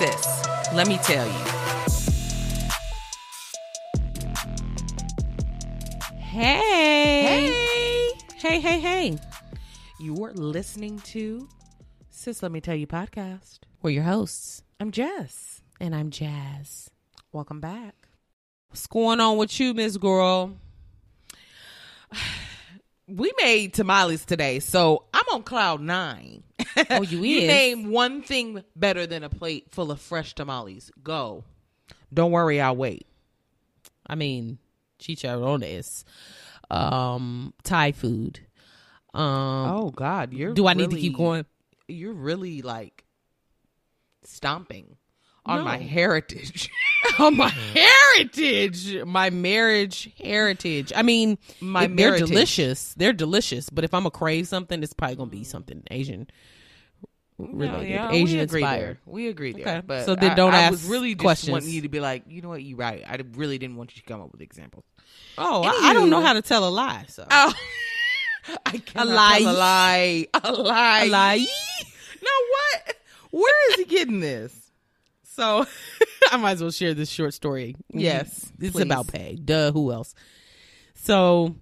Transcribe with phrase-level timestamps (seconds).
[0.00, 2.50] sis, let me tell you.
[6.18, 7.50] Hey.
[7.52, 9.18] Hey, Hey, hey, hey.
[9.98, 11.48] you're listening to
[12.08, 13.58] Sis, let me tell you podcast.
[13.82, 14.62] We're your hosts.
[14.78, 15.60] I'm Jess.
[15.80, 16.90] And I'm Jazz.
[17.32, 17.94] Welcome back.
[18.68, 20.56] What's going on with you, Miss Girl?
[23.12, 26.44] We made tamales today, so I'm on cloud nine.
[26.90, 30.90] Oh, you you name one thing better than a plate full of fresh tamales.
[31.02, 31.44] Go.
[32.12, 33.06] Don't worry, I'll wait.
[34.06, 34.58] I mean,
[35.00, 36.04] chicharrones,
[36.70, 38.40] um, Thai food.
[39.14, 40.54] Um, Oh God, you're.
[40.54, 41.44] do I need to keep going?
[41.88, 43.04] You're really like
[44.24, 44.96] stomping
[45.46, 46.68] on my heritage.
[47.18, 50.92] Oh, my heritage, my marriage heritage.
[50.94, 52.28] I mean, My they're meritage.
[52.28, 52.94] delicious.
[52.94, 53.68] They're delicious.
[53.68, 56.28] But if I'm gonna crave something, it's probably gonna be something Asian
[57.52, 58.80] related, yeah, Asian we agree inspired.
[58.82, 58.98] There.
[59.06, 59.62] We agree there.
[59.62, 59.82] Okay.
[59.86, 61.52] But So then don't I ask was really just questions.
[61.52, 63.02] wanting you to be like, you know what, you're right.
[63.06, 64.84] I really didn't want you to come up with examples.
[65.38, 67.04] Oh, I, I don't know how to tell a lie.
[67.08, 67.52] So Oh,
[68.66, 69.38] I cannot lie.
[69.40, 70.26] tell a lie.
[70.42, 71.04] A lie.
[71.04, 71.46] a lie.
[72.22, 72.96] Now what?
[73.30, 74.54] Where is he getting this?
[75.24, 75.64] So
[76.30, 77.76] I might as well share this short story.
[77.92, 78.82] Yes, It's please.
[78.82, 79.36] about Pay.
[79.36, 80.14] Duh, who else?
[80.94, 81.54] So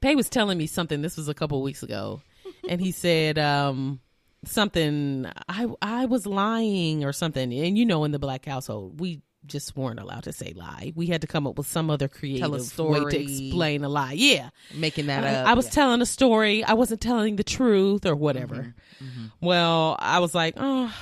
[0.00, 1.02] Pay was telling me something.
[1.02, 2.20] This was a couple weeks ago.
[2.68, 3.98] and he said um,
[4.44, 7.52] something I I was lying or something.
[7.52, 10.92] And you know in the black household, we just weren't allowed to say lie.
[10.94, 14.12] We had to come up with some other creative way to explain a lie.
[14.12, 14.50] Yeah.
[14.72, 15.46] Making that I, up.
[15.48, 15.72] I was Yeah.
[15.72, 16.62] telling a story.
[16.62, 18.74] I wasn't telling the truth or whatever.
[19.02, 19.24] Mm-hmm.
[19.40, 20.94] Well, I was like, oh,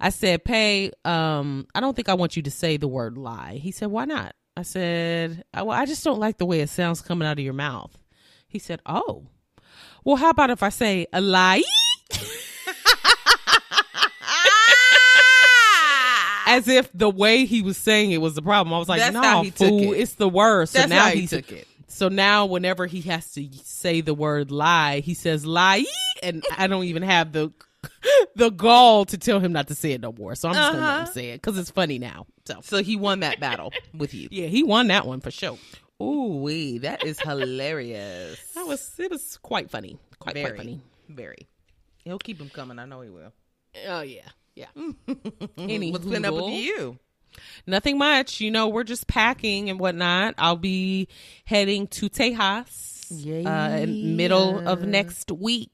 [0.00, 3.58] I said, Pay, um, I don't think I want you to say the word lie.
[3.62, 4.34] He said, why not?
[4.56, 7.44] I said, I, well, I just don't like the way it sounds coming out of
[7.44, 7.96] your mouth.
[8.48, 9.24] He said, oh,
[10.04, 11.62] well, how about if I say a lie?
[16.56, 18.72] As if the way he was saying it was the problem.
[18.74, 20.00] I was like, That's no, took fool, it.
[20.00, 20.72] it's the worst.
[20.74, 21.66] That's so now how he took it.
[21.88, 25.84] so now, whenever he has to say the word lie, he says lie,
[26.22, 27.52] and I don't even have the
[28.36, 30.34] the gall to tell him not to say it no more.
[30.36, 31.12] So I'm just gonna let him Uh-huh.
[31.12, 32.26] say it because it's funny now.
[32.44, 34.28] So So he won that battle with you.
[34.30, 35.58] yeah, he won that one for sure.
[36.00, 38.40] Ooh wee, that is hilarious.
[38.54, 40.80] That was it was quite funny, quite very quite funny.
[41.08, 41.48] Very.
[42.04, 42.78] He'll keep him coming.
[42.78, 43.32] I know he will.
[43.88, 44.66] Oh yeah, yeah.
[45.58, 46.98] Any What's been up with you?
[47.66, 48.40] Nothing much.
[48.40, 50.34] You know, we're just packing and whatnot.
[50.38, 51.08] I'll be
[51.44, 55.70] heading to Tejas uh, in middle of next week.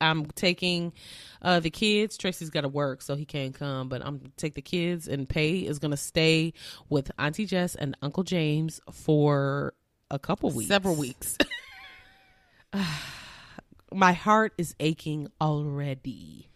[0.00, 0.94] I'm taking
[1.42, 2.16] uh, the kids.
[2.16, 3.88] Tracy's got to work, so he can't come.
[3.90, 6.54] But I'm take the kids, and Pay is gonna stay
[6.88, 9.74] with Auntie Jess and Uncle James for
[10.10, 11.36] a couple weeks, Several weeks.
[13.92, 16.48] My heart is aching already.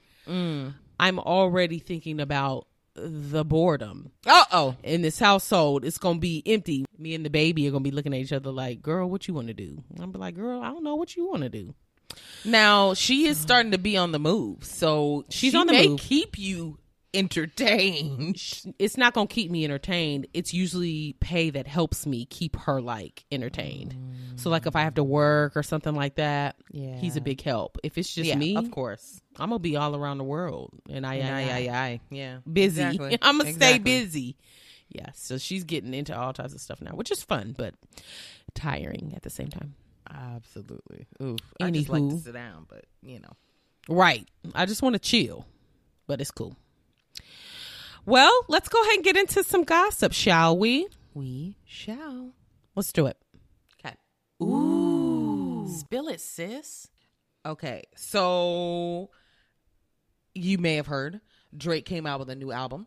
[0.99, 2.67] I'm already thinking about
[2.97, 4.77] the boredom Uh oh.
[4.85, 6.85] in this household, it's gonna be empty.
[6.97, 9.35] Me and the baby are gonna be looking at each other like, "Girl, what you
[9.35, 11.75] want to do?" I'm be like, "Girl, I don't know what you want to do."
[12.45, 15.89] Now she is starting to be on the move, so She's she on the may
[15.89, 15.99] move.
[16.01, 16.79] keep you
[17.15, 18.37] entertained.
[18.79, 20.27] It's not gonna keep me entertained.
[20.35, 23.95] It's usually pay that helps me keep her like entertained.
[23.95, 24.41] Mm.
[24.41, 26.97] So like if I have to work or something like that, Yeah.
[26.99, 27.79] he's a big help.
[27.83, 29.21] If it's just yeah, me, of course.
[29.39, 32.39] I'm gonna be all around the world and I, Yeah, I, yeah, I, yeah, yeah.
[32.51, 32.83] busy.
[32.83, 33.19] Exactly.
[33.23, 34.37] I'm gonna stay busy.
[34.89, 37.75] Yeah, so she's getting into all types of stuff now, which is fun but
[38.55, 39.75] tiring at the same time.
[40.09, 41.07] Absolutely.
[41.23, 41.39] Oof.
[41.61, 42.23] I just like to Anywho.
[42.23, 43.33] sit down, but you know.
[43.89, 44.29] Right.
[44.55, 45.47] I just want to chill,
[46.07, 46.57] but it's cool.
[48.07, 50.89] Well, let's go ahead and get into some gossip, shall we?
[51.15, 52.33] We shall.
[52.75, 53.17] Let's do it.
[53.79, 53.95] Okay.
[54.43, 55.67] Ooh.
[55.69, 56.89] Spill it, sis.
[57.47, 57.85] Okay.
[57.97, 59.11] So
[60.35, 61.21] you may have heard
[61.57, 62.87] Drake came out with a new album.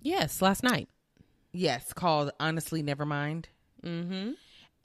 [0.00, 0.88] Yes, last night.
[1.52, 3.44] Yes, called Honestly Nevermind.
[3.84, 4.32] Mm-hmm.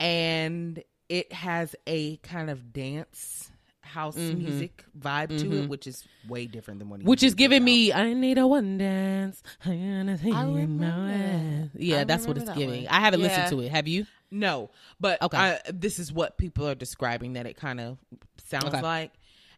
[0.00, 3.50] And it has a kind of dance
[3.88, 4.38] house mm-hmm.
[4.38, 5.68] music vibe to it, mm-hmm.
[5.68, 9.42] which is way different than what Which is giving me, I need a one dance.
[9.64, 11.70] I wanna I you remember that.
[11.80, 12.84] Yeah, I that's what it's giving.
[12.84, 12.88] one.
[12.88, 13.26] I haven't Yeah.
[13.28, 13.70] listened to it.
[13.70, 14.06] Have you?
[14.30, 14.70] No,
[15.00, 15.36] but Okay.
[15.36, 17.98] I, this is what people are describing that it kind of
[18.44, 18.82] sounds Okay.
[18.82, 19.12] like,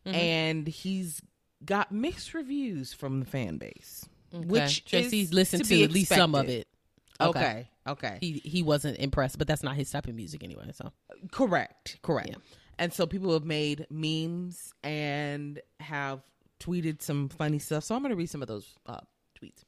[0.06, 0.14] mm-hmm.
[0.14, 1.20] and he's
[1.64, 6.34] got mixed reviews from the fan base, which Tracy's listened to, to, at least some
[6.34, 6.68] of it.
[7.20, 10.70] Okay, okay, He he wasn't impressed, but that's not his type of music anyway.
[10.72, 10.90] So
[11.30, 12.30] correct, correct.
[12.30, 12.36] Yeah.
[12.80, 16.22] And so people have made memes and have
[16.58, 17.84] tweeted some funny stuff.
[17.84, 19.00] So I'm going to read some of those uh,
[19.40, 19.64] tweets.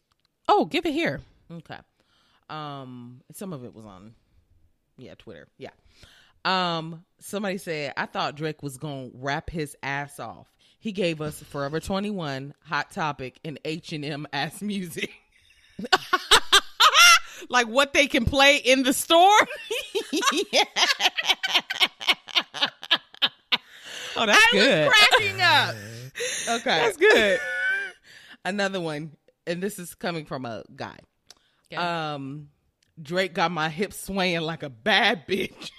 [0.48, 1.20] Oh, give it here.
[1.50, 1.78] Okay.
[2.48, 4.14] Um, some of it was on,
[4.96, 5.46] yeah, Twitter.
[5.58, 5.70] Yeah.
[6.44, 10.48] Um, somebody said I thought Drake was gonna rap his ass off.
[10.80, 15.12] He gave us Forever Twenty One, Hot Topic, and H and M ass music.
[17.48, 19.30] like what they can play in the store.
[24.16, 24.86] Oh, that's I good.
[24.86, 25.74] was cracking up.
[26.48, 26.64] Okay.
[26.64, 27.40] That's good.
[28.44, 29.12] Another one,
[29.46, 30.98] and this is coming from a guy.
[31.72, 31.80] Okay.
[31.82, 32.48] Um,
[33.00, 35.70] Drake got my hips swaying like a bad bitch.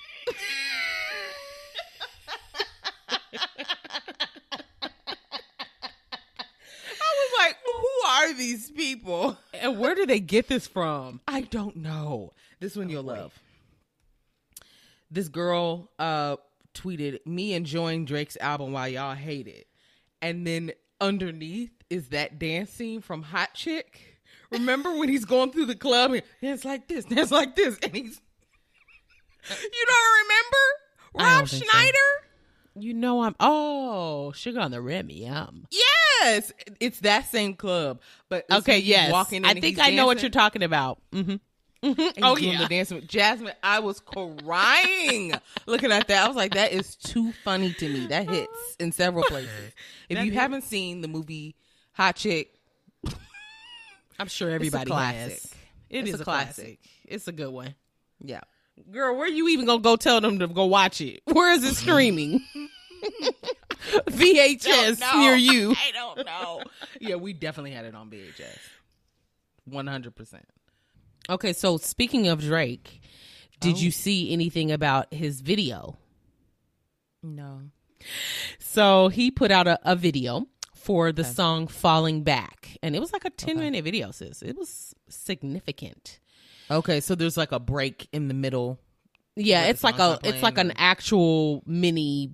[6.86, 9.38] I was like, who are these people?
[9.54, 11.22] And where do they get this from?
[11.28, 12.34] I don't know.
[12.60, 13.38] This one you'll love.
[15.12, 16.38] This girl uh
[16.74, 19.68] tweeted me enjoying Drake's album while y'all hate it.
[20.22, 20.72] And then
[21.02, 24.20] underneath is that dance scene from Hot Chick.
[24.52, 27.94] Remember when he's going through the club and dance like this, dance like this, and
[27.94, 28.22] he's
[29.50, 30.58] You don't remember?
[31.18, 31.58] I don't Rob so.
[31.58, 31.98] Schneider?
[32.76, 35.66] You know I'm oh sugar on the rim, yum.
[35.70, 36.52] Yes.
[36.80, 38.02] It's that same club.
[38.30, 39.12] But Okay, yes.
[39.12, 41.00] walking I think I know what you're talking about.
[41.12, 41.36] Mm-hmm.
[41.98, 42.60] And he's Oh, yeah.
[42.60, 43.54] the dancing with Jasmine.
[43.62, 45.34] I was crying
[45.66, 46.24] looking at that.
[46.24, 48.08] I was like, that is too funny to me.
[48.08, 49.50] That hits in several places.
[50.10, 51.56] If That you hit- haven't seen the movie
[51.94, 52.54] Hot Chick,
[54.20, 55.32] I'm sure everybody classic.
[55.34, 55.54] has.
[55.90, 56.80] It It's is a a classic.
[57.06, 57.76] It's a good one.
[58.24, 58.42] yeah.
[58.92, 61.22] Girl, where are you even gonna go tell them to go watch it?
[61.26, 62.44] Where is it streaming?
[64.08, 65.72] VHS near you.
[65.78, 66.64] I don't know.
[67.00, 68.58] yeah, we definitely had it on VHS.
[69.70, 70.40] 100%.
[71.30, 73.02] Okay, so speaking of Drake,
[73.60, 73.92] did you oh.
[73.92, 75.98] see anything about his video?
[77.22, 77.62] No.
[78.60, 82.78] So he put out a, a video for the song Falling Back.
[82.84, 84.42] And it was like a 10 minute video, sis.
[84.42, 86.20] It was significant.
[86.70, 88.80] Okay, so there's like a break in the middle.
[89.36, 92.32] Yeah, it's like a it's like an actual mini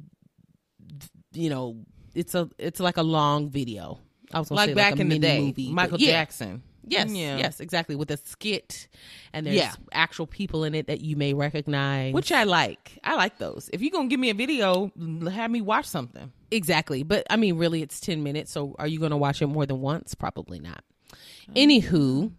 [1.34, 1.78] you know,
[2.14, 4.00] it's a it's like a long video.
[4.34, 5.42] I was gonna Like say back like in the day.
[5.42, 5.98] movie, Michael.
[5.98, 6.64] Jackson.
[6.88, 7.38] Yes, Yeah.
[7.38, 7.96] yes, exactly.
[7.96, 8.88] With a skit,
[9.34, 9.74] and there's Yeah.
[9.92, 12.14] actual people in it that you may recognize.
[12.14, 12.98] Which I like.
[13.04, 13.70] I like those.
[13.74, 14.92] If you're going to give me a video,
[15.32, 16.32] have me watch something.
[16.52, 18.52] exactly, but I mean, really, it's ten minutes.
[18.52, 20.16] So, are you going to watch it more than once?
[20.16, 20.84] Probably not.
[21.14, 21.18] Oh.
[21.56, 22.32] Anywho,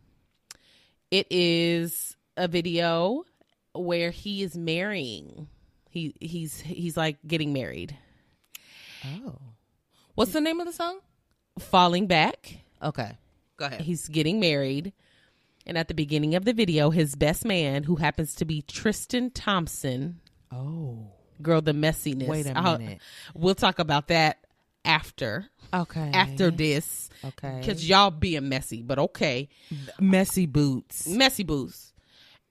[1.11, 3.25] it is a video
[3.73, 5.49] where he is marrying.
[5.91, 7.97] He he's he's like getting married,
[9.05, 9.37] Oh.
[10.15, 11.01] What's the name of the song?
[11.59, 12.59] falling back.
[12.83, 13.13] Okay.
[13.61, 13.83] Go ahead.
[13.83, 14.93] He's getting married.
[15.67, 19.31] And at the beginning of the video, his best man, who happens to be Tristan
[19.31, 20.19] Thompson,
[20.51, 21.13] Oh.
[21.43, 22.27] girl, the messiness.
[22.27, 23.01] Wait a I'll- minute.
[23.35, 24.39] we'll talk about that
[24.83, 26.11] after Okay.
[26.15, 27.59] after this Okay.
[27.61, 29.51] because y'all being messy, but okay,
[30.01, 31.07] messy boots.
[31.07, 31.93] messy boots.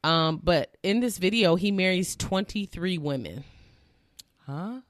[0.03, 3.43] Um, but in this video, he marries twenty three women.
[4.45, 4.81] Huh?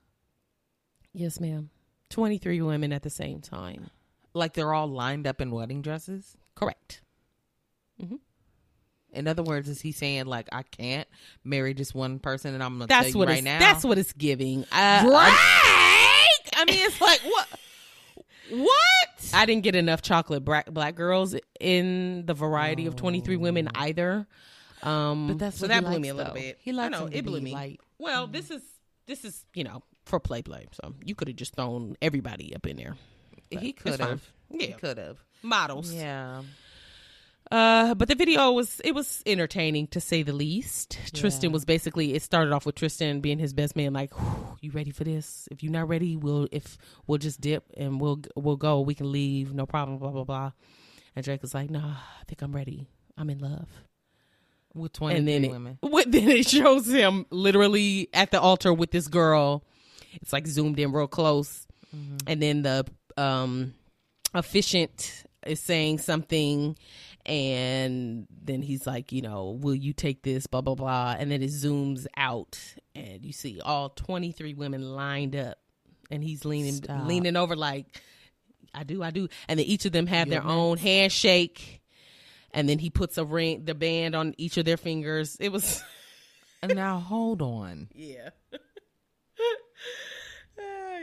[1.13, 1.69] Yes, ma'am.
[2.09, 3.89] Twenty three women at the same time.
[4.39, 6.37] Like they're all lined up in wedding dresses?
[6.55, 7.01] Correct.
[8.01, 8.15] Mm-hmm.
[9.11, 11.07] In other words, is he saying like I can't
[11.43, 13.59] marry just one person and I'm gonna tell That's you what right now?
[13.59, 14.65] That's what it's giving.
[14.71, 15.13] I, Drake.
[15.15, 17.47] I, I mean, it's like what?
[18.51, 19.31] What?
[19.33, 23.67] I didn't get enough chocolate black, black girls in the variety of twenty three women
[23.67, 23.79] oh.
[23.79, 24.27] either.
[24.81, 26.39] Um, But that's so that blew likes, me a little though.
[26.39, 26.57] bit.
[26.61, 27.53] He I likes know it blew me.
[27.53, 27.81] light.
[27.97, 28.31] Well, mm.
[28.31, 28.61] this is
[29.07, 30.67] this is you know for play play.
[30.81, 32.95] So you could have just thrown everybody up in there.
[33.49, 34.21] he could fine.
[34.51, 34.59] Have.
[34.61, 34.75] He Yeah.
[34.75, 35.17] could have.
[35.43, 35.91] Models.
[35.93, 36.41] Yeah.
[37.51, 40.99] Uh, but the video was it was entertaining to say the least.
[41.15, 44.11] Tristan was basically it started off with Tristan being his best man, like,
[44.61, 45.47] "You ready for this?
[45.49, 46.77] If you're not ready, we'll if
[47.07, 48.81] we'll just dip and we'll we'll go.
[48.81, 50.51] We can leave, no problem." Blah blah blah.
[51.15, 52.87] And Drake was like, "Nah, I think I'm ready.
[53.17, 53.67] I'm in love."
[54.75, 55.77] With twenty and then it, women.
[55.81, 59.63] what- then it shows him literally at the altar with this girl.
[60.21, 61.65] It's like zoomed in real close,
[62.27, 62.85] and then the
[63.17, 63.73] um
[64.33, 66.77] officiant is saying something,
[67.25, 70.47] and then he's like, you know, will you take this?
[70.47, 72.59] Blah blah blah, and then it zooms out,
[72.95, 75.57] and you see all twenty three women lined up,
[76.11, 77.07] and he's leaning Stop.
[77.07, 77.85] leaning over like,
[78.73, 81.81] I do, I do, and then each of them have their own handshake.
[82.51, 85.37] And then he puts a ring, the band on each of their fingers.
[85.39, 85.83] It was,
[86.63, 87.89] And now hold on.
[87.93, 88.29] yeah,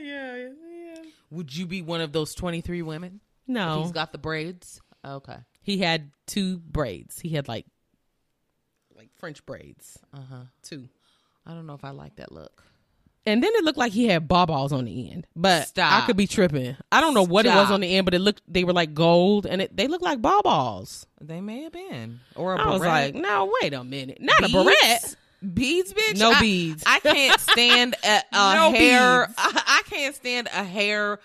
[0.02, 1.02] yeah, yeah.
[1.30, 3.20] Would you be one of those twenty three women?
[3.46, 4.80] No, He's got the braids.
[5.04, 5.36] Okay.
[5.62, 7.20] he had two braids.
[7.20, 7.66] He had like,
[8.96, 10.36] like French braids, Uh huh.
[10.62, 10.88] two.
[11.46, 12.64] I don't know if I like that look.
[13.24, 16.02] And then it looked like he had ball balls on the end, but Stop.
[16.02, 16.76] I could be tripping.
[16.92, 18.94] I don't know what it was on the end, but it looked they were like
[18.94, 21.06] gold, and it, they looked like ball balls.
[21.20, 22.20] They may have been.
[22.36, 24.54] Or a I was like, no, wait a minute, not Beads?
[24.54, 25.16] a barrette.
[25.54, 26.18] Beads, bitch.
[26.18, 26.82] No I- beads.
[26.86, 29.28] I can't stand a, a No hair.
[29.36, 31.18] I, I can't stand a hair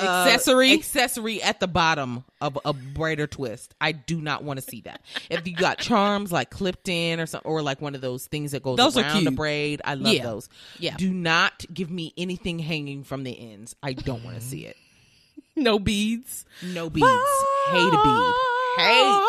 [0.00, 0.72] uh, Accessory?
[0.72, 3.74] accessory at the bottom of a braider twist.
[3.80, 5.00] I do not want to see that.
[5.28, 8.52] If you got charms like clipped in or something, or like one of those things
[8.52, 10.22] that goes Those around the braid, I love Yeah.
[10.24, 10.48] those.
[10.78, 10.96] Yeah.
[10.96, 13.74] Do not give me anything hanging from the ends.
[13.82, 14.76] I don't want to see it.
[15.56, 16.44] No beads.
[16.64, 17.06] No beads.
[17.68, 18.34] Hate a bead.
[18.76, 19.26] Hate.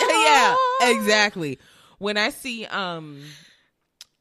[0.10, 1.60] yeah, exactly.
[1.98, 3.22] When I see um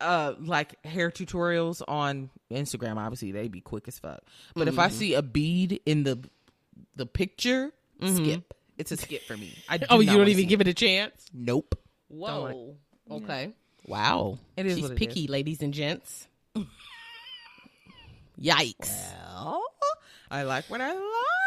[0.04, 4.22] uh like hair tutorials on Instagram, obviously they'd be quick as fuck.
[4.56, 4.96] But if I Mm-hmm.
[4.98, 6.20] see a bead in the
[6.96, 7.72] the picture,
[8.04, 8.54] skip.
[8.78, 9.56] It's a skip for me.
[9.70, 11.26] I Oh, you don't even give it a chance?
[11.34, 11.76] Nope.
[12.10, 12.76] Whoa.
[13.10, 13.54] Okay.
[13.88, 14.40] Wow.
[14.58, 16.28] It is She's it picky, ladies and gents.
[18.42, 18.92] Yikes.
[19.36, 19.64] Well,
[20.32, 20.94] I like what I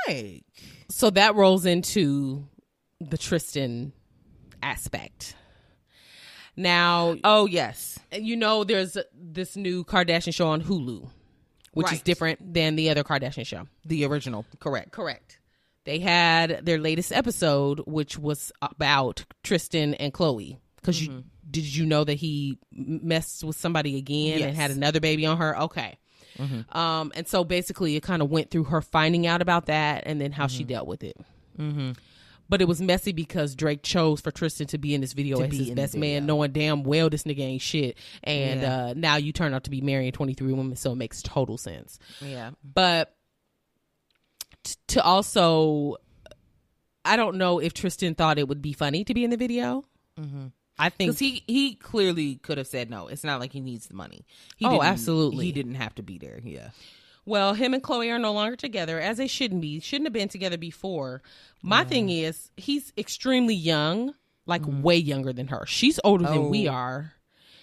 [0.08, 0.44] like.
[0.88, 2.46] So that rolls into
[3.00, 3.92] the Tristan
[4.62, 5.34] aspect.
[6.56, 7.95] Now, Oh yes.
[8.12, 11.08] You know, there's this new Kardashian show on Hulu,
[11.72, 13.66] which is different than the other Kardashian show.
[13.84, 14.44] The original.
[14.60, 14.92] Correct.
[14.92, 15.38] Correct.
[15.84, 20.58] They had their latest episode, which was about Tristan and Khloé.
[20.76, 25.26] Because you did you know that he messed with somebody again and had another baby
[25.26, 25.58] on her?
[25.62, 25.98] Okay.
[26.70, 30.20] Um, and so basically, it kind of went through her finding out about that and
[30.20, 31.16] then how she dealt with it.
[31.58, 31.92] Mm-hmm.
[32.48, 35.50] But it was messy because Drake chose for Tristan to be in this video as
[35.50, 37.98] be his best man, knowing damn well this nigga ain't shit.
[38.22, 38.76] And Yeah.
[38.86, 41.98] uh, now you turn out to be marrying 23 women, so it makes total sense
[42.20, 42.50] Yeah.
[42.62, 43.14] but
[44.64, 45.96] t- to also
[47.04, 49.84] i don't know if tristan thought it would be funny to be in the video
[50.78, 53.06] i think Because he he clearly could have said no.
[53.08, 54.26] It's not like he needs the money.
[54.56, 55.46] He Oh, absolutely.
[55.46, 56.40] He didn't have to be there.
[56.44, 56.70] Yeah.
[57.26, 60.28] Well him and khloé are no longer together as they shouldn't be shouldn't have been
[60.28, 61.22] together before
[61.62, 61.88] my mm.
[61.88, 64.14] thing is he's extremely young
[64.46, 64.80] like mm.
[64.80, 66.72] way younger than her she's older than we Oh.
[66.72, 67.12] are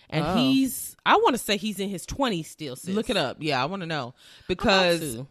[0.09, 0.35] and Oh.
[0.35, 2.93] he's i want to say he's in his 20s still sis.
[2.93, 3.37] Look it up.
[3.39, 4.13] Yeah, I want to know
[4.47, 5.23] because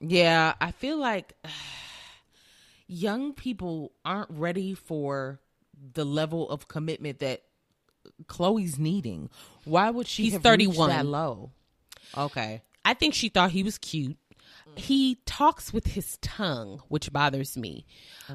[0.00, 1.34] yeah, I feel like
[2.86, 5.40] young people aren't ready for
[5.92, 7.42] the level of commitment that
[8.24, 9.30] Khloé's needing.
[9.64, 10.24] Why would she?
[10.24, 10.88] He's have 31.
[10.88, 11.50] That low.
[12.16, 12.62] Okay.
[12.84, 14.16] I think she thought he was cute.
[14.76, 17.86] He talks with his tongue, which bothers me.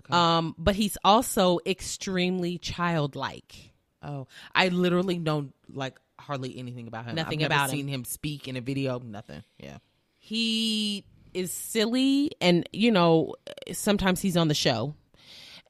[0.09, 3.71] Um, but he's also extremely childlike.
[4.03, 7.15] Oh, I literally know like hardly anything about him.
[7.15, 7.77] Nothing I've never about him.
[7.77, 8.99] seen him speak in a video.
[8.99, 9.43] Nothing.
[9.57, 9.77] Yeah.
[10.17, 13.35] He is silly, and you know,
[13.71, 14.93] sometimes he's on the show.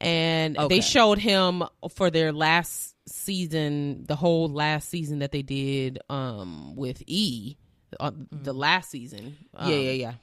[0.02, 0.76] And Okay.
[0.76, 6.76] they showed him for their last season, the whole last season that they did um,
[6.76, 7.56] with E,
[8.00, 9.38] uh, the last season.
[9.54, 9.78] Um, yeah.
[9.78, 9.92] Yeah.
[9.92, 10.14] Yeah.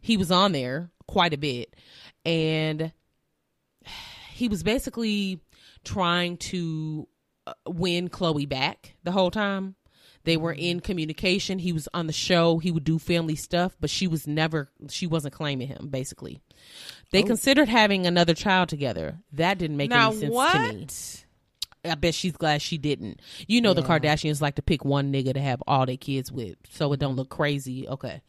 [0.00, 1.74] he was on there quite a bit
[2.24, 2.92] and
[4.32, 5.40] he was basically
[5.84, 7.08] trying to
[7.46, 9.74] uh, win Khloé back the whole time.
[10.24, 11.58] They were in communication.
[11.58, 12.58] He was on the show.
[12.58, 16.40] He would do family stuff, but she was never she wasn't claiming him basically.
[17.10, 19.18] They considered having another child together.
[19.32, 20.52] That didn't make Now any sense what?
[20.52, 20.86] to me.
[21.84, 23.20] I bet she's glad she didn't.
[23.48, 26.56] You know the Kardashians like to pick one nigga to have all their kids with
[26.70, 27.88] so it don't look crazy.
[27.88, 28.22] Okay.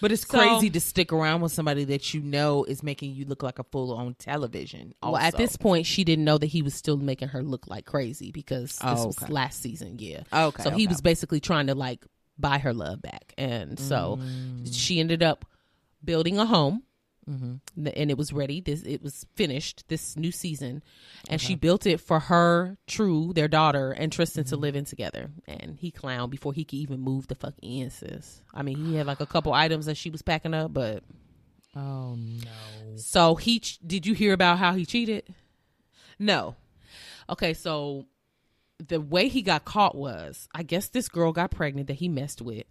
[0.00, 3.24] But it's So- crazy to stick around with somebody that you know is making you
[3.24, 4.94] look like a fool on television.
[5.00, 7.84] Well, at this point, she didn't know that he was still making her look like
[7.84, 9.96] crazy because this Oh, was last season.
[10.00, 10.22] Yeah.
[10.32, 12.04] Okay, So he was basically trying to like
[12.36, 14.68] buy her love back, and so Mm.
[14.74, 15.44] she ended up
[16.04, 16.82] building a home,
[17.30, 17.86] Mm-hmm.
[17.94, 18.60] and it was ready.
[18.60, 20.82] This it was finished this new season,
[21.28, 24.48] and she built it for her, True, their daughter, and Tristan Mm-hmm.
[24.50, 25.30] to live in together.
[25.46, 28.42] And he clowned before he could even move the fuck in, sis.
[28.52, 31.04] I mean, he had like a couple items that she was packing up, but
[31.76, 35.24] oh no, so he ch- did you hear about how he cheated?
[36.18, 36.56] no.
[37.30, 38.06] Okay, so
[38.84, 42.42] the way he got caught was, I guess this girl got pregnant that he messed
[42.42, 42.64] with,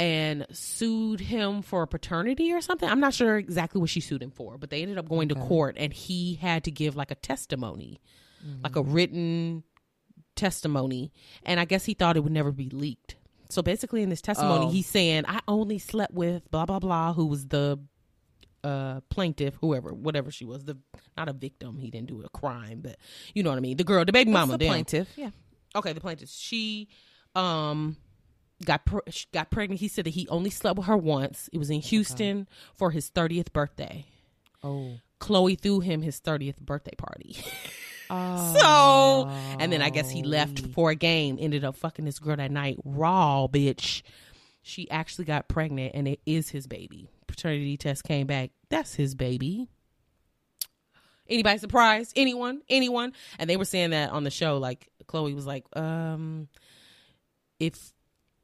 [0.00, 2.88] and sued him for paternity or something.
[2.88, 5.34] I'm not sure exactly what she sued him for, but they ended up going to
[5.34, 8.00] court, and he had to give like a testimony,
[8.64, 9.62] like a written
[10.36, 11.12] testimony,
[11.44, 13.16] and I guess he thought it would never be leaked.
[13.50, 14.70] So basically, in this testimony, Oh.
[14.70, 17.78] he's saying, "I only slept with blah blah blah," who was the
[18.62, 20.76] uh plaintiff whoever whatever she was the
[21.16, 22.96] not a victim he didn't do a crime but
[23.32, 24.68] you know what i mean the girl the baby mama the damn.
[24.68, 25.08] plaintiff.
[25.16, 25.30] Yeah.
[25.74, 26.86] okay the plaintiff she
[27.34, 27.96] um
[28.64, 29.80] got she got pregnant.
[29.80, 31.48] He said that he only slept with her once.
[31.52, 34.06] It was in houston for his 30th birthday.
[34.62, 34.98] Oh.
[35.20, 37.36] khloé threw him his 30th birthday party.
[38.10, 39.28] So
[39.60, 42.50] and then i guess he left for a game ended up fucking this girl that
[42.50, 44.02] night raw bitch.
[44.62, 47.08] She actually got pregnant and it is his baby.
[47.28, 48.50] Paternity test came back.
[48.68, 49.68] That's his baby.
[51.28, 52.12] Anybody surprised?
[52.16, 52.62] Anyone?
[52.68, 53.12] Anyone?
[53.38, 56.48] And they were saying that on the show like khloé was like um
[57.60, 57.92] if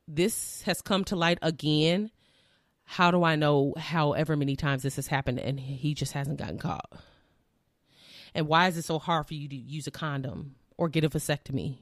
[0.09, 2.11] this has come to light again
[2.89, 6.57] how do I know however many times this has happened and he just hasn't gotten
[6.59, 6.89] caught?
[8.33, 11.11] And why is it so hard for you to use a condom or get a
[11.11, 11.79] vasectomy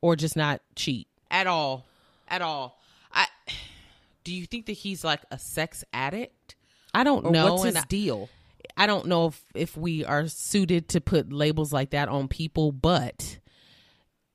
[0.00, 1.84] or just not cheat at all?
[2.28, 2.80] At all.
[3.12, 3.26] I
[4.24, 6.56] do you think that he's like a sex addict?
[6.94, 7.52] I don't Or know.
[7.52, 8.30] what's his I- deal?
[8.74, 12.72] I don't know if, if we are suited to put labels like that on people,
[12.72, 13.38] but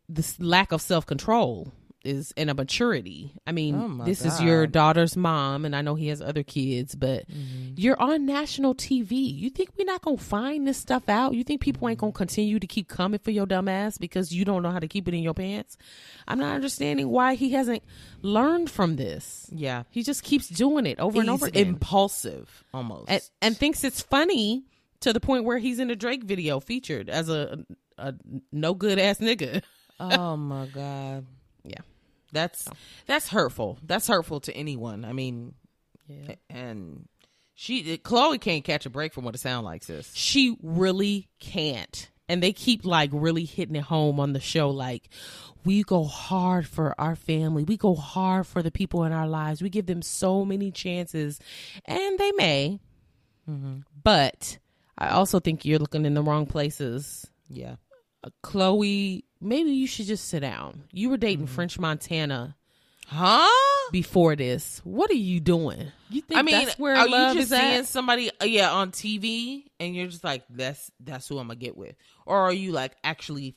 [0.07, 1.73] this lack of self control
[2.03, 3.33] is in a maturity.
[3.45, 6.95] I mean, Oh this is your daughter's mom, and I know he has other kids,
[6.95, 7.73] but mm-hmm.
[7.75, 9.11] you're on national TV.
[9.11, 11.33] You think we're not gonna find this stuff out?
[11.33, 12.17] You think people ain't gonna mm-hmm.
[12.17, 15.07] continue to keep coming for your dumb ass because you don't know how to keep
[15.07, 15.77] it in your pants?
[16.27, 17.83] I'm not understanding why he hasn't
[18.21, 19.49] learned from this.
[19.51, 19.83] Yeah.
[19.89, 23.09] He just keeps doing it over and over again impulsive almost.
[23.09, 24.65] and, and thinks it's funny
[25.01, 27.65] to the point where he's in a Drake video featured as a,
[27.97, 28.13] a
[28.51, 29.61] no good ass nigga.
[29.99, 31.25] oh my god.
[31.63, 31.81] Yeah.
[32.31, 32.67] That's
[33.05, 33.77] that's hurtful.
[33.83, 35.05] That's hurtful to anyone.
[35.05, 35.53] I mean,
[36.07, 36.35] Yeah.
[36.49, 37.07] and
[37.55, 40.13] she Khloé can't catch a break from what it sounds like, sis.
[40.13, 42.09] She really can't.
[42.29, 45.07] And they keep like really hitting it home on the show like
[45.63, 47.63] we go hard for our family.
[47.63, 49.61] We go hard for the people in our lives.
[49.61, 51.39] We give them so many chances
[51.85, 52.79] and they may.
[54.03, 54.57] But
[54.97, 57.25] I also think you're looking in the wrong places.
[57.49, 57.75] Yeah.
[58.23, 60.83] Uh, Khloé, maybe you should just sit down.
[60.91, 62.55] You were dating French Montana
[63.07, 63.47] Huh?
[63.91, 64.81] before this.
[64.83, 65.91] What are you doing?
[66.09, 67.85] You think I mean, that's where are love you just is seeing at?
[67.85, 71.77] somebody, uh, yeah, on TV, and you're just like, that's that's who I'm gonna get
[71.77, 73.55] with, or are you like actually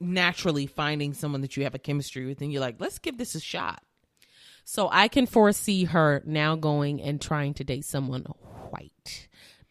[0.00, 3.34] naturally finding someone that you have a chemistry with, and you're like, let's give this
[3.34, 3.82] a shot?
[4.64, 8.22] So I can foresee her now going and trying to date someone
[8.70, 8.92] white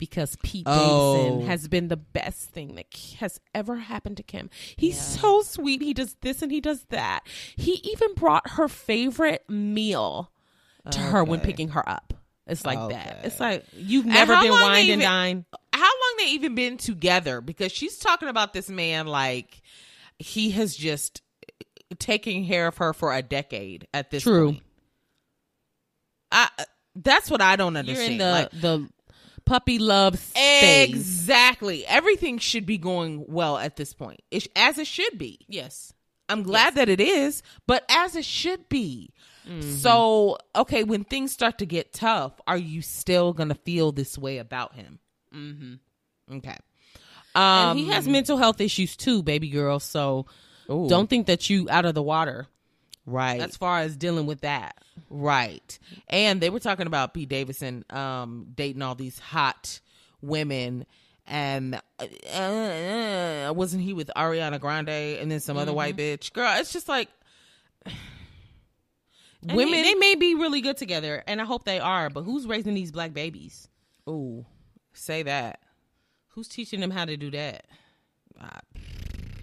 [0.03, 1.13] because Pete Oh.
[1.13, 2.87] Davidson has been the best thing that
[3.19, 4.49] has ever happened to Kim.
[4.75, 5.81] He's so sweet.
[5.81, 7.21] He does this and he does that.
[7.55, 10.29] He even brought her favorite meal
[10.91, 12.13] to her when picking her up.
[12.45, 12.95] It's like Okay.
[12.95, 13.21] that.
[13.23, 15.45] It's like you've never been they and dine.
[15.71, 17.39] How long they even been together?
[17.39, 19.61] Because she's talking about this man like
[20.19, 24.51] he has just uh, taken care of her for a decade at this True.
[24.51, 24.63] point.
[26.33, 26.63] I uh,
[26.95, 28.11] that's what I don't You're understand.
[28.11, 28.89] in the Like, the
[29.45, 30.89] puppy love phase.
[30.89, 31.85] Exactly.
[31.85, 35.39] Everything should be going well at this point, it, as it should be.
[35.47, 35.93] Yes.
[36.29, 39.13] I'm glad that it is, but as it should be.
[39.47, 39.71] Mm-hmm.
[39.71, 44.17] So, okay, when things start to get tough, are you still going to feel this
[44.17, 44.99] way about him?
[45.35, 46.35] Mm-hmm.
[46.37, 46.57] Okay.
[47.35, 49.79] Um, And he has mental health issues too, baby girl.
[49.79, 50.27] So
[50.69, 50.87] Ooh.
[50.87, 52.47] don't think that you out of the water
[53.05, 53.39] right.
[53.41, 54.77] as far as dealing with that.
[55.09, 55.77] Right.
[56.07, 59.79] And they were talking about Pete Davidson um, dating all these hot
[60.21, 60.85] women.
[61.25, 66.33] And uh, uh, wasn't he with Ariana Grande and then some other white bitch?
[66.33, 67.09] Girl, it's just like
[69.47, 69.73] And women.
[69.73, 72.09] they, they may be really good together, and I hope they are.
[72.09, 73.67] But who's raising these black babies?
[74.07, 74.45] Ooh,
[74.93, 75.59] say that.
[76.29, 77.65] Who's teaching them how to do that?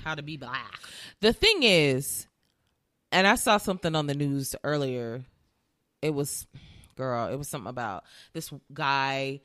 [0.03, 0.81] How to be black?
[1.20, 2.27] The thing is,
[3.12, 5.23] and I saw something on the news earlier.
[6.03, 6.46] It was,
[6.96, 9.40] girl, it was something about this guy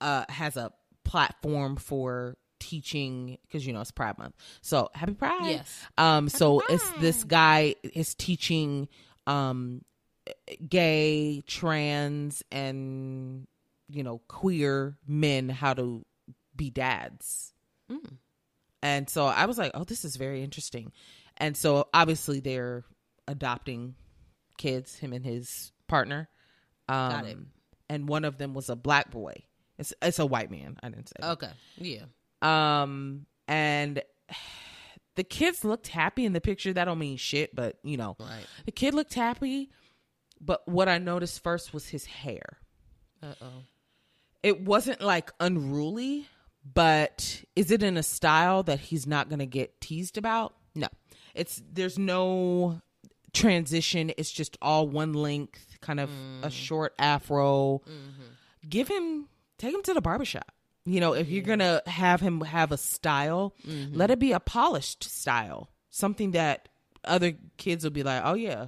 [0.00, 0.72] uh, has a
[1.04, 4.34] platform for teaching because you know it's Pride Month.
[4.60, 5.44] So happy Pride.
[5.44, 5.86] Yes.
[5.98, 6.28] Um.
[6.28, 8.88] so it's this guy is teaching
[9.26, 9.82] um
[10.68, 13.46] gay, trans, and
[13.88, 16.04] you know queer men how to
[16.56, 17.52] be dads.
[18.82, 20.92] And so I was like, oh, this is very interesting.
[21.36, 22.84] And so obviously they're
[23.32, 23.94] adopting
[24.58, 26.28] kids, him and his partner.
[26.88, 27.38] Um, Got it.
[27.88, 29.34] And one of them was a black boy.
[29.78, 30.76] It's it's a white man.
[30.82, 31.14] I didn't say.
[31.20, 31.30] that.
[31.32, 31.50] Okay.
[31.78, 32.04] Yeah.
[32.42, 34.02] Um, and
[35.16, 36.72] the kids looked happy in the picture.
[36.72, 38.46] That don't mean shit, but you know, Right.
[38.64, 39.70] the kid looked happy.
[40.40, 42.58] But what I noticed first was his hair.
[43.22, 43.62] Uh oh.
[44.42, 46.26] It wasn't like unruly,
[46.64, 50.54] but is it in a style that he's not going to get teased about?
[50.74, 50.88] No.
[51.34, 52.80] It's there's no
[53.32, 54.12] transition.
[54.16, 56.10] It's just all one length, kind of
[56.42, 56.52] a mm.
[56.52, 57.82] short afro.
[57.86, 58.68] Mm-hmm.
[58.68, 60.50] Give him take him to the barbershop.
[60.84, 63.96] You know, if you're going to have him have a style, mm-hmm.
[63.96, 65.70] let it be a polished style.
[65.90, 66.68] Something that
[67.04, 68.66] other kids will be like, "Oh yeah,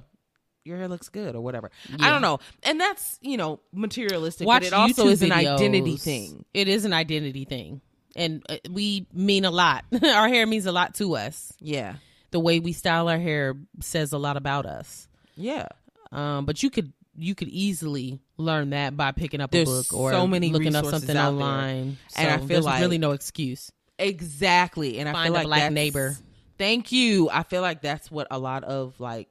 [0.63, 1.71] your hair looks good" or whatever.
[1.99, 2.39] I don't know.
[2.63, 6.45] And that's, you know, materialistic, Watch but it also YouTube is an identity thing.
[6.53, 7.81] It is an identity thing,
[8.15, 9.83] and uh, we mean a lot.
[10.03, 11.51] our hair means a lot to us.
[11.59, 11.95] Yeah.
[12.35, 15.07] The way we style our hair says a lot about us.
[15.37, 15.67] Yeah.
[16.11, 19.93] Um, but you could you could easily learn that by picking up There's a book
[19.93, 21.95] or so many looking up something online.
[22.17, 23.71] And I feel there's like- really no excuse.
[23.97, 24.99] Exactly.
[24.99, 26.17] And I Find feel a like black neighbor.
[26.57, 27.29] Thank you.
[27.29, 29.29] I feel like that's what a lot of like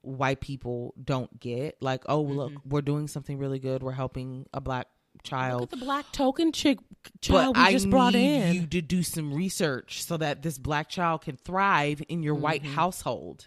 [0.00, 1.76] white people don't get.
[1.82, 3.82] Like, oh, look, we're doing something really good.
[3.82, 4.88] We're helping a black
[5.22, 5.60] child.
[5.62, 6.78] Look at the black token chick
[7.20, 8.54] child we I just brought need in.
[8.54, 12.62] you to do some research so that this black child can thrive in your white
[12.62, 12.74] Mm-hmm.
[12.74, 13.46] household.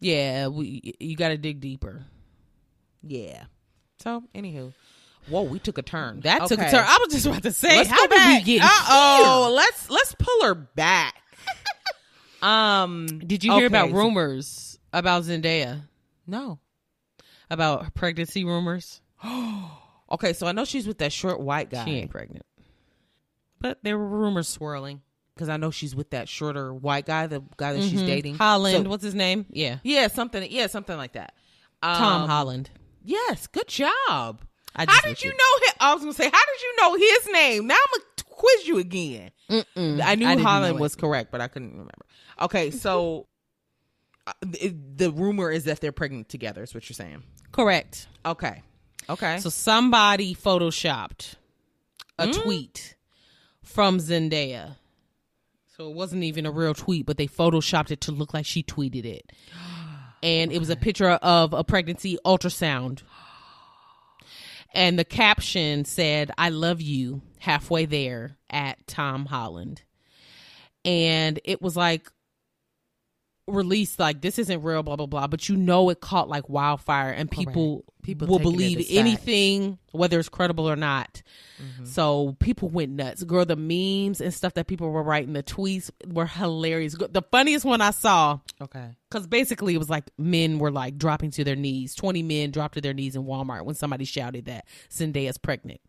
[0.00, 2.04] yeah, we you got to dig deeper.
[3.02, 3.44] Yeah.
[4.02, 4.72] So, anywho,
[5.28, 6.20] whoa, we took a turn.
[6.20, 6.84] That took a turn.
[6.86, 10.42] I was just about to say, Let's how did we get Uh-oh, let's let's pull
[10.44, 11.14] her back.
[12.42, 15.82] um, Did you hear about rumors about Zendaya?
[16.26, 16.58] No.
[17.50, 19.00] About pregnancy rumors?
[20.12, 21.84] Okay, so I know she's with that short white guy.
[21.84, 22.44] She ain't pregnant.
[23.60, 25.02] But there were rumors swirling.
[25.34, 28.34] because I know she's with that shorter white guy, the guy that she's dating.
[28.34, 28.42] Mm-hmm.
[28.42, 29.46] Holland, So- what's his name?
[29.50, 29.78] Yeah.
[29.84, 30.44] yeah, something.
[30.50, 31.34] Yeah, something like that.
[31.82, 32.70] Tom Um, Holland.
[33.04, 34.42] Yes, good job.
[34.74, 35.36] I How did looked you it.
[35.38, 35.74] know him?
[35.80, 37.66] I was gonna say, how did you know his name?
[37.68, 39.30] Now I'm gonna quiz you again.
[39.48, 40.00] Mm-mm.
[40.02, 42.04] I knew didn't Holland was correct, but I couldn't remember.
[42.40, 43.26] Okay, so
[44.26, 46.62] uh, it- the rumor is that they're pregnant together.
[46.64, 47.22] Is what you're saying?
[47.52, 48.08] correct.
[48.26, 48.62] Okay,
[49.10, 49.38] okay.
[49.38, 51.34] So somebody photoshopped
[52.18, 52.42] a Mm.
[52.42, 52.96] tweet
[53.62, 54.76] from Zendaya.
[55.76, 58.62] So it wasn't even a real tweet, but they photoshopped it to look like she
[58.62, 59.32] tweeted it.
[60.22, 63.00] And it was a picture of a pregnancy ultrasound.
[64.74, 69.80] And the caption said, I love you halfway there at Tom Holland.
[70.84, 72.10] And it was like
[73.50, 75.26] released like this isn't real, blah blah blah.
[75.26, 80.30] But you know it caught like wildfire, and people People will believe anything, whether it's
[80.30, 81.20] credible or not.
[81.62, 81.84] Mm-hmm.
[81.84, 83.22] So people went nuts.
[83.24, 86.94] Girl, the memes and stuff that people were writing, the tweets were hilarious.
[86.94, 88.96] The funniest one I saw, okay.
[89.10, 91.94] because basically it was like men were like dropping to their knees.
[91.94, 95.82] Twenty men dropped to their knees in Walmart when somebody shouted that Zendaya's pregnant.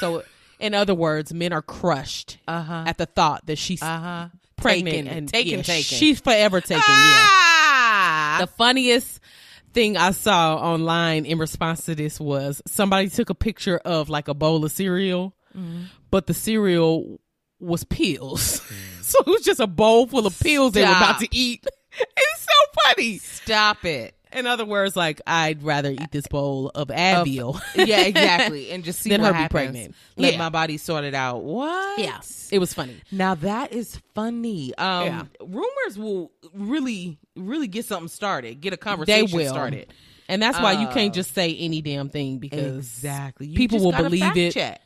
[0.00, 0.22] So,
[0.58, 2.84] in other words, men are crushed Uh-huh.
[2.86, 4.28] at the thought that she's Uh huh.
[4.66, 5.98] Pregnant Taken, and taken, yeah, taken.
[5.98, 6.76] She's forever taken.
[6.76, 6.84] Yeah.
[6.88, 8.36] Ah.
[8.40, 9.20] The funniest
[9.72, 14.28] thing I saw online in response to this was somebody took a picture of like
[14.28, 15.34] a bowl of cereal,
[16.10, 17.20] but the cereal
[17.60, 18.62] was pills.
[19.02, 21.66] so it was just a bowl full of pills they were about to eat.
[21.98, 23.16] It's so funny.
[23.16, 24.14] Stop it.
[24.32, 27.60] In other words, like I'd rather eat this bowl of Advil.
[27.74, 28.70] yeah, exactly.
[28.70, 29.94] And just see Than her be pregnant.
[30.16, 30.38] Let Yeah.
[30.38, 31.42] my body sort it out.
[31.44, 31.98] What?
[32.00, 33.00] yeah, it was funny.
[33.12, 34.74] Now that is funny.
[34.76, 35.22] Um, Yeah.
[35.40, 38.60] rumors will really, really get something started.
[38.60, 39.48] Get a They conversation will.
[39.48, 39.92] started.
[40.28, 43.46] And that's why you Uh, can't just say any damn thing because Exactly.
[43.46, 44.82] You people will believe it, check.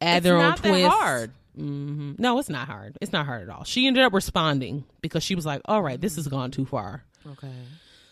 [0.00, 0.86] add It's their own twist.
[0.88, 1.30] hard.
[1.54, 2.96] hmm No, it's not hard.
[3.02, 3.64] It's not hard at all.
[3.64, 7.04] She ended up responding because she was like, "All right, this has gone too far."
[7.32, 7.52] Okay.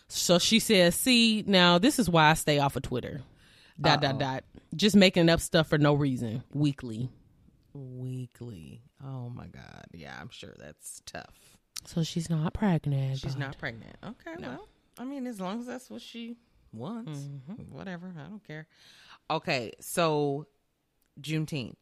[0.07, 3.21] So she says, "See, now this is why I stay off of Twitter."
[3.79, 4.43] Dot dot dot.
[4.75, 7.09] Just making up stuff for no reason weekly.
[7.73, 8.81] Weekly.
[9.03, 9.85] Oh my God.
[9.93, 11.57] Yeah, I'm sure that's tough.
[11.85, 13.19] So she's not pregnant.
[13.19, 13.95] She's but- not pregnant.
[14.03, 14.35] Okay.
[14.39, 16.37] Well, I mean, as long as that's what she
[16.71, 17.75] wants, Mm-hmm.
[17.75, 18.13] whatever.
[18.17, 18.67] I don't care.
[19.29, 19.73] Okay.
[19.81, 20.47] So,
[21.21, 21.75] Juneteenth.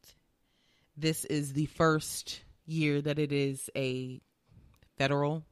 [0.96, 4.20] This is the first year that it is a
[4.96, 5.44] federal,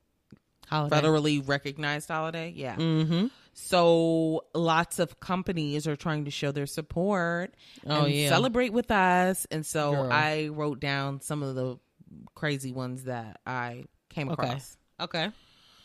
[0.68, 0.96] Holiday.
[0.96, 2.52] federally recognized holiday.
[2.54, 2.76] Yeah.
[2.76, 3.26] Mm-hmm.
[3.54, 7.54] So lots of companies are trying to show their support
[7.86, 8.28] Oh, and yeah.
[8.30, 9.46] celebrate with us.
[9.50, 10.12] And so Girl.
[10.12, 11.78] I wrote down some of the
[12.34, 14.76] crazy ones that I came across.
[15.00, 15.30] Okay.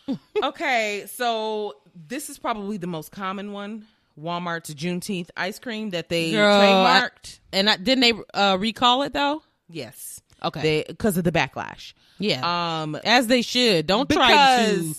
[0.43, 3.85] okay, so this is probably the most common one.
[4.17, 7.39] Walmart's Juneteenth ice cream that they Girl, I- trademarked.
[7.51, 9.41] And I, didn't they uh, recall it though?
[9.69, 10.21] yes.
[10.43, 10.83] Okay.
[10.87, 11.93] Because of the backlash.
[12.19, 12.81] yeah.
[12.81, 13.87] Um As they should.
[13.87, 14.95] Don't try to.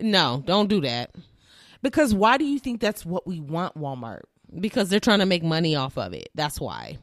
[0.00, 1.14] No, don't do that.
[1.82, 4.22] because why do you think that's what we want Walmart?
[4.60, 6.30] because they're trying to make money off of it.
[6.34, 6.96] That's why.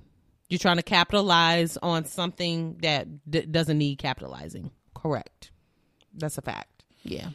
[0.49, 4.71] You're trying to capitalize on something that d- doesn't need capitalizing.
[4.95, 5.51] Correct.
[6.15, 6.83] That's a fact.
[7.03, 7.29] Yeah.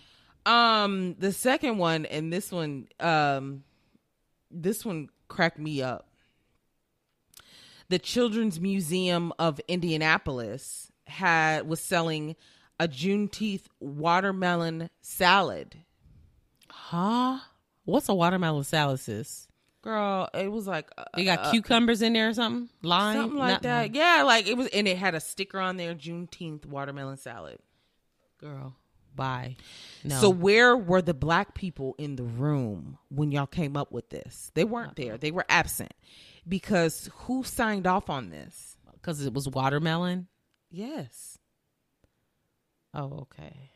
[0.47, 3.63] Um, the second one, and this one, um,
[4.51, 6.09] this one cracked me up.
[7.91, 12.37] The Children's Museum of Indianapolis had was selling
[12.79, 15.77] a Juneteenth watermelon salad.
[16.71, 17.41] Huh?
[17.85, 19.49] What's a watermelon salad, sis?
[19.83, 22.69] Girl, it was like uh, You got uh, cucumbers in there or something?
[22.83, 23.17] Lime?
[23.17, 23.95] something like Not- that.
[23.95, 27.59] Yeah, like it was, and it had a sticker on there, Juneteenth watermelon salad.
[28.39, 28.77] Girl,
[29.17, 29.57] bye.
[30.05, 30.15] No.
[30.21, 34.53] So where were the black people in the room when y'all came up with this?
[34.55, 35.19] They weren't there.
[35.19, 35.93] They were absent.
[36.49, 38.77] Because who signed off on this?
[39.01, 40.29] because it was watermelon.
[40.71, 41.39] Yes.
[42.95, 43.71] Oh, okay.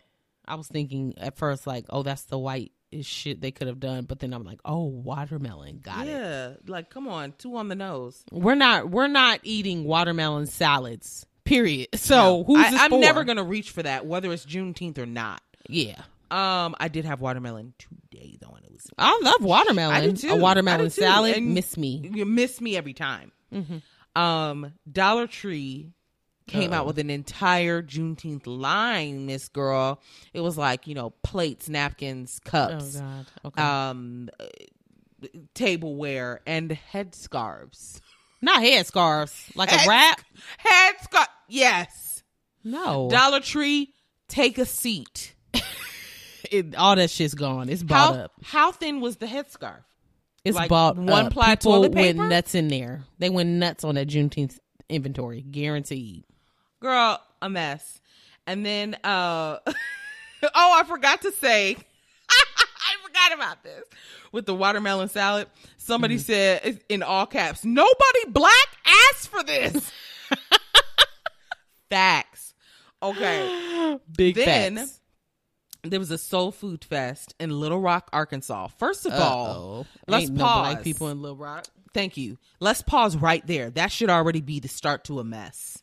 [0.47, 4.05] I was thinking at first like, oh, that's the white shit they could have done,
[4.05, 5.79] but then I'm like, oh, watermelon.
[5.79, 6.11] Got it.
[6.11, 6.53] yeah.
[6.67, 8.23] Like, come on, two on the nose.
[8.31, 11.27] We're not we're not eating watermelon salads.
[11.45, 11.89] Period.
[11.97, 13.01] So who's I, this I'm for?
[13.01, 15.43] never gonna reach for that, whether it's Juneteenth or not.
[15.69, 16.03] Yeah.
[16.35, 19.95] Um, I did have watermelon today though, and it was I love watermelon.
[19.97, 20.31] I do too.
[20.31, 21.37] A watermelon salad.
[21.37, 22.11] And miss me.
[22.13, 23.31] you miss me every time.
[24.17, 25.93] Um, Dollar Tree
[26.47, 26.87] came out Uh-oh.
[26.89, 30.01] with an entire Juneteenth line, Miss Girl.
[30.33, 33.27] It was like you know plates, napkins, Oh cups, God.
[33.45, 33.63] Okay.
[33.63, 34.29] um,
[35.55, 38.01] tableware, and headscarves.
[38.43, 39.55] Not headscarves.
[39.57, 40.21] Like Heads- a wrap.
[40.67, 41.27] Headscarf.
[41.49, 42.23] Yes.
[42.63, 43.09] No.
[43.11, 43.93] Dollar Tree,
[44.29, 45.34] take a seat.
[46.59, 47.69] It- all that shit's gone.
[47.69, 48.33] It's How bought up.
[48.43, 49.83] how thin was the headscarf?
[50.45, 51.33] It's like bought one up.
[51.33, 52.19] ply People toilet paper?
[52.19, 53.05] went nuts in there.
[53.19, 55.41] They went nuts on that Juneteenth inventory.
[55.43, 56.25] Guaranteed.
[56.81, 58.01] girl a mess
[58.47, 59.73] and then uh oh
[60.79, 61.75] i forgot to say
[62.31, 63.85] i forgot about this
[64.33, 65.47] with the watermelon salad
[65.79, 68.51] somebody said in all caps nobody black
[69.13, 69.91] asked for this
[71.91, 72.55] facts
[73.03, 75.01] okay Big Then- facts.
[75.85, 79.87] There was a soul food fest in little rock arkansas first of all Uh-oh.
[80.09, 81.67] let's Ain't pause no black people in Little Rock.
[81.95, 82.39] Thank you.
[82.59, 83.71] Let's pause right there.
[83.71, 85.83] That should already be the start to a mess.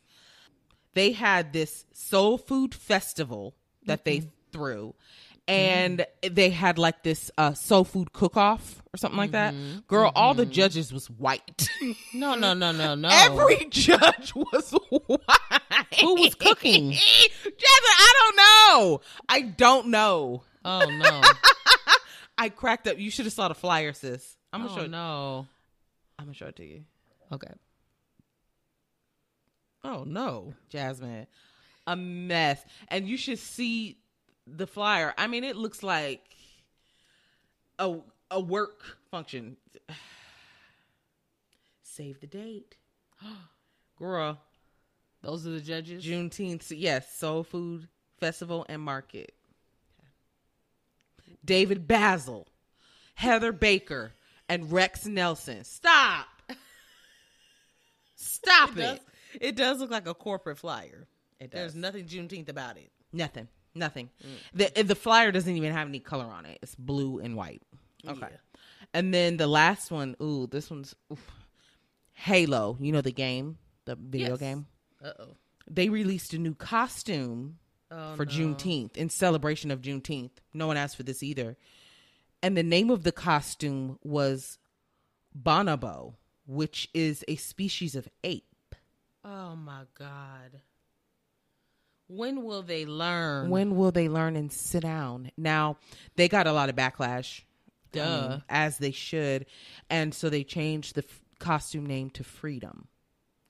[0.93, 4.29] They had this soul food festival that they mm-hmm.
[4.51, 4.93] threw,
[5.51, 6.33] and mm-hmm.
[6.33, 9.53] they had like this uh, soul food cook off or something like that.
[9.53, 9.79] Mm-hmm.
[9.87, 10.51] Girl, all the mm-hmm.
[10.53, 11.67] judges was white.
[12.13, 13.09] No, no, no, no, no.
[13.11, 15.91] Every judge was white.
[15.99, 16.91] Who was cooking?
[17.43, 19.01] Jasmine, I don't know.
[19.27, 20.43] I don't know.
[20.63, 21.21] Oh no.
[22.37, 22.97] I cracked up.
[22.97, 24.37] You should have saw the flyer, sis.
[24.53, 24.83] I'm gonna oh show.
[24.83, 24.91] it.
[24.91, 25.47] no.
[26.17, 26.85] I'm gonna show it to you.
[27.31, 27.53] Okay.
[29.83, 30.53] Oh no.
[30.69, 31.27] Jasmine.
[31.87, 32.63] A mess.
[32.87, 33.97] And you should see
[34.57, 35.13] the flyer.
[35.17, 36.21] I mean, it looks like
[37.79, 37.97] a
[38.29, 39.57] a work function.
[41.83, 42.75] Save the date.
[43.99, 44.39] Girl,
[45.21, 46.03] Those are the judges.
[46.03, 46.71] Juneteenth.
[46.75, 47.87] Yes, Soul Food
[48.19, 49.33] Festival and Market.
[51.43, 52.47] David Basil,
[53.15, 54.13] Heather Baker,
[54.49, 55.63] and Rex Nelson.
[55.63, 56.27] Stop.
[58.15, 58.81] Stop It it.
[58.81, 58.99] does,
[59.41, 61.07] it does look like a corporate flyer.
[61.39, 61.59] It does.
[61.59, 62.91] There's nothing Juneteenth about it.
[63.11, 63.47] Nothing.
[63.73, 64.09] Nothing.
[64.53, 66.59] The the flyer doesn't even have any color on it.
[66.61, 67.61] It's blue and white.
[68.07, 68.19] Okay.
[68.21, 68.37] Yeah.
[68.93, 71.31] And then the last one, ooh, this one's oof.
[72.13, 72.77] Halo.
[72.79, 74.39] You know the game, the video Yes.
[74.39, 74.65] game.
[75.03, 75.35] Uh oh.
[75.69, 77.57] They released a new costume
[77.93, 78.31] Oh, for no.
[78.31, 80.31] Juneteenth in celebration of Juneteenth.
[80.53, 81.57] No one asked for this either.
[82.41, 84.57] And the name of the costume was
[85.37, 86.15] bonobo,
[86.47, 88.75] which is a species of ape.
[89.23, 90.61] Oh my God.
[92.13, 93.49] When will they learn?
[93.49, 95.31] When will they learn and sit down?
[95.37, 95.77] Now,
[96.17, 97.41] they got a lot of backlash.
[97.93, 98.39] I mean, Duh.
[98.49, 99.45] as they should.
[99.89, 102.87] And so they changed the f- costume name to Freedom.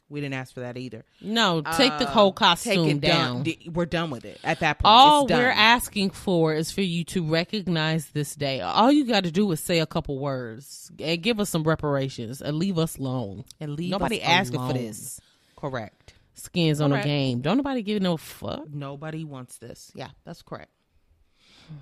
[0.09, 1.05] We didn't ask for that either.
[1.21, 3.43] No, take the Uh, whole take costume down.
[3.43, 4.91] D- We're done with it at that point.
[4.91, 5.39] All it's done.
[5.39, 8.59] we're asking for is for you to recognize this day.
[8.59, 12.41] All you got to do is say a couple words and give us some reparations
[12.41, 13.45] and leave us alone.
[13.61, 15.21] and leave Nobody asking for this.
[15.55, 16.00] Correct.
[16.41, 17.41] Skins on the game.
[17.41, 18.69] Don't nobody give no fuck.
[18.73, 19.91] Nobody wants this.
[19.95, 20.71] Yeah, that's correct.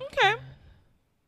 [0.02, 0.34] Okay.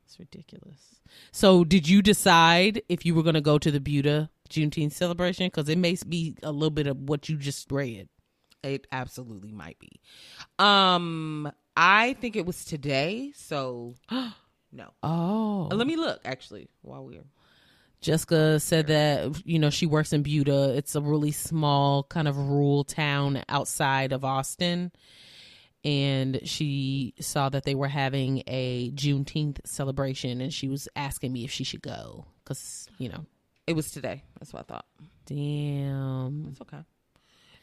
[0.07, 1.01] It's ridiculous.
[1.31, 5.47] So, did you decide if you were going to go to the Buda Juneteenth celebration?
[5.47, 8.09] Because it may be a little bit of what you just read.
[8.63, 10.01] It absolutely might be.
[10.59, 13.33] Um, I think it was today.
[13.35, 14.91] So no.
[15.03, 17.25] Oh, Uh, Let me look actually while we're.
[18.03, 20.77] Jessica oh, said that you know she works in Buda.
[20.77, 24.91] It's a really small kind of rural town outside of Austin,
[25.85, 31.45] and she saw that they were having a Juneteenth celebration, and she was asking me
[31.45, 33.25] if she should go because you know,
[33.69, 34.25] It was today.
[34.39, 34.87] That's what I thought.
[35.25, 36.85] damn, It's okay.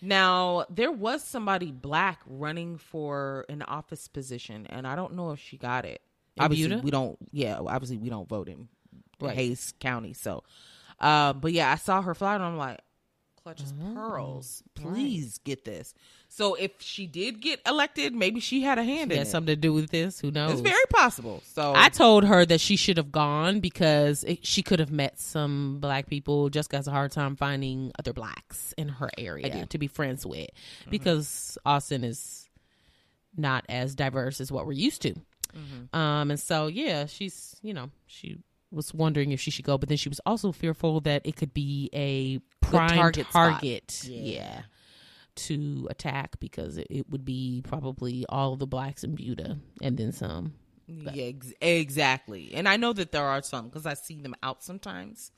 [0.02, 5.40] Now there was somebody black running for an office position, and I don't know if
[5.40, 6.02] she got it.
[6.38, 6.82] In obviously, Buda?
[6.86, 7.18] we don't.
[7.34, 8.70] Yeah, obviously we don't vote in
[9.28, 9.36] Right.
[9.36, 10.14] Hays County.
[10.14, 10.44] So,
[11.00, 12.80] um, but yeah, I saw her flyer, and I'm like,
[13.42, 14.64] clutches Oh, pearls.
[14.76, 15.94] Please get this.
[16.28, 19.30] So if she did get elected, maybe she had a hand It in had it.
[19.32, 20.20] something to do with this.
[20.20, 20.52] Who knows?
[20.52, 21.42] It's very possible.
[21.54, 25.20] So I told her that she should have gone because it, she could have met
[25.20, 26.50] some black people.
[26.50, 30.50] Jessica has a hard time finding other blacks in her area to be friends with
[30.90, 32.48] because Austin is
[33.36, 35.16] not as diverse as what we're used to.
[35.94, 38.38] Um, and so yeah, she's you know she
[38.72, 41.54] was wondering if she should go, but then she was also fearful that it could
[41.54, 44.12] be a prime target target, spot.
[44.12, 44.34] yeah.
[44.34, 44.62] Yeah.
[45.36, 50.12] to attack because it, it would be probably all the blacks in Buda and then
[50.12, 50.54] some.
[50.88, 52.52] Yeah, ex- exactly.
[52.54, 55.32] And I know that there are some because I see them out sometimes.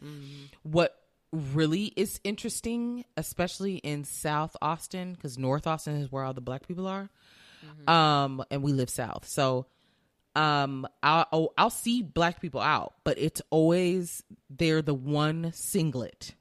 [0.64, 0.96] What
[1.34, 6.68] really is interesting, especially in South Austin, because North Austin is where all the black
[6.68, 7.10] people are,
[7.88, 9.28] um, and we live south.
[9.28, 9.66] So
[10.36, 16.34] um I'll oh, I'll see black people out, but it's always they're the one singlet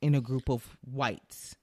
[0.00, 1.56] in a group of whites.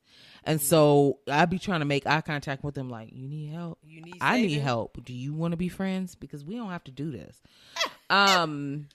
[0.43, 3.77] And so I'd be trying to make eye contact with them like, you need help.
[3.83, 5.03] You need I need help.
[5.05, 6.15] Do you want to be friends?
[6.15, 7.39] Because we don't have to do this.
[8.09, 8.87] um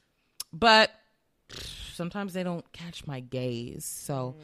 [0.53, 0.91] but
[1.95, 3.85] sometimes they don't catch my gaze.
[3.85, 4.37] So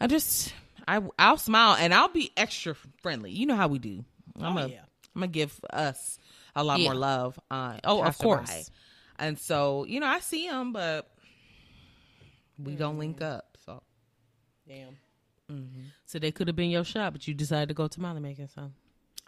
[0.00, 0.54] I just
[0.86, 3.30] I I'll smile and I'll be extra friendly.
[3.30, 4.04] You know how we do.
[4.40, 4.80] I'm Oh, a, yeah.
[5.14, 6.18] I'm gonna give us
[6.56, 6.86] a lot Yeah.
[6.88, 7.38] more love.
[7.50, 8.70] Uh, Oh, of course.
[9.18, 11.08] And so you know I see him, but
[12.58, 13.22] we don't link Mm.
[13.36, 13.56] up.
[13.64, 13.82] So
[14.66, 14.96] Damn.
[15.52, 15.80] Mm-hmm.
[16.06, 18.48] So they could have been your shot, but you decided to go to Molly making.
[18.48, 18.70] So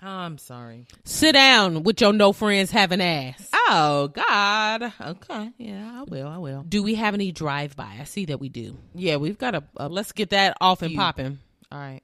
[0.00, 0.86] I'm sorry.
[1.04, 3.48] sit down with your no friends having ass.
[3.68, 4.92] Oh God.
[5.00, 5.50] Okay.
[5.58, 6.28] Yeah, I will.
[6.28, 6.62] I will.
[6.62, 7.96] Do we have any drive by?
[8.00, 8.78] I see that we do.
[8.94, 11.38] Yeah, we've got a, a Let's get that off and popping.
[11.72, 12.02] all right.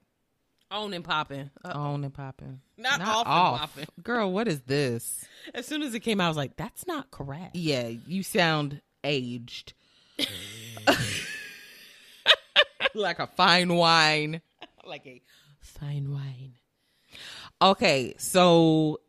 [0.73, 1.49] On and popping.
[1.63, 2.59] On and popping.
[2.77, 3.85] Not off and popping.
[4.03, 5.23] Girl, what is this?
[5.53, 8.81] As soon as it came out, I was like, "That's not correct." Yeah, you sound
[9.03, 9.73] aged.
[12.95, 14.41] like a fine wine.
[14.85, 15.21] Like a
[15.61, 16.55] fine wine.
[17.61, 18.99] Okay, so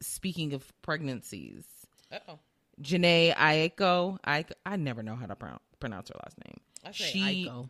[0.00, 1.64] speaking of pregnancies,
[2.12, 2.38] Uh-oh.
[2.80, 6.60] Jhene Aiko, I I never know how to pronounce pronounce her last name.
[6.84, 7.68] I say She- Aiko,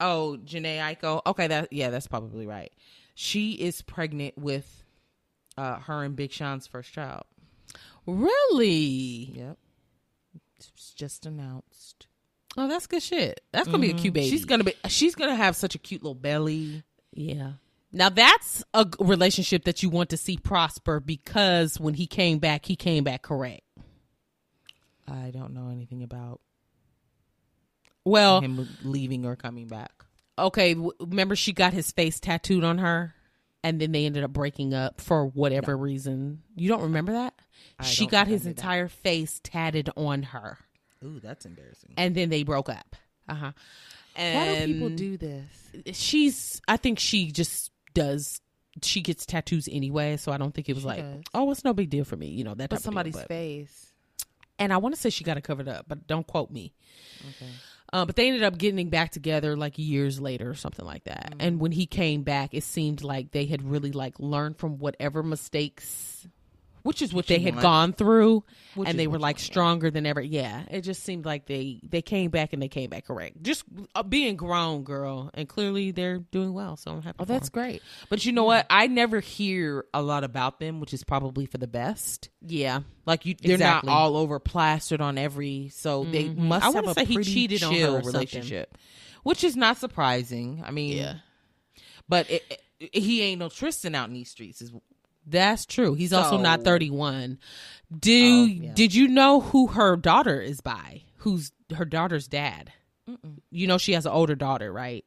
[0.00, 1.22] Oh, Jhene Aiko.
[1.26, 2.72] Okay, that yeah, that's probably right.
[3.14, 4.84] She is pregnant with
[5.56, 7.24] uh her and Big Sean's first child.
[8.06, 9.32] Really?
[9.34, 9.58] Yep.
[10.56, 12.06] It's just announced.
[12.56, 13.40] Oh, that's good shit.
[13.52, 14.28] That's gonna be a cute baby.
[14.30, 16.82] She's gonna be she's gonna have such a cute little belly.
[17.12, 17.52] yeah.
[17.90, 22.66] Now that's a relationship that you want to see prosper because when he came back,
[22.66, 23.62] he came back correct.
[25.06, 26.40] I don't know anything about
[28.04, 29.92] Well, him leaving or coming back.
[30.38, 30.74] okay.
[30.74, 33.14] w- Remember, she got his face tattooed on her,
[33.62, 36.42] and then they ended up breaking up for whatever reason.
[36.56, 37.34] You don't remember that?
[37.78, 38.60] I she got his did that.
[38.60, 40.58] entire face tatted on her,
[41.04, 41.94] Ooh, that's embarrassing.
[41.96, 42.96] and then they broke up.
[43.28, 43.52] Uh huh.
[44.16, 45.46] Why do people do this?
[45.92, 48.40] she's I think she just does
[48.82, 51.22] she gets tattoos anyway, so I don't think it was She like, does.
[51.34, 53.28] oh, it's no big deal for me, you know, that But of deal, somebody's but-
[53.28, 53.92] face.
[54.60, 56.72] And I want to say she got it covered up, but don't quote me.
[57.28, 57.50] Okay.
[57.92, 61.30] Uh, but they ended up getting back together like years later or something like that.
[61.30, 61.40] Mm-hmm.
[61.40, 65.22] And when he came back, it seemed like they had really like learned from whatever
[65.22, 66.26] mistakes,
[66.88, 67.62] which is what they had want.
[67.62, 68.42] gone through,
[68.74, 70.22] Which and they were like want, stronger than ever.
[70.22, 73.42] Yeah, it just seemed like they they came back and they came back correct.
[73.42, 76.78] Just uh, being grown, girl, and clearly they're doing well.
[76.78, 77.16] So I'm happy.
[77.20, 77.60] Oh, that's them.
[77.60, 77.82] great.
[78.08, 78.64] But you know what?
[78.70, 82.30] I never hear a lot about them, which is probably for the best.
[82.40, 82.80] yeah.
[83.04, 83.88] Like you, they're Exactly.
[83.88, 85.68] not all over plastered on every.
[85.68, 86.36] So they Mhm.
[86.38, 88.12] must I have wanna a say he cheated on her chill or something.
[88.12, 88.78] relationship,
[89.24, 90.62] which is not surprising.
[90.66, 91.14] I mean, Yeah.
[92.08, 92.42] but it,
[92.80, 94.62] it- he ain't no Tristan out in these streets.
[94.62, 94.72] Is
[95.30, 95.94] That's true.
[95.94, 97.38] He's also not 31.
[97.96, 98.72] Do Oh, yeah.
[98.74, 101.02] did you know who her daughter is by?
[101.18, 102.72] Who's her daughter's dad?
[103.50, 105.04] You know she has an older daughter, right?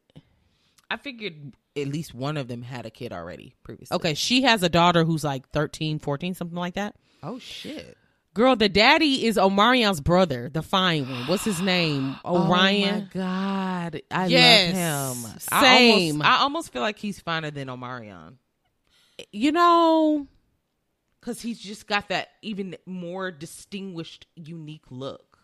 [0.90, 3.94] I figured at least one of them had a kid already previously.
[3.94, 6.96] Okay, she has a daughter who's like 13, 14, something like that.
[7.22, 7.96] Oh shit.
[8.34, 11.26] Girl, the daddy is Omarion's brother, the fine one.
[11.26, 12.16] What's his name?
[12.24, 13.08] O'Ryan.
[13.14, 13.22] Oh my
[13.92, 15.38] god, I Yes, love him.
[15.38, 15.52] same.
[15.52, 18.36] I almost, I almost feel like he's finer than Omarion
[19.32, 20.26] you know,
[21.20, 25.38] because he's just got that even more distinguished, unique look.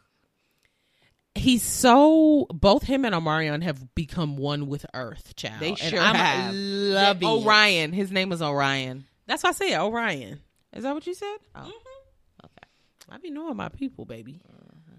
[1.38, 5.61] he's so both him and Omarion have become one with Earth, child.
[5.61, 6.54] They And sure I'm have.
[6.54, 7.31] Loving it.
[7.31, 7.92] O'Ryan.
[7.92, 9.07] His name is O'Ryan.
[9.26, 10.40] That's why I say O'Ryan.
[10.74, 11.37] Is that what you said?
[11.54, 11.61] Oh.
[11.61, 12.44] Mm-hmm.
[12.44, 12.68] Okay.
[13.11, 14.40] I be knowing my people, baby.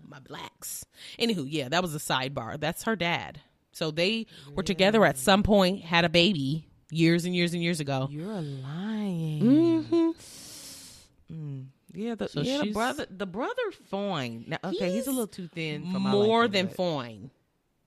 [0.08, 0.86] My blacks.
[1.20, 2.60] Anywho, yeah, that was a sidebar.
[2.60, 3.42] That's her dad.
[3.72, 7.80] So they were together at some point, had a baby years and years and years
[7.80, 8.08] ago.
[8.12, 9.42] You're lying.
[9.42, 10.10] Mm-hmm.
[11.34, 11.66] Mm.
[11.94, 14.46] Yeah, the, So yeah, the brother, the brother Foyne.
[14.48, 17.32] Now, okay, he's, He's a little too thin for my More liking, than but- fine.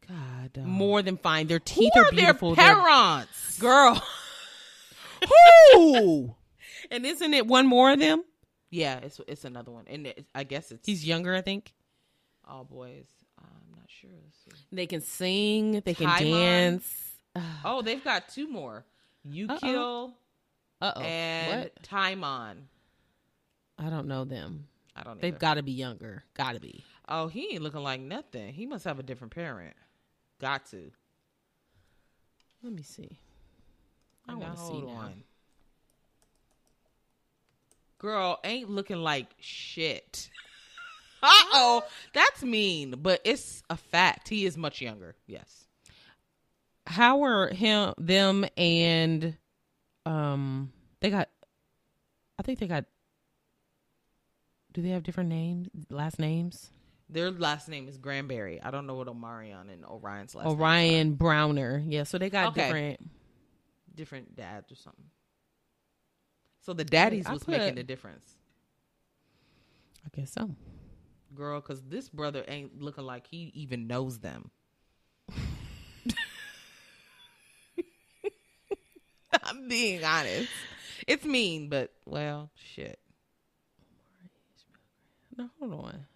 [0.09, 0.67] God.
[0.67, 1.47] More than fine.
[1.47, 2.55] Their teeth are are beautiful.
[2.55, 3.59] their They're- parents?
[3.59, 4.03] Girl.
[5.73, 6.35] Who?
[6.91, 8.25] and isn't it one more of them?
[8.71, 11.73] yeah, it's it's another one, and it, I guess it's He's younger, I think.
[12.49, 13.07] all boys.
[13.39, 14.11] I'm not sure.
[14.73, 16.91] They can sing, they can dance.
[17.65, 18.85] Oh, they've got two more.
[19.25, 20.15] You kill
[20.81, 21.01] Uh oh.
[21.01, 21.83] and What?
[21.83, 22.69] Timon.
[23.79, 24.67] I don't know them.
[24.95, 25.21] I don't.
[25.21, 26.23] They've got to be younger.
[26.35, 26.85] Got to be.
[27.09, 28.53] Oh, he ain't looking like nothing.
[28.53, 29.75] He must have a different parent.
[30.41, 30.91] Got to.
[32.63, 33.19] Let me see.
[34.29, 34.89] I want to see now.
[34.89, 35.23] on.
[37.99, 40.31] Girl ain't looking like shit.
[41.23, 44.29] uh oh, that's mean, but it's a fact.
[44.29, 45.15] He is much younger.
[45.27, 45.62] Yes.
[46.87, 49.37] How are him, them, and
[50.05, 51.29] um, they got.
[52.39, 52.87] I think they got
[54.73, 56.71] Do they have different names, last names?
[57.09, 58.61] Their last name is Grandberry.
[58.63, 60.57] I don't know what Omarion and O'Ryan's last name.
[60.57, 61.83] O'Ryan Browner.
[61.87, 62.63] Yeah, so they got Okay.
[62.65, 63.11] different.
[63.95, 65.05] different dads or something.
[66.63, 68.25] So the daddies I was put- making the difference,
[70.07, 70.51] I guess so.
[71.35, 71.61] girl.
[71.61, 74.51] Because this brother ain't looking like he even knows them.
[79.43, 80.49] I'm being honest.
[81.07, 82.99] It's mean, but well, shit.
[85.37, 86.07] No, hold on.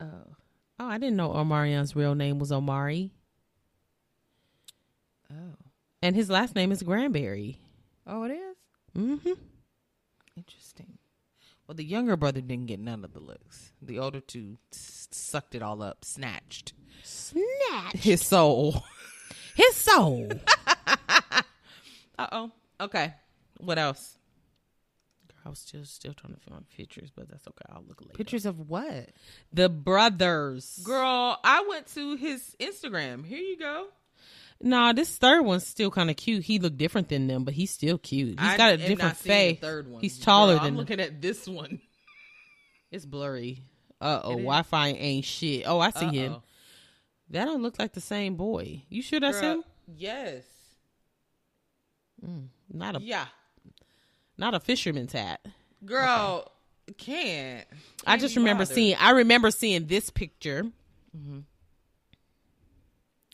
[0.00, 0.06] Oh,
[0.80, 3.12] oh, I didn't know Omarion's real name was Omari,
[5.30, 5.54] Oh,
[6.02, 7.58] and his last name is Grandberry.
[8.06, 8.56] oh, it is
[8.96, 9.32] Mm-hmm.
[10.36, 10.98] interesting.
[11.66, 13.72] Well, the younger brother didn't get none of the looks.
[13.80, 17.96] The older two s- sucked it all up, snatched Snatched?
[17.96, 18.84] his soul.
[19.54, 20.28] His soul.
[22.16, 22.50] Uh oh.
[22.80, 23.12] Okay.
[23.58, 24.16] What else?
[25.44, 27.64] I was still still trying to find pictures, but that's okay.
[27.68, 28.14] I'll look later.
[28.14, 29.10] Pictures of what?
[29.52, 30.80] The brothers.
[30.84, 33.26] Girl, I went to his Instagram.
[33.26, 33.86] Here you go.
[34.62, 36.44] Nah, this third one's still kind of cute.
[36.44, 38.38] He looked different than them, but he's still cute.
[38.40, 39.58] He's I got a different face.
[39.58, 40.00] Third one.
[40.00, 40.80] He's taller Girl, than I'm them.
[40.80, 41.80] looking at this one.
[42.90, 43.64] It's blurry.
[44.00, 45.64] Uh oh, Wi-Fi ain't shit.
[45.66, 46.36] Oh, I see him.
[47.30, 48.82] That don't look like the same boy.
[48.88, 49.64] You sure that's Girl, him?
[49.96, 50.44] Yes.
[52.72, 53.26] Not a Yeah.
[54.38, 55.44] not a fisherman's hat.
[55.84, 56.50] Girl,
[56.96, 57.66] can't.
[58.06, 58.74] I Can't just remember bothered.
[58.74, 58.96] seeing.
[58.98, 60.64] I remember seeing this picture
[61.16, 61.40] Mm-hmm.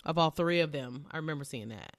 [0.05, 1.07] of all three of them.
[1.11, 1.95] I remember seeing that.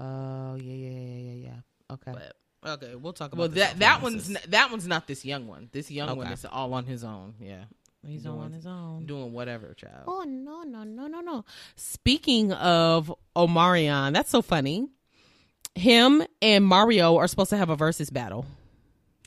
[0.00, 1.94] Oh yeah, yeah, yeah, yeah, yeah.
[1.94, 2.12] Okay.
[2.12, 2.36] But
[2.82, 5.68] okay, we'll talk about well, that that one's n- that one's not this young one.
[5.72, 6.34] This young one Okay.
[6.34, 7.34] is all on his own.
[7.40, 7.64] Yeah,
[8.08, 9.06] he's doing- on his own.
[9.06, 10.04] doing whatever, child.
[10.06, 11.44] Oh no no no no no!
[11.76, 14.88] Speaking of Omarion, that's so funny.
[15.74, 18.44] Him and Mario are supposed to have a Verzuz battle.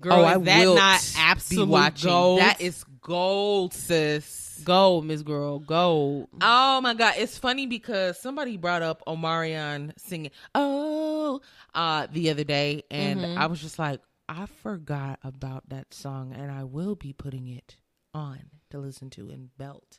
[0.00, 2.08] Girl, Oh, is I that will not absolute watching.
[2.10, 2.40] gold?
[2.40, 4.60] That is gold, sis.
[4.64, 6.28] Gold, Miss Girl, gold.
[6.40, 11.40] Oh my god, it's funny because somebody brought up Omarion singing "Oh"
[11.74, 13.36] uh, the other day, and Mhm.
[13.38, 17.76] I was just like, I forgot about that song, and I will be putting it
[18.14, 19.98] on to listen to and belt.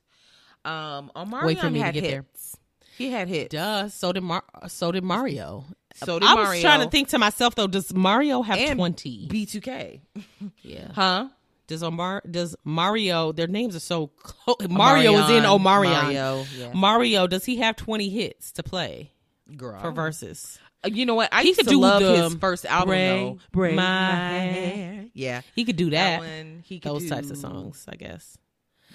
[0.66, 2.26] Um, Omarion Wait for me to had get there.
[2.32, 2.58] hits.
[2.98, 3.52] He had hits.
[3.54, 3.88] Duh.
[3.90, 5.66] So did Mar- so did Mario.
[5.96, 6.50] So did I Mario.
[6.52, 7.68] was trying to think to myself though.
[7.68, 9.28] Does Mario have And twenty?
[9.28, 10.02] B2K,
[10.62, 10.92] yeah.
[10.94, 11.30] huh?
[11.68, 12.24] Does Omar?
[12.30, 13.32] Does Mario?
[13.32, 14.58] Their names are so close.
[14.70, 15.62] Mario is in Omarion.
[15.62, 15.92] Mario.
[15.92, 16.74] Mario, yeah.
[16.74, 17.28] Mario.
[17.28, 19.12] Does he have twenty hits to play
[19.56, 20.58] Girl, for Verzuz?
[20.84, 21.30] Uh, You know what?
[21.32, 23.40] I He used could to do love the his first album Bring- though.
[23.52, 25.06] Bring My My hair.
[25.14, 26.46] Yeah, He could do that that.
[26.46, 26.64] one.
[26.66, 28.38] He Those types of songs, I guess.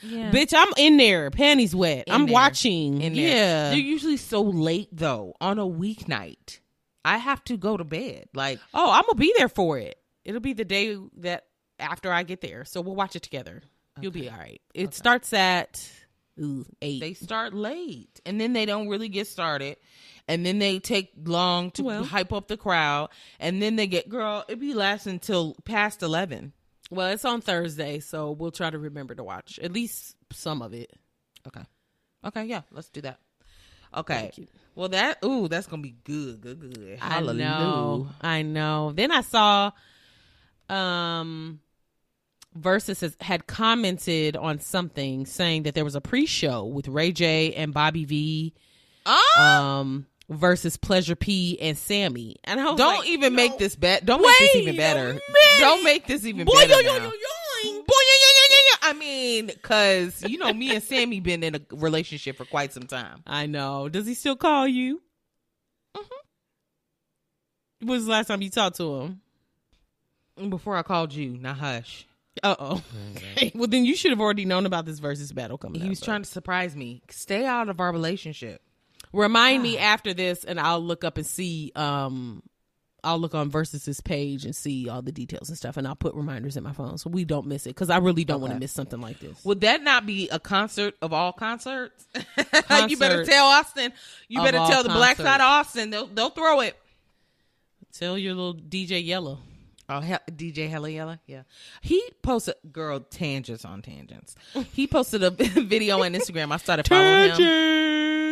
[0.03, 0.31] Yeah.
[0.33, 1.31] Bitch, I'm in there.
[1.31, 2.05] Panties wet.
[2.09, 2.33] In I'm there.
[2.33, 3.01] watching.
[3.01, 3.71] yeah.
[3.71, 6.61] They're usually so late though on a weeknight.
[7.05, 8.27] I have to go to bed.
[8.35, 9.99] Like Oh, I'm gonna be there for it.
[10.25, 11.45] It'll be the day that
[11.79, 13.63] after I get there, so we'll watch it together.
[14.01, 14.61] You'll be all right.
[14.75, 15.87] It starts at
[16.41, 17.01] ooh, eight.
[17.01, 19.77] they start late and then they don't really get started.
[20.27, 22.05] And then they take long to Well.
[22.05, 23.11] hype up the crowd.
[23.39, 26.53] And then they get girl, it be lasting till past eleven.
[26.91, 30.73] well, it's on Thursday, so we'll try to remember to watch at least some of
[30.73, 30.91] it.
[31.47, 31.63] Okay.
[32.25, 33.19] Okay, yeah, let's do that.
[33.95, 34.33] Okay.
[34.75, 36.99] Well that ooh, that's gonna be good, good, good.
[37.01, 37.45] I Hallelujah.
[37.45, 38.09] know.
[38.21, 38.93] I know.
[38.93, 39.71] Then I saw
[40.69, 41.61] um
[42.59, 47.53] Verzuz has, had commented on something saying that there was a pre-show with Ray J
[47.55, 48.55] and Bobby V
[49.07, 49.81] Ah!
[49.81, 52.37] um versus Pleasure P and Sammie.
[52.45, 53.37] And I was Don't like, even no.
[53.37, 54.05] make this bet.
[54.05, 55.21] Don't make this even better.
[55.59, 56.73] Don't make this even Boy, better.
[56.73, 57.05] yo, yo, now.
[57.05, 57.73] yo, yo.
[57.83, 57.95] Boy.
[58.87, 62.83] I mean, cause you know, me and Sammie been in a relationship for quite some
[62.83, 63.23] time.
[63.27, 63.89] I know.
[63.89, 65.01] Does he still call you?
[67.81, 69.21] When was the last time you talked to him?
[70.51, 72.07] Before I called you, now hush.
[72.43, 72.83] Uh oh.
[73.55, 75.81] well, then you should have already known about this Verzuz battle coming.
[75.81, 77.03] He was trying to surprise me.
[77.11, 78.61] Stay out of our relationship.
[79.15, 81.73] Remind me after this, and I'll look up and see.
[81.75, 82.43] Um,
[83.03, 86.15] I'll look on Verzuz's page and see all the details and stuff, and I'll put
[86.15, 88.59] reminders in my phone so we don't miss it because I really don't want to
[88.59, 89.45] miss something like this.
[89.45, 92.07] Would that not be a concert of all concerts?
[92.89, 93.93] you better tell Austin.
[94.29, 95.19] You better tell the Black.
[95.19, 95.91] Side of Austin.
[95.91, 96.77] They'll they'll throw it.
[97.93, 99.39] Tell your little DJ Yellow.
[99.89, 101.43] Oh, he- DJ Hella Yella, yeah.
[101.83, 104.35] He posted girl tangents on tangents.
[104.73, 106.53] He posted a video on Instagram.
[106.53, 108.24] I started following him.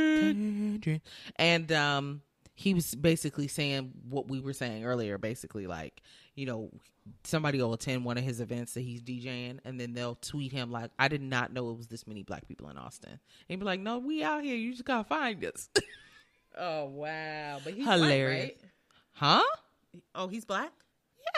[1.37, 2.23] And um,
[2.55, 5.19] he was basically saying what we were saying earlier.
[5.19, 6.03] Basically, like
[6.35, 6.71] you know,
[7.25, 10.71] somebody will attend one of his events that he's DJing, and then they'll tweet him
[10.71, 13.57] like, "I did not know it was this many black people in Austin." And he'd
[13.59, 14.57] be like, "No, we out here.
[14.57, 15.69] You just gotta find us."
[16.55, 17.61] Oh wow!
[17.65, 18.51] But he's Hilarious.
[19.13, 19.43] huh?
[20.15, 20.71] Oh, he's black.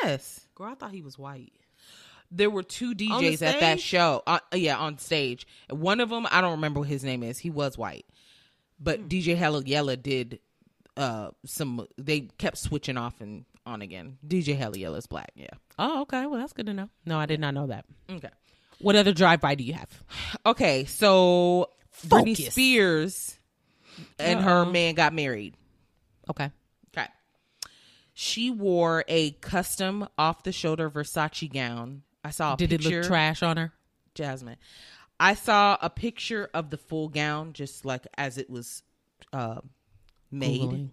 [0.02, 0.48] Yes.
[0.56, 1.52] Girl, I thought he was white.
[2.32, 4.24] There were two DJs at that show.
[4.26, 5.46] Uh, yeah, on stage.
[5.70, 7.38] One of them, I don't remember what his name is.
[7.38, 8.06] He was white,
[8.84, 10.40] but DJ Hella Yella did
[10.96, 11.86] uh some.
[11.98, 14.18] They kept switching off and on again.
[14.26, 15.32] DJ Hella Yella is black.
[15.34, 15.48] Yeah.
[15.78, 16.26] Oh, okay.
[16.26, 16.88] Well, that's good to know.
[17.06, 17.84] No, I did not know that.
[18.10, 18.28] Okay.
[18.80, 19.88] What other drive by do you have?
[20.46, 20.84] Okay.
[20.84, 21.70] So
[22.06, 23.38] Britney Spears
[24.18, 24.70] and her Uh-oh.
[24.70, 25.54] man got married.
[26.28, 26.50] Okay.
[26.96, 27.06] Okay.
[28.12, 32.02] She wore a custom off the shoulder Versace gown.
[32.22, 33.72] I saw a Did it look trash on her?
[34.14, 34.56] Jasmine.
[35.24, 38.82] I saw a picture of the full gown, just like as it was
[39.32, 39.62] uh,
[40.30, 40.88] made, Googling.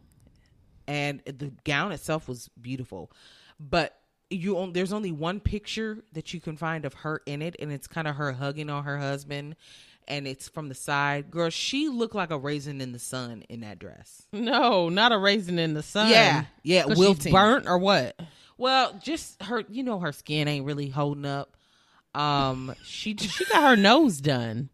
[0.87, 3.11] and the gown itself was beautiful.
[3.59, 3.93] But
[4.29, 7.73] you on, there's only one picture that you can find of her in it, and
[7.73, 9.57] it's kind of her hugging on her husband,
[10.07, 11.29] and it's from the side.
[11.29, 14.27] Girl, she looked like a raisin in the sun in that dress.
[14.31, 16.09] No, not a raisin in the sun.
[16.09, 17.33] Yeah, yeah, wilting.
[17.33, 18.17] burnt or what?
[18.57, 21.57] Well, just her, you know, her skin ain't really holding up.
[22.13, 24.69] Um, she She got her nose done.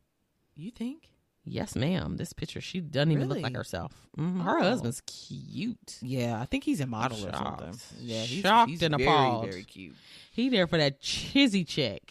[0.55, 1.09] you think?
[1.49, 2.17] Yes, ma'am.
[2.17, 3.43] This picture, she doesn't even look Really?
[3.43, 3.93] like herself.
[4.17, 4.43] Mhm.
[4.43, 4.63] Her Oh.
[4.63, 5.97] husband's cute.
[6.01, 7.61] Yeah, I think he's a model or shocked.
[7.61, 7.97] something.
[8.05, 9.45] Yeah, he's, Shocked he's and very, appalled.
[9.49, 9.95] Very cute.
[10.31, 12.01] He there for that chizzy check.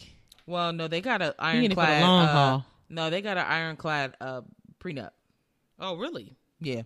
[0.46, 2.02] Well, no, they got a in it for the ironclad.
[2.02, 2.66] long uh, haul.
[2.88, 4.42] No, they got an ironclad uh,
[4.80, 5.10] prenup.
[5.78, 6.36] Oh, really?
[6.60, 6.82] Yeah,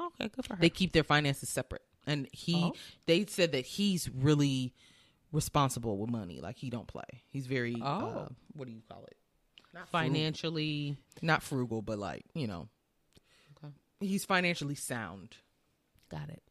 [0.00, 0.60] Okay, good for her.
[0.60, 2.54] they keep their finances separate, and he.
[2.54, 2.72] Oh.
[3.06, 4.72] They said that he's really
[5.32, 6.40] responsible with money.
[6.40, 7.22] Like he don't play.
[7.30, 7.76] He's very.
[7.82, 7.86] Oh.
[7.86, 9.16] Uh, what do you call it?
[9.74, 10.00] Not frugal.
[10.00, 12.68] Financially, Not frugal, but like you know.
[13.56, 13.72] Okay.
[14.00, 15.36] He's financially sound.
[16.10, 16.42] got it.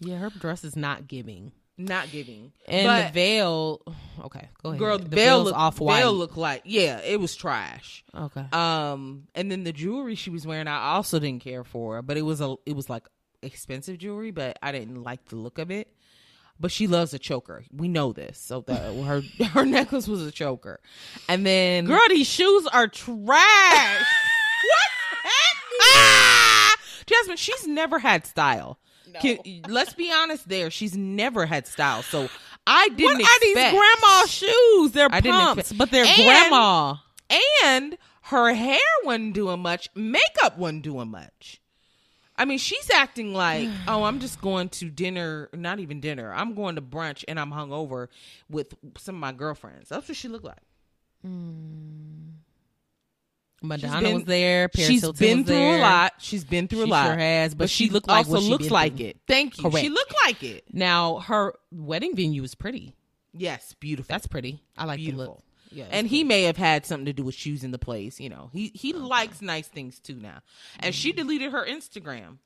[0.00, 1.52] Yeah, her dress is not giving.
[1.76, 2.52] Not giving.
[2.68, 3.80] And but, the veil,
[4.24, 4.78] okay, go ahead.
[4.78, 6.00] girl, the the veil look, off white.
[6.00, 8.04] Veil looked like yeah, it was trash.
[8.14, 8.44] okay.
[8.52, 12.22] Um, and then the jewelry she was wearing, I also didn't care for, but it
[12.22, 13.06] was a, it was like
[13.42, 15.88] expensive jewelry, but I didn't like the look of it.
[16.60, 17.64] But she loves a choker.
[17.72, 20.78] We know this, so that her her necklace was a choker,
[21.28, 24.04] and then Girl, these shoes are trash.
[25.82, 26.76] ah!
[27.06, 28.78] Jasmine, she's never had style.
[29.20, 29.38] Can-
[29.68, 32.02] let's be honest, there, she's never had style.
[32.02, 32.28] So
[32.66, 33.18] I didn't.
[33.18, 34.92] what are these grandma shoes?
[34.92, 36.94] They're I pumps, expect- but they're And- grandma.
[37.64, 41.60] and her hair wasn't doing much makeup wasn't doing much
[42.40, 46.54] i mean she's acting like oh i'm just going to dinner not even dinner i'm
[46.54, 48.08] going to brunch and i'm hungover
[48.48, 50.62] with some of my girlfriends that's what she looked like
[51.24, 52.32] mm.
[53.62, 54.68] Madonna been- was there.
[54.70, 55.78] Paris she's Hilton been through there.
[55.78, 58.08] a lot she's been through She a lot She sure has, but she she looked
[58.08, 59.06] like also looks like through.
[59.06, 59.84] it thank you Correct.
[59.84, 62.94] she looked like it Now her wedding venue is pretty.
[63.34, 64.62] yes beautiful That's pretty.
[64.78, 65.42] I like the beautiful look.
[65.72, 68.50] Yeah, and he may have had something to do with choosing the place you know
[68.52, 70.40] he he likes nice things too now
[70.80, 71.18] and she mm-hmm.
[71.18, 72.38] deleted her instagram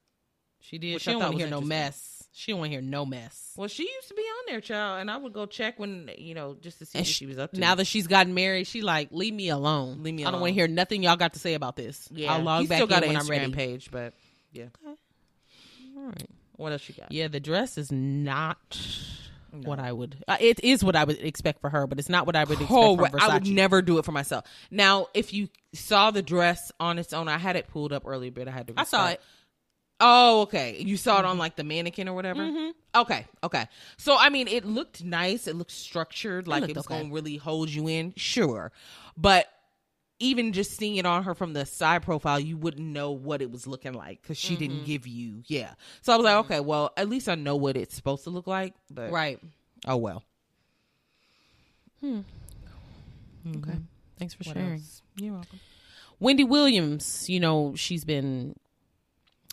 [0.65, 1.03] she did.
[1.03, 2.25] She I don't want to hear no mess.
[2.33, 3.53] She don't want to hear no mess.
[3.55, 6.35] Well, she used to be on there, child, and I would go check when you
[6.35, 7.61] know just to see And what she- she was up to.
[7.61, 10.03] Now that she's gotten married, she like leave me alone.
[10.03, 12.09] Leave me I don't want to hear nothing y'all got to say about this.
[12.11, 13.53] yeah, I'll log back still got in an when I'm Instagram ready.
[13.53, 14.15] page, but
[14.53, 14.69] yeah.
[14.87, 16.31] All right.
[16.57, 17.13] What else you got?
[17.13, 18.79] Yeah, the dress is not
[19.55, 19.69] No.
[19.71, 20.23] what I would.
[20.27, 22.61] Uh, it is what I would expect for her, but it's not what I would
[22.61, 23.21] expect Oh, from Versace.
[23.21, 24.45] I would never do it for myself.
[24.71, 28.31] Now, if you saw the dress on its own, I had it pulled up earlier,
[28.33, 28.75] but I had to.
[28.77, 29.21] I saw it.
[30.01, 30.77] Oh, okay.
[30.81, 32.43] You saw it on like the mannequin or whatever.
[32.43, 32.73] Mhm.
[32.97, 33.67] Okay, okay.
[33.97, 35.47] So I mean, it looked nice.
[35.47, 36.97] It looked structured, like it, looked was okay.
[36.97, 38.13] going to really hold you in.
[38.17, 38.73] Sure,
[39.17, 39.47] but
[40.25, 43.51] even just seeing it on her from the side profile, you wouldn't know what it
[43.51, 44.59] was looking like because she Mm-hmm.
[44.63, 45.43] didn't give you.
[45.47, 45.75] Yeah.
[46.03, 48.47] So I was like, okay, well, at least I know what it's supposed to look
[48.47, 48.75] like.
[48.91, 49.39] But Right.
[49.87, 50.23] Oh well.
[52.01, 52.21] Hmm.
[53.57, 53.79] Okay.
[54.19, 54.73] Thanks for What sharing.
[54.75, 55.03] else?
[55.17, 55.61] You're welcome.
[56.21, 58.57] Wendy Williams, you know, she's been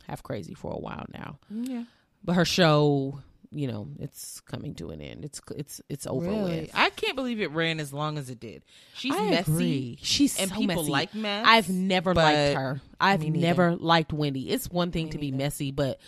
[0.08, 1.40] half crazy for a while now.
[1.50, 1.84] Yeah.
[2.24, 3.20] But her show,
[3.54, 5.26] you know, it's coming to an end.
[5.26, 6.62] It's it's it's over Really?
[6.62, 6.72] with.
[6.74, 8.64] I can't believe it ran as long as it did.
[8.94, 9.52] She's I messy.
[9.52, 10.00] agree.
[10.02, 10.90] She's and so people messy.
[10.92, 11.46] like mess.
[11.48, 12.82] I've never liked her.
[13.00, 14.50] I've never liked Wendy.
[14.50, 15.44] It's one thing Me to be neither.
[15.44, 16.00] messy, but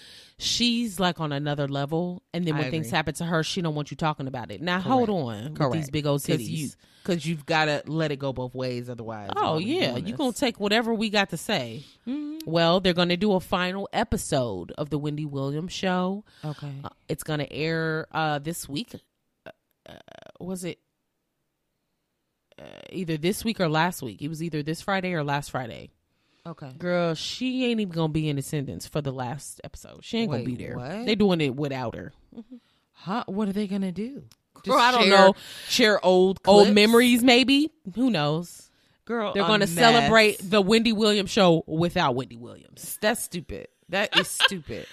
[0.43, 2.21] she's like on another level.
[2.33, 4.61] And then when things happen to her, she don't want you talking about it.
[4.61, 6.69] Now hold on, with these big old you
[7.03, 8.89] because you've got to let it go both ways.
[8.89, 10.11] Otherwise, Oh yeah, you this?
[10.15, 11.83] gonna take whatever we got to say.
[12.45, 16.23] Well, they're gonna do a final episode of the Wendy Williams show.
[16.43, 16.73] okay.
[16.83, 18.93] Uh, it's gonna air uh, this week.
[19.45, 19.51] Uh,
[19.89, 19.93] uh,
[20.39, 20.79] was it
[22.59, 24.21] uh, either this week or last week?
[24.21, 25.89] It was either this Friday or last Friday.
[26.45, 26.71] Okay.
[26.77, 30.03] Girl, she ain't even gonna be in attendance for the last episode.
[30.03, 30.75] She ain't gonna be there.
[30.75, 31.05] what?
[31.05, 32.11] They doing it without her.
[32.35, 32.55] Mm-hmm.
[32.91, 33.23] Huh?
[33.27, 34.23] What are they gonna do?
[34.63, 35.35] Girl, I don't share- know.
[35.67, 37.71] Share old Old memories, maybe.
[37.95, 38.69] Who knows?
[39.05, 39.33] girl.
[39.33, 39.73] They're gonna mess.
[39.73, 42.97] celebrate the Wendy Williams show without Wendy Williams.
[43.01, 43.67] That's stupid.
[43.89, 44.85] That is stupid.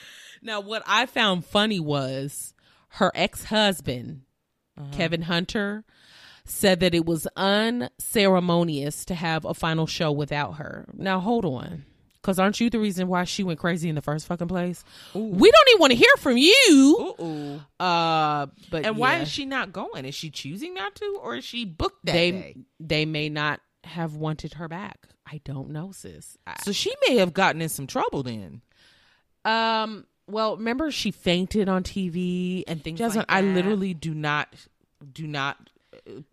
[0.43, 2.55] Now, what I found funny was
[2.95, 4.23] her ex husband
[4.77, 4.89] uh-huh.
[4.97, 5.85] Kevin Hunter,
[6.45, 10.87] said that it was unceremonious to have a final show without her.
[10.95, 11.85] Now hold on.
[12.23, 14.85] Cause aren't you the reason why she went crazy in the first fucking place?
[15.15, 17.15] We don't even want to hear from you.
[17.19, 17.83] Ooh.
[17.83, 20.05] Uh, but And why is she not going?
[20.05, 22.57] Is she choosing not to, or is she booked that they day?
[22.79, 25.09] they may not have wanted her back.
[25.27, 26.37] I don't know, sis.
[26.47, 28.61] I- So she may have gotten in some trouble then.
[29.47, 34.55] um, well, remember she fainted on TV and things Jasmine, like I literally do not,
[35.11, 35.70] do not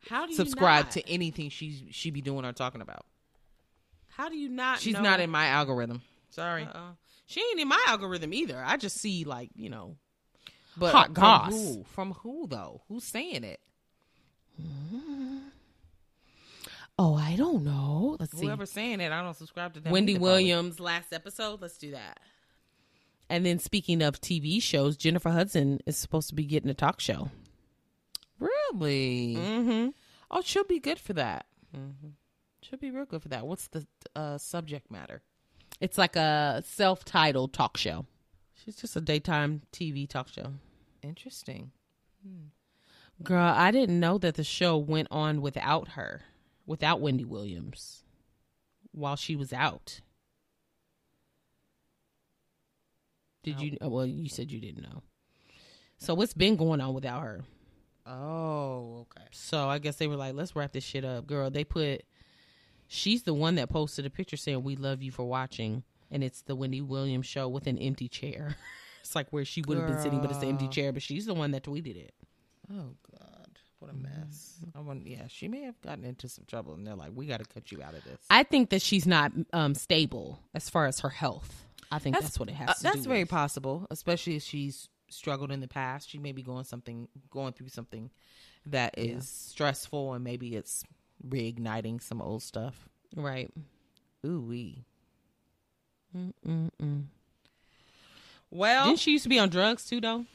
[0.10, 0.92] how do you subscribe not?
[0.92, 3.06] to anything she she be doing or talking about.
[4.10, 4.80] How do you not?
[4.80, 5.02] She's know?
[5.02, 6.02] not in my algorithm.
[6.30, 6.92] Sorry, Uh-uh.
[7.26, 8.62] She ain't in my algorithm either.
[8.66, 9.96] I just see like you know.
[10.78, 11.52] but hot from goss.
[11.52, 11.84] who?
[11.94, 12.82] From who though?
[12.88, 13.60] Who's saying it?
[17.00, 18.18] Oh, I don't know.
[18.20, 18.48] Let's see.
[18.48, 19.92] Whoever's saying it, I don't subscribe to them.
[19.94, 20.32] Wendy either, probably.
[20.46, 21.62] Williams last episode.
[21.62, 22.20] Let's do that.
[23.30, 27.00] And then speaking of TV shows, Jennifer Hudson is supposed to be getting a talk
[27.00, 27.30] show.
[28.40, 29.36] Really?
[29.38, 29.90] Mm-hmm.
[30.30, 31.46] Oh, she'll be good for that.
[32.62, 33.46] She'll be real good for that.
[33.48, 33.86] What's the
[34.16, 35.22] uh, subject matter?
[35.80, 38.06] It's like a self-titled talk show.
[38.54, 40.54] She's just a daytime TV talk show.
[41.04, 41.72] Interesting.
[43.24, 46.22] Girl, I didn't know that the show went on without her,
[46.66, 48.04] without Wendy Williams,
[48.92, 50.02] while she was out.
[53.44, 53.78] Did you?
[53.82, 55.04] Well, you said you didn't know.
[55.98, 57.44] So what's been going on without her.
[58.08, 59.28] Oh, okay.
[59.32, 61.28] So I guess they were like, let's wrap this shit up.
[61.28, 62.03] Girl, they put,
[62.88, 65.84] she's the one that posted a picture saying, we love you for watching.
[66.10, 68.55] And it's the Wendy Williams show with an empty chair.
[69.01, 70.93] it's like where she would have been sitting, but it's the empty chair.
[70.93, 72.14] But she's the one that tweeted it.
[72.74, 74.58] Oh God, what a mess.
[74.76, 75.05] I want.
[75.05, 77.72] Yeah, she may have gotten into some trouble, and they're like, "We got to cut
[77.72, 81.10] you out of this." I think that she's not um, stable as far as her
[81.10, 81.66] health.
[81.91, 83.30] I think that's, what it has Uh, that's very with.
[83.30, 86.10] possible, especially if she's struggled in the past.
[86.10, 88.10] She may be going something, going through something
[88.66, 89.20] that is Yeah.
[89.22, 90.84] stressful, and maybe it's
[91.28, 92.88] reigniting some old stuff.
[93.16, 93.49] Right.
[94.26, 94.86] Ooh wee.
[96.16, 97.03] Mm-mm-mm.
[98.49, 100.26] Well, Didn't she used to be on drugs too, though?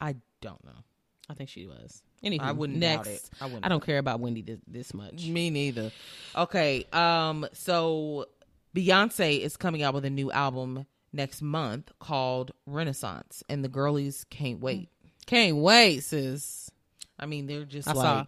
[0.00, 0.84] I don't know.
[1.28, 2.02] I think she was.
[2.24, 3.06] Anywho, I wouldn't next.
[3.08, 3.30] doubt it.
[3.40, 5.26] I wouldn't I don't care about Wendy this, this much.
[5.26, 5.90] Me neither.
[6.36, 6.86] Okay.
[6.92, 7.46] Um.
[7.52, 8.26] So
[8.74, 14.24] Beyonce is coming out with a new album next month called Renaissance, and the girlies
[14.30, 14.90] can't wait.
[15.26, 16.70] Can't wait, sis.
[17.18, 18.26] I mean, they're just I like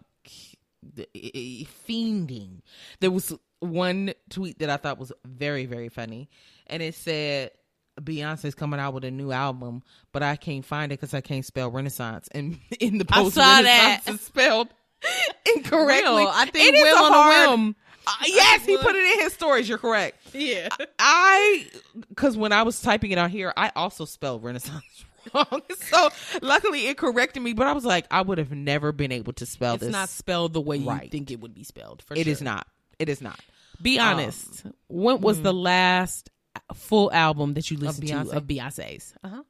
[0.97, 2.61] eh, fiending.
[2.99, 6.29] There was one tweet that I thought was very, very funny,
[6.67, 7.51] and it said.
[7.99, 9.81] Beyonce's coming out with a new album,
[10.11, 12.29] but I can't find it because I can't spell Renaissance.
[12.31, 14.13] And in the I post, saw Renaissance that.
[14.13, 14.67] is spelled
[15.55, 16.03] incorrectly.
[16.23, 17.75] Will, I think It is Will on hard- a whim.
[18.19, 19.67] Uh, yes, he put it in his stories.
[19.67, 20.17] You're correct.
[20.33, 20.69] Yeah.
[20.97, 21.67] I,
[22.09, 25.61] because when I was typing it out here, I also spelled Renaissance wrong.
[25.75, 26.09] So
[26.41, 29.45] luckily it corrected me, but I was like, I would have never been able to
[29.45, 29.87] spell It's this.
[29.89, 32.01] It's not spelled the way you think it would be spelled.
[32.01, 32.31] For It sure.
[32.31, 32.65] is not.
[32.97, 33.39] It is not.
[33.81, 34.65] Be honest.
[34.87, 36.29] when was the last
[36.75, 38.31] full album that you listened Beyonce?
[38.31, 39.13] to of Beyonce's?
[39.23, 39.43] Uh huh.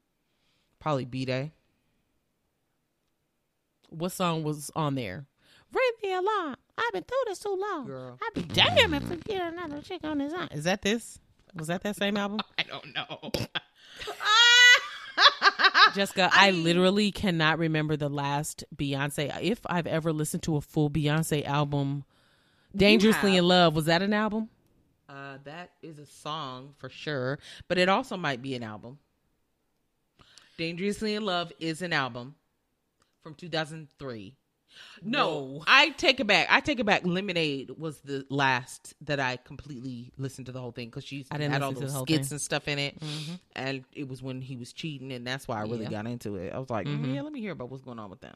[0.80, 1.52] Probably B'Day.
[3.90, 5.26] What song was on there?
[5.74, 6.56] Ring the alarm.
[6.78, 7.88] I've been through this too long.
[7.88, 8.20] Girl.
[8.22, 10.50] I'd be damn if we get another chick on this line.
[10.52, 11.20] Is that this?
[11.56, 12.40] Was that that same album?
[12.58, 13.32] I don't know.
[15.96, 19.36] Jessica, I, literally cannot remember the last Beyonce.
[19.42, 22.04] If I've ever listened to a full Beyonce album,
[22.76, 23.40] Dangerously have.
[23.40, 24.50] in Love, was that an album?
[25.10, 29.00] Uh, that is a song for sure, but it also might be an album.
[30.58, 32.36] Dangerously in Love is an album
[33.24, 34.36] from 2003.
[35.02, 35.64] No, Whoa.
[35.68, 36.48] I take it back.
[36.50, 37.06] I take it back.
[37.06, 41.38] Lemonade was the last that I completely listened to the whole thing because she's I
[41.38, 42.36] didn't had all those the skits thing.
[42.36, 42.98] and stuff in it,
[43.56, 45.92] and it was when he was cheating, and that's why I really Yeah.
[45.92, 46.54] got into it.
[46.54, 48.36] I was like, mm, yeah, let me hear about what's going on with them.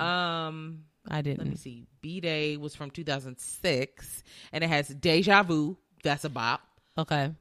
[0.00, 1.38] Um, I didn't.
[1.38, 1.86] let me see.
[2.02, 5.76] B'Day was from 2006, and it has Deja Vu.
[6.02, 6.60] That's a bop.
[6.96, 7.32] Okay.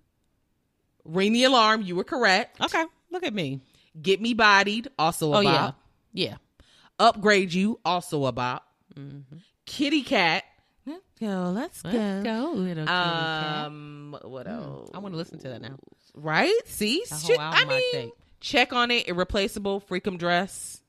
[1.05, 1.81] Ring the alarm.
[1.81, 2.59] You were correct.
[2.61, 2.83] Okay.
[3.11, 3.61] Look at me.
[4.01, 4.89] Get me bodied.
[4.99, 5.51] Also a Oh, yeah.
[5.67, 5.79] bop.
[6.13, 6.35] Yeah.
[6.99, 7.79] Upgrade you.
[7.85, 8.65] Also a bop.
[9.65, 10.43] Kitty cat.
[10.85, 11.51] Let's go.
[11.53, 13.65] Let's Let's go, little kitty cat.
[13.65, 14.89] Um, what else?
[14.93, 15.77] I want to listen to that now.
[16.15, 16.53] Right?
[16.65, 19.07] See, Shit, I mean, check on it.
[19.07, 19.81] Irreplaceable.
[19.81, 20.81] Freakum dress.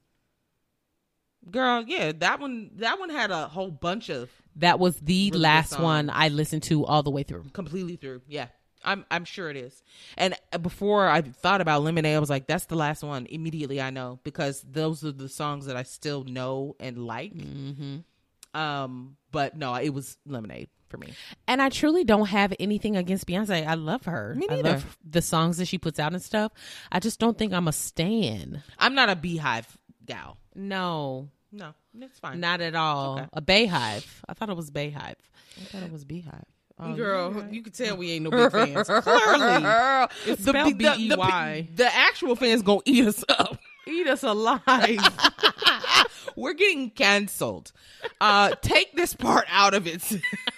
[1.51, 2.71] Girl, yeah, that one.
[2.77, 6.11] That one had a whole bunch of That was the good last one.
[6.11, 7.45] I listened to all the way through.
[7.53, 8.23] completely through.
[8.29, 8.47] Yeah,
[8.85, 9.83] I'm I'm sure it is.
[10.16, 13.26] And before I thought about Lemonade, I was like, that's the last one.
[13.26, 17.35] Immediately, I know because those are the songs that I still know and like.
[17.35, 18.59] Mm-hmm.
[18.59, 21.12] Um, but no, it was Lemonade for me.
[21.47, 23.66] And I truly don't have anything against Beyonce.
[23.66, 24.35] I love her.
[24.35, 24.70] Me I neither.
[24.70, 26.53] love the songs that she puts out and stuff.
[26.91, 28.62] I just don't think I'm a stan.
[28.79, 29.76] I'm not a Beehive
[30.07, 30.39] gal.
[30.55, 32.41] No, no, it's fine.
[32.41, 33.18] Not at all.
[33.18, 33.29] Okay.
[33.33, 34.07] A BeyHive.
[34.29, 34.97] I thought it was BeyHive.
[34.97, 36.45] I thought it was Beehive.
[36.81, 38.87] Oh, Girl, you're you can tell we ain't no big fans.
[39.03, 41.68] Clearly, It's the, spelled the, the, B-E-Y.
[41.74, 43.59] the actual fans gonna eat us up.
[43.87, 44.62] Eat us alive.
[46.37, 47.72] We're getting canceled.
[48.20, 50.05] Uh, take this part out of it.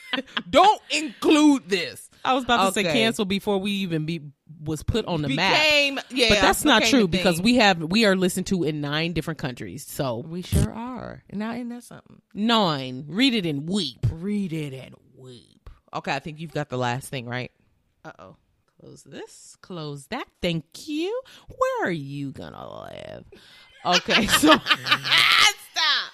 [0.50, 2.10] Don't include this.
[2.24, 4.20] I was about to say cancel before we even be
[4.62, 5.56] was put on the map.
[6.10, 9.38] Yeah, But that's not true because we have we are listened to in nine different
[9.38, 9.86] countries.
[9.86, 11.22] So we sure are.
[11.32, 12.20] Now ain't that something?
[12.34, 13.04] nine.
[13.08, 14.06] Read it and weep.
[14.10, 15.59] Read it and weep.
[15.93, 17.51] Okay, I think you've got the last thing right.
[18.05, 18.36] Uh oh.
[18.80, 19.57] Close this.
[19.61, 20.26] Close that.
[20.41, 21.20] Thank you.
[21.49, 23.24] Where are you gonna live?
[23.84, 24.57] Okay, so
[25.72, 26.12] Stop.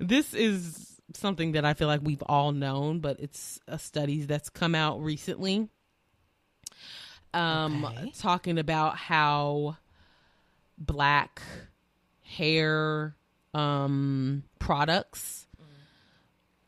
[0.00, 4.48] this is something that I feel like we've all known, but it's a study that's
[4.48, 5.68] come out recently.
[7.34, 8.12] Um, Okay.
[8.16, 9.76] talking about how
[10.78, 11.40] black
[12.22, 13.14] hair
[13.52, 15.43] um products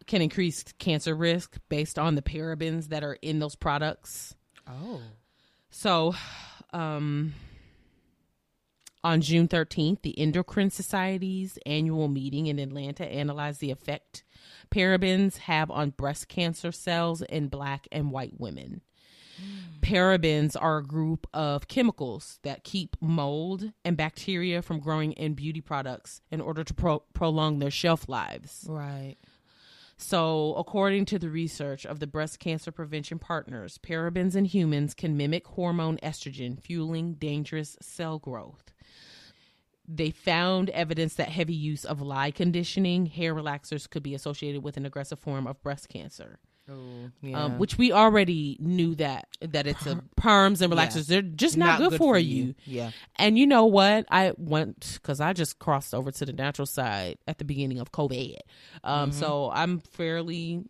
[0.06, 4.34] can increase cancer risk based on the parabens that are in those products.
[4.66, 5.00] Oh.
[5.70, 6.14] So,
[6.72, 7.34] um,
[9.02, 14.24] on June 13th, the Endocrine Society's annual meeting in Atlanta analyzed the effect
[14.70, 18.80] parabens have on breast cancer cells in black and white women.
[19.80, 25.60] Parabens are a group of chemicals that keep mold and bacteria from growing in beauty
[25.60, 28.64] products in order to pro- prolong their shelf lives.
[28.68, 29.16] Right.
[29.98, 35.16] So, according to the research of the breast cancer prevention partners, parabens in humans can
[35.16, 38.72] mimic hormone estrogen, fueling dangerous cell growth.
[39.88, 44.76] They found evidence that heavy use of lye conditioning, hair relaxers, could be associated with
[44.76, 47.44] an aggressive form of breast cancer, Oh, yeah.
[47.44, 51.78] um, which we already knew that that it's a perms and relaxers they're just not,
[51.78, 52.54] good, for, you.
[52.64, 52.90] Yeah.
[53.16, 54.06] And you know what?
[54.10, 57.92] I went because I just crossed over to the natural side at the beginning of
[57.92, 58.36] COVID.
[58.82, 60.64] Um, So I'm fairly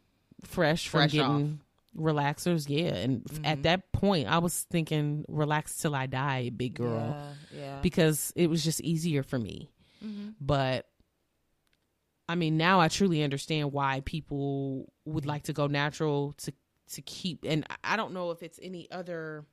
[0.44, 1.60] fresh from Fresh getting
[1.96, 2.66] relaxers.
[2.68, 2.94] Yeah.
[2.94, 7.16] And f- at that point, I was thinking, relax till I die, big girl,
[7.56, 7.78] Yeah.
[7.80, 9.70] because it was just easier for me.
[10.40, 10.86] But
[12.28, 16.52] I mean, now I truly understand why people would like to go natural to
[16.92, 17.44] to keep.
[17.44, 19.44] And I- don't know if it's any other.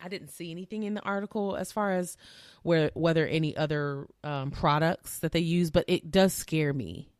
[0.00, 2.16] I didn't see anything in the article as far as
[2.62, 7.10] where whether any other um, products that they use, but it does scare me.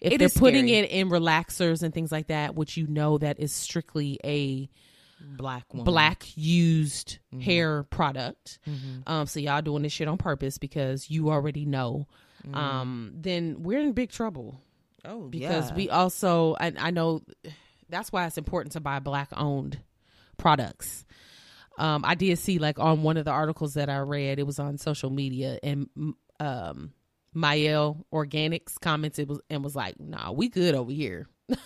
[0.00, 0.84] If It they're is putting scary.
[0.86, 4.68] it in relaxers and things like that, which you know that is strictly a
[5.20, 5.84] black woman.
[5.84, 7.40] black used Mm-hmm.
[7.40, 8.58] hair product.
[9.06, 12.06] Um, so y'all doing this shit on purpose because you already know.
[12.52, 14.60] Um, then we're in big trouble
[15.04, 15.76] Oh, because yeah.
[15.76, 17.22] we also I, I know
[17.88, 19.78] that's why it's important to buy black owned
[20.36, 21.04] products.
[21.78, 24.58] Um, I did see like on one of the articles that I read, it was
[24.58, 26.92] on social media, and mm, um,
[27.32, 31.26] Mielle Organics commented was and was like, "Nah, we good over here.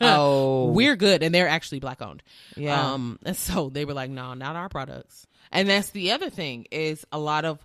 [0.00, 2.22] Oh, We're good," and they're actually black owned.
[2.56, 2.92] Yeah.
[2.92, 6.66] Um, and so they were like, "No, not our products." And that's the other thing
[6.70, 7.58] is a lot of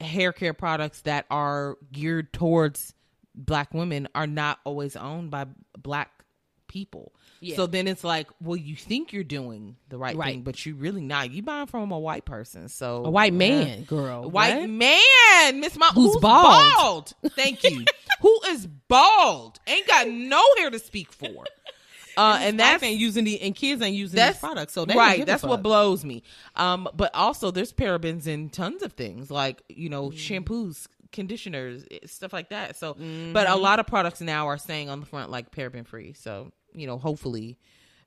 [0.00, 2.94] hair care products that are geared towards
[3.34, 5.46] black women are not always owned by
[5.76, 6.10] black
[6.66, 7.12] people.
[7.40, 7.56] Yeah.
[7.56, 10.32] So then it's like, well, you think you're doing the right, Right.
[10.34, 11.30] thing, but you really not.
[11.30, 12.68] You buying from a white person.
[12.68, 14.68] So A white uh, man, girl, a white What?
[14.70, 16.74] man, Miss Mom, Who's who's, bald.
[16.76, 17.12] bald.
[17.36, 17.84] Thank you.
[18.20, 19.58] Who is bald?
[19.68, 21.44] Ain't got no hair to speak for.
[22.18, 25.24] Uh, and Black that's ain't using the and kids ain't using these products, so right.
[25.24, 26.22] That's what blows me.
[26.56, 30.14] Um, but also there's parabens in tons of things like you know Mm.
[30.44, 32.76] shampoos, conditioners, eh, stuff like that.
[32.76, 33.52] So, but Mm-hmm.
[33.52, 36.12] a lot of products now are saying on the front like paraben free.
[36.14, 37.58] So you know, hopefully.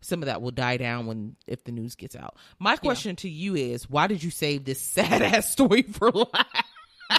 [0.03, 2.36] Some of that will die down when if the news gets out.
[2.57, 6.66] My question to you is, why did you save this sad ass story for last?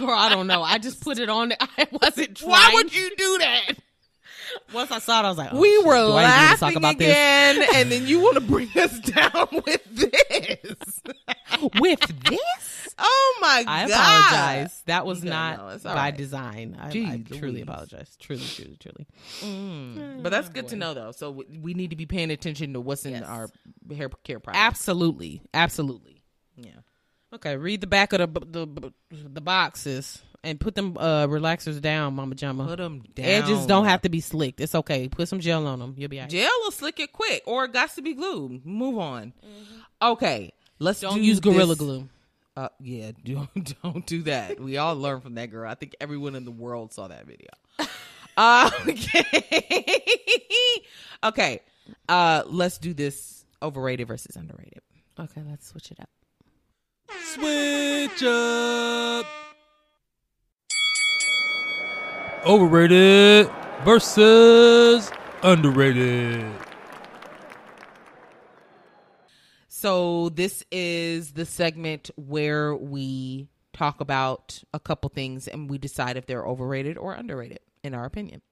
[0.01, 0.65] Girl, I don't know.
[0.65, 1.53] I just put it on.
[1.79, 2.51] I wasn't trying.
[2.51, 3.73] Why would you do that?
[4.73, 6.83] Once I saw it, I was like, oh, we shit, were do I even need
[6.83, 11.01] laughing again, and then you want to bring us down with this.
[11.05, 12.95] this with this.
[12.99, 13.91] Oh my I god!
[13.93, 14.83] I apologize.
[14.87, 16.17] That was not no, by right.
[16.17, 16.77] design.
[16.79, 17.63] I, I truly Louise.
[17.63, 18.17] apologize.
[18.21, 19.07] Truly, truly, truly.
[19.41, 19.97] Mm.
[19.97, 20.23] Mm.
[20.23, 21.13] But that's good to know, though.
[21.13, 23.25] So we- we need to be paying attention to what's in Yes.
[23.25, 23.49] our
[23.95, 24.63] hair care products.
[24.63, 26.23] Absolutely, absolutely.
[26.57, 26.71] Yeah.
[27.35, 32.15] Okay, read the back of the the the boxes and put them uh relaxers down,
[32.15, 32.67] Mama Jama.
[32.67, 33.27] Put them down.
[33.27, 34.61] Edges don't have to be slicked.
[34.61, 35.09] It's okay.
[35.09, 35.95] Put some gel on them.
[35.97, 36.31] You'll be all right.
[36.31, 38.65] Gel will slick it quick, or it got to be glued.
[38.67, 39.33] Move on.
[40.01, 42.09] Okay, let's Don't do use Gorilla this- Glue.
[42.55, 44.61] Uh, yeah, don't don't do that.
[44.61, 45.71] We all learned from that girl.
[45.71, 47.49] I think everyone in the world saw that video.
[48.37, 50.05] Uh, okay,
[51.25, 51.61] okay.
[52.09, 54.83] Uh, let's do this overrated versus underrated.
[55.19, 56.09] Okay, let's switch it up.
[57.35, 59.27] Switch up.
[62.45, 63.49] Overrated
[63.85, 65.11] versus
[65.45, 66.45] underrated.
[69.69, 76.17] So this is the segment where we talk about a couple things and we decide
[76.17, 78.43] if they're overrated or underrated in our opinion.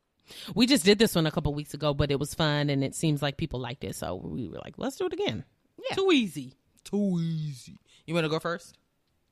[0.54, 2.94] We just did this one a couple weeks ago, but it was fun and it
[2.94, 3.96] seems like people liked it.
[3.96, 5.44] So we were like, let's do it again.
[5.88, 5.96] Yeah.
[5.96, 6.54] Too easy.
[6.84, 7.78] Too easy.
[8.06, 8.78] You want to go first?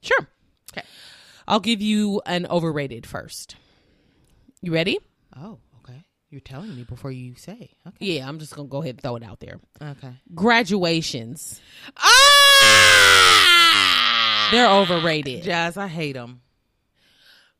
[0.03, 0.29] Sure.
[0.73, 0.87] Okay.
[1.47, 3.55] I'll give you an overrated first.
[4.61, 4.99] You ready?
[5.37, 6.05] Oh, okay.
[6.31, 7.71] You're telling me before you say.
[7.87, 7.97] Okay.
[8.17, 9.61] Yeah, I'm just going to go ahead and throw it out there.
[9.81, 10.13] Okay.
[10.35, 11.61] Graduations.
[11.97, 12.15] Ah!
[14.51, 15.43] They're overrated.
[15.45, 16.41] Jazz, I hate them.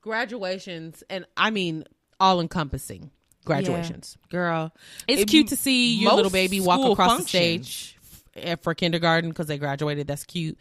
[0.01, 1.85] Graduations, and I mean
[2.19, 3.11] all encompassing
[3.45, 4.17] graduations.
[4.31, 4.73] Girl,
[5.07, 7.99] It's It- cute to see your little baby walk across functions- the stage
[8.37, 10.07] f- for kindergarten because they graduated.
[10.07, 10.57] That's cute.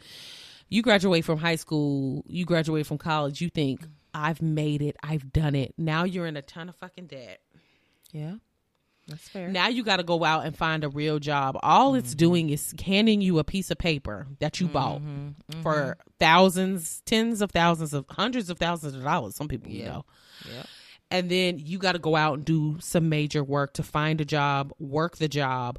[0.68, 5.32] You graduate from high school, you graduate from college, you think, I've made it, I've
[5.32, 5.74] done it.
[5.78, 7.40] Now you're in a ton of fucking debt.
[8.12, 8.34] Yeah.
[9.06, 9.48] That's fair.
[9.48, 11.58] Now you got to go out and find a real job.
[11.62, 12.18] All it's mm-hmm.
[12.18, 15.28] doing is handing you a piece of paper that you bought mm-hmm.
[15.28, 15.62] Mm-hmm.
[15.62, 19.34] for thousands, tens of thousands of hundreds of thousands of dollars.
[19.34, 19.88] Some people, you Yeah.
[19.88, 20.04] know.
[20.54, 20.66] Yep.
[21.10, 24.26] And then you got to go out and do some major work to find a
[24.26, 25.78] job, work the job,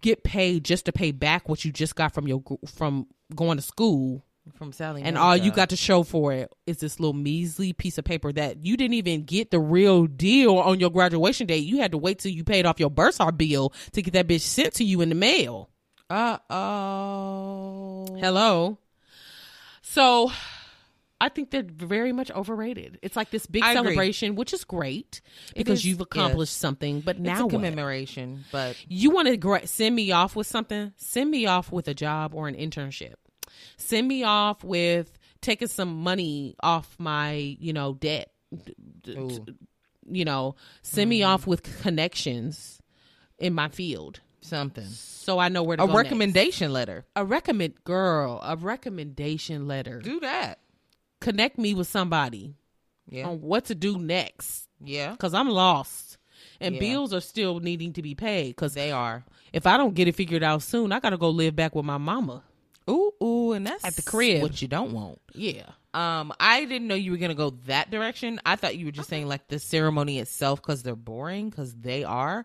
[0.00, 3.62] get paid just to pay back what you just got from your from going to
[3.62, 5.02] school From Sally.
[5.02, 8.32] and all you got to show for it is this little measly piece of paper
[8.32, 11.64] that you didn't even get the real deal on your graduation date.
[11.64, 14.40] You had to wait till you paid off your bursar bill to get that bitch
[14.42, 15.68] sent to you in the mail.
[16.08, 18.06] Uh oh.
[18.20, 18.78] Hello.
[19.82, 20.30] So
[21.20, 22.98] I think they're very much overrated.
[23.02, 23.82] It's like this big I agree.
[23.84, 25.20] celebration, which is great
[25.56, 26.60] because is, you've accomplished yes.
[26.60, 27.00] something.
[27.00, 27.50] But It's now a what?
[27.50, 30.92] commemoration, but You want to gra- send me off with something?
[30.96, 33.14] Send me off with a job or an internship.
[33.76, 38.30] Send me off with taking some money off my, you know, debt.
[39.08, 39.44] Ooh.
[40.08, 41.30] You know, send me mm-hmm.
[41.30, 42.80] off with connections
[43.38, 44.86] in my field, something.
[44.86, 45.92] so I know where to A go.
[45.92, 46.04] next.
[46.04, 47.04] recommendation letter.
[47.16, 50.00] a recommend girl, a recommendation letter.
[50.00, 50.60] Do that.
[51.20, 52.54] Connect me with somebody
[53.10, 53.28] Yeah.
[53.28, 55.10] on what to do next, Yeah.
[55.12, 56.18] because I'm lost,
[56.60, 56.80] and Yeah.
[56.80, 58.50] bills are still needing to be paid.
[58.50, 59.24] Because They are.
[59.52, 61.84] if I don't get it figured out soon, I got to go live back with
[61.84, 62.44] my mama.
[63.56, 64.42] And that's At the crib.
[64.42, 65.18] What you don't want.
[65.34, 65.64] Yeah.
[65.94, 68.38] Um, I didn't know you were gonna go that direction.
[68.44, 72.04] I thought you were just saying like the ceremony itself because they're boring because they
[72.04, 72.44] are,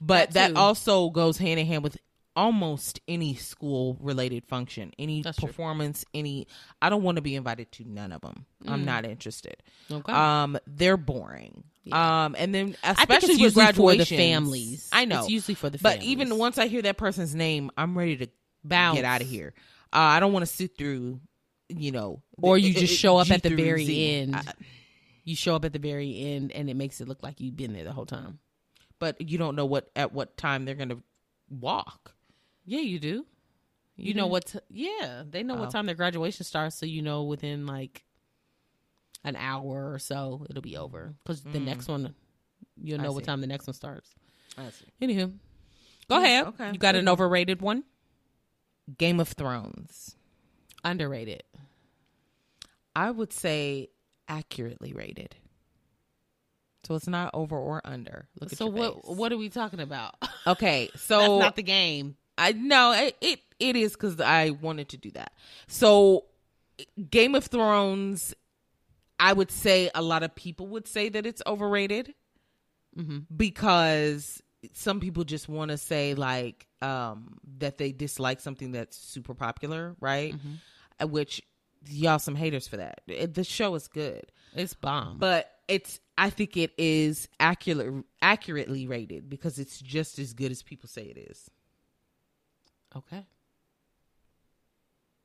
[0.00, 1.96] but That that, also goes hand in hand with
[2.34, 5.46] almost any school related function, any That's true.
[5.48, 6.46] performance, any.
[6.82, 8.46] I don't want to be invited to none of them.
[8.66, 9.56] I'm not interested.
[9.90, 9.96] Mm.
[9.98, 10.12] Okay.
[10.12, 11.64] Um, they're boring.
[11.92, 14.88] Um, and then especially it's with usually for the families.
[14.92, 16.08] I know It's usually for the but families.
[16.08, 18.28] even once I hear that person's name, I'm ready to
[18.62, 18.96] Bounce.
[18.96, 19.54] get out of here.
[19.92, 21.20] Uh, I don't want to sit through,
[21.68, 24.14] you know, or you the- just it- show up G at the very Z.
[24.14, 24.36] end.
[24.36, 24.52] I-
[25.24, 27.72] you show up at the very end, and it makes it look like you've been
[27.74, 28.38] there the whole time.
[29.00, 31.00] but you don't know what at what time they're gonna
[31.48, 32.16] walk.
[32.66, 33.26] Yeah, you do.
[33.96, 34.46] You, know what?
[34.46, 35.60] T- yeah, they know Oh.
[35.60, 38.04] what time their graduation starts, so you know within like
[39.24, 41.14] an hour or so it'll be over.
[41.22, 42.14] Because the next one,
[42.76, 43.02] you'll Mm.
[43.04, 44.14] Know what time the next one starts.
[44.56, 44.86] I see.
[45.00, 45.32] Anywho,
[46.08, 46.46] go ahead.
[46.48, 46.72] okay.
[46.72, 47.84] You got an overrated one?
[48.96, 50.16] Game of Thrones.
[50.84, 51.42] Underrated.
[52.94, 53.88] I would say
[54.28, 55.36] accurately rated.
[56.84, 58.28] So it's not over or under.
[58.40, 58.94] Look so what?
[58.94, 59.16] face.
[59.16, 60.14] What are we talking about?
[60.46, 62.16] Okay, That's so not the game.
[62.38, 65.32] I no, it it, it is because I wanted to do that.
[65.66, 66.24] So,
[67.10, 68.32] Game of Thrones,
[69.20, 72.14] I would say a lot of people would say that it's overrated
[72.96, 73.18] mm-hmm.
[73.36, 79.34] because some people just want to say like um that they dislike something that's super
[79.34, 80.34] popular, right?
[81.00, 81.42] Uh, Which
[81.88, 83.00] y'all some haters for that.
[83.06, 85.18] It, the show is good, It's bomb.
[85.18, 90.62] but it's I think it is accurate accurately rated because it's just as good as
[90.62, 91.50] people say it is.
[92.96, 93.26] okay.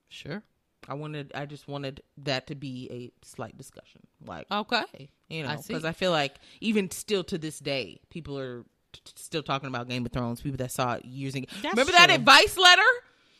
[0.09, 0.43] Sure.
[0.87, 5.09] I wanted, I just wanted that to be a slight discussion, like Okay.
[5.29, 9.01] you know, I because I, feel like even still to this day, people are t-
[9.15, 10.41] still talking about Game of Thrones.
[10.41, 11.45] People that saw it years ago.
[11.61, 12.81] That's Remember that advice letter?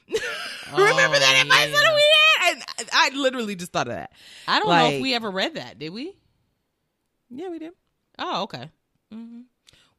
[0.72, 1.76] Remember that Oh, advice yeah.
[1.76, 2.04] letter we
[2.40, 2.54] had?
[2.80, 4.12] And I I literally just thought of that.
[4.48, 5.80] I don't know if we ever read that.
[5.80, 6.14] Did we?
[7.30, 7.72] Yeah, we did.
[8.20, 8.70] Oh, okay.
[9.14, 9.42] Mm-hmm.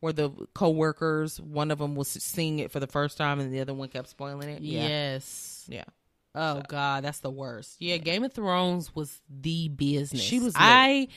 [0.01, 3.61] Where the co-workers, one of them was seeing it for the first time, and the
[3.61, 4.61] other one kept spoiling it.
[4.63, 5.65] Yeah, Yes.
[5.69, 5.85] yeah.
[6.35, 7.77] Oh God, that's the worst.
[7.81, 10.21] Yeah, Game of Thrones was the business.
[10.21, 10.57] She was lit.
[10.63, 11.09] I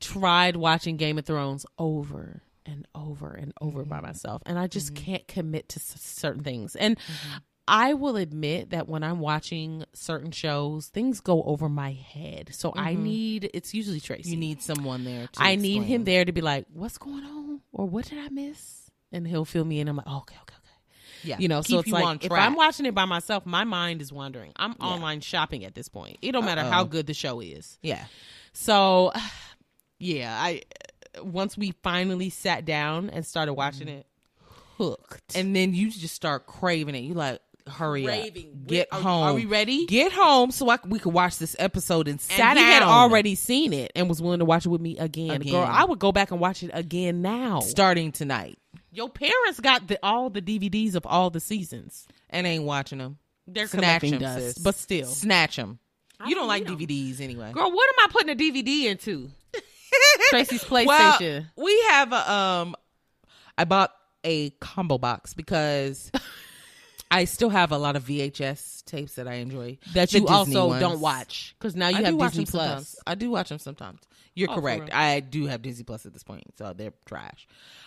[0.00, 4.06] tried watching Game of Thrones over and over and over by mm-hmm.
[4.06, 5.04] myself, and I just mm-hmm.
[5.04, 6.76] can't commit to s- certain things.
[6.76, 7.38] And mm-hmm.
[7.68, 12.50] I will admit that when I'm watching certain shows, things go over my head.
[12.52, 14.30] So I need it's usually Tracy.
[14.30, 15.28] You need someone there.
[15.28, 18.28] To I need him there to be like, "What's going on?" or "What did I
[18.30, 19.88] miss?" And he'll fill me in.
[19.88, 20.72] I'm like, oh, "Okay, okay, okay."
[21.24, 22.32] Yeah, You know, so it's like if.
[22.32, 24.52] I'm watching it by myself, my mind is wandering.
[24.56, 26.18] I'm online shopping at this point.
[26.20, 27.78] It don't matter how good the show is.
[27.80, 28.06] yeah,
[28.52, 29.12] So,
[30.00, 30.62] yeah, I
[31.20, 33.96] once we finally sat down and started watching Mm-hmm.
[33.98, 34.06] it,
[34.78, 35.36] hooked.
[35.36, 37.00] and then you just start craving it.
[37.00, 38.34] You like, hurry up,
[38.66, 39.22] get Are- home.
[39.24, 39.86] are we ready?
[39.86, 43.34] Get home so I, we could watch this episode and and sat he had already
[43.34, 45.30] seen it and was willing to watch it with me again.
[45.42, 45.52] Again.
[45.52, 47.60] Girl, I would go back and watch it again now.
[47.60, 48.58] starting tonight
[48.90, 52.06] Your parents got the, all the DVDs of all the seasons.
[52.30, 53.18] and ain't watching them.
[53.46, 55.06] They're Snatch collecting 'em, dust, but still.
[55.06, 55.78] Snatch them.
[56.18, 56.64] I You don't don't like.
[56.64, 57.52] DVDs anyway.
[57.52, 59.30] Girl, what am I putting a DVD into?
[60.30, 61.46] Tracy's PlayStation.
[61.56, 62.76] Well, we have a um
[63.58, 63.92] I bought
[64.24, 66.10] a combo box because
[67.10, 69.78] I still have a lot of VHS tapes that I enjoy.
[69.92, 70.80] that The you Disney also ones.
[70.80, 72.64] don't watch because now you I have Disney Plus.
[72.66, 72.96] sometimes.
[73.06, 74.00] I do watch them sometimes.
[74.34, 74.88] You're Oh, correct.
[74.94, 77.46] I do have Disney Plus at this point, so they're trash.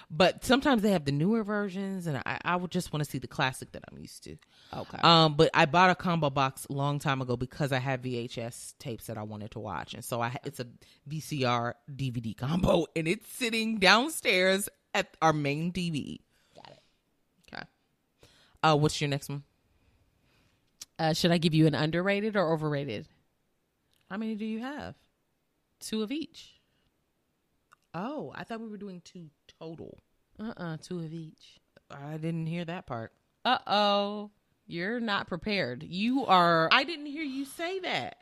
[0.09, 3.17] But sometimes they have the newer versions, and I, I would just want to see
[3.17, 4.37] the classic that I'm used to.
[4.73, 4.97] Okay.
[5.01, 8.75] Um, but I bought a combo box a long time ago because I had VHS
[8.77, 10.67] tapes that I wanted to watch, and so I it's a
[11.09, 16.19] VCR DVD combo, and it's sitting downstairs at our main TV.
[16.55, 16.79] Got it.
[17.53, 17.63] Okay.
[18.63, 19.43] Uh, what's your next one?
[20.97, 23.07] Uh, should I give you an underrated or overrated?
[24.09, 24.95] How many do you have?
[25.79, 26.53] Two of each.
[27.93, 29.29] Oh, I thought we were doing two
[29.65, 29.97] total.
[30.39, 31.59] Uh uh two of each.
[31.91, 33.11] I didn't hear that part.
[33.43, 34.31] Uh oh.
[34.67, 35.83] You're not prepared.
[35.83, 38.17] You are I didn't hear you say that.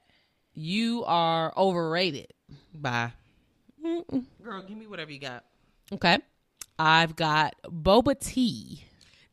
[0.54, 2.34] you are overrated.
[2.74, 3.14] Bye.
[4.44, 5.44] Girl, give me whatever you got.
[5.92, 6.18] Okay.
[6.80, 8.84] I've got boba tea.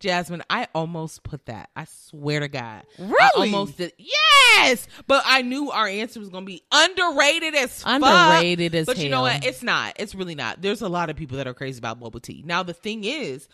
[0.01, 1.71] Jasmine, I almost put that.
[1.77, 2.83] I swear to God.
[2.99, 3.53] I Really?
[3.53, 3.93] almost did.
[3.99, 4.87] Yes!
[5.07, 8.03] But I knew our answer was going to be underrated as fuck.
[8.03, 9.45] Underrated as But you know what?
[9.45, 9.95] It's not.
[9.99, 10.61] It's really not.
[10.63, 12.43] There's a lot of people that are crazy about boba tea.
[12.45, 13.47] Now, the thing is,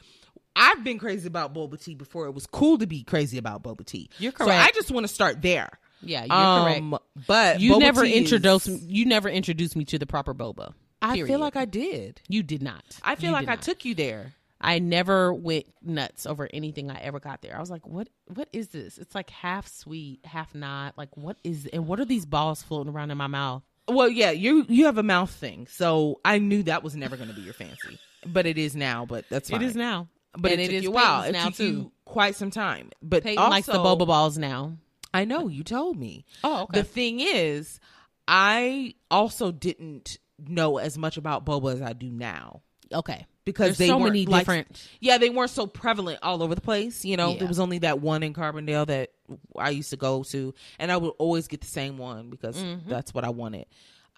[0.54, 3.84] I've been crazy about boba tea before it was cool to be crazy about boba
[3.84, 4.08] tea.
[4.18, 4.62] You're So correct.
[4.62, 5.68] I just want to start there.
[6.00, 7.04] Yeah, you're Um, correct.
[7.26, 10.72] But You never tea is- introduced you never introduced me to the proper boba.
[11.02, 12.22] I feel like I did.
[12.28, 12.82] you did not.
[13.02, 13.62] I feel You like I not.
[13.62, 14.34] took you there.
[14.66, 17.56] I never went nuts over anything I ever got there.
[17.56, 18.08] I was like, "What?
[18.26, 18.98] What is this?
[18.98, 20.98] It's like half sweet, half not.
[20.98, 21.66] Like, what is?
[21.72, 23.62] And what are these balls floating around in my mouth?
[23.86, 27.28] Well, yeah, you you have a mouth thing, so I knew that was never going
[27.28, 29.06] to be your fancy, but it is now.
[29.06, 29.62] But that's fine.
[29.62, 31.22] It is now, but and it, it took is you a while.
[31.22, 32.90] It now took you quite some time.
[33.00, 34.78] But Peyton also, likes the boba balls now.
[35.14, 36.24] I know you told me.
[36.42, 36.80] Oh, okay.
[36.80, 37.78] The thing is,
[38.26, 42.62] I also didn't know as much about boba as I do now
[42.92, 44.88] okay, because There's they so weren't, many like- different.
[45.00, 47.02] Yeah, they weren't so prevalent all over the place.
[47.06, 47.38] You know, Yeah.
[47.38, 49.12] there was only that one in Carbondale that
[49.56, 52.90] I used to go to, and I would always get the same one because Mm-hmm.
[52.90, 53.64] that's what I wanted.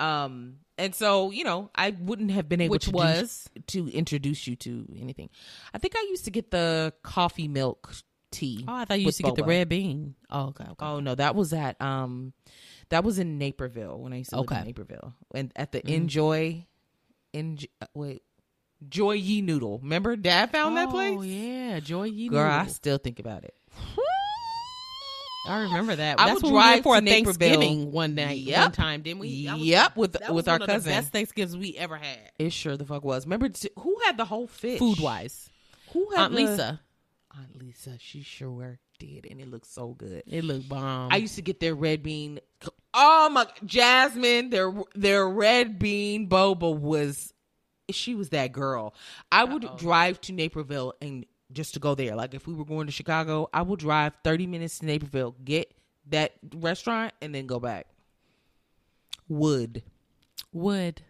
[0.00, 3.48] Um, and so you know, I wouldn't have been able Which to do- was?
[3.68, 5.28] to introduce you to anything.
[5.74, 7.92] I think I used to get the coffee milk
[8.30, 8.64] tea.
[8.68, 10.14] Oh, I thought you used to get the red bean.
[10.30, 10.86] Oh, okay, okay.
[10.86, 12.32] Oh no, that was at um,
[12.90, 16.64] that was in Naperville when I used to live in Naperville, and at the Enjoy,
[17.34, 18.22] Enjoy, wait,
[18.86, 19.78] Joy Yee Noodle.
[19.82, 21.16] Remember, Dad found that oh, place.
[21.18, 23.54] Oh yeah, Joy Yee Girl, I still think about it.
[25.48, 26.20] I remember that.
[26.20, 28.60] I That's would we for a Thanksgiving one night, Yep.
[28.60, 29.48] one time, didn't we?
[29.50, 30.92] Was- Yep, with with our cousin.
[30.92, 33.24] Best Thanksgivings we ever had, It sure the fuck was.
[33.24, 33.48] Remember
[33.78, 34.78] who had the whole fish?
[34.78, 35.48] food wise.
[35.92, 36.80] Who had Aunt the- Lisa.
[37.36, 40.22] Aunt Lisa, she sure did, and it looked so good.
[40.26, 41.12] It looked bomb.
[41.12, 42.40] I used to get their red bean.
[42.92, 47.32] Oh my, Jasmine, their their red bean boba was.
[47.90, 48.94] She was that girl.
[49.32, 52.14] I would drive to Naperville and just to go there.
[52.14, 55.72] Like if we were going to Chicago, I would drive thirty minutes to Naperville, get
[56.08, 57.86] that restaurant, and then go back.
[59.28, 59.82] Would
[60.52, 61.02] would.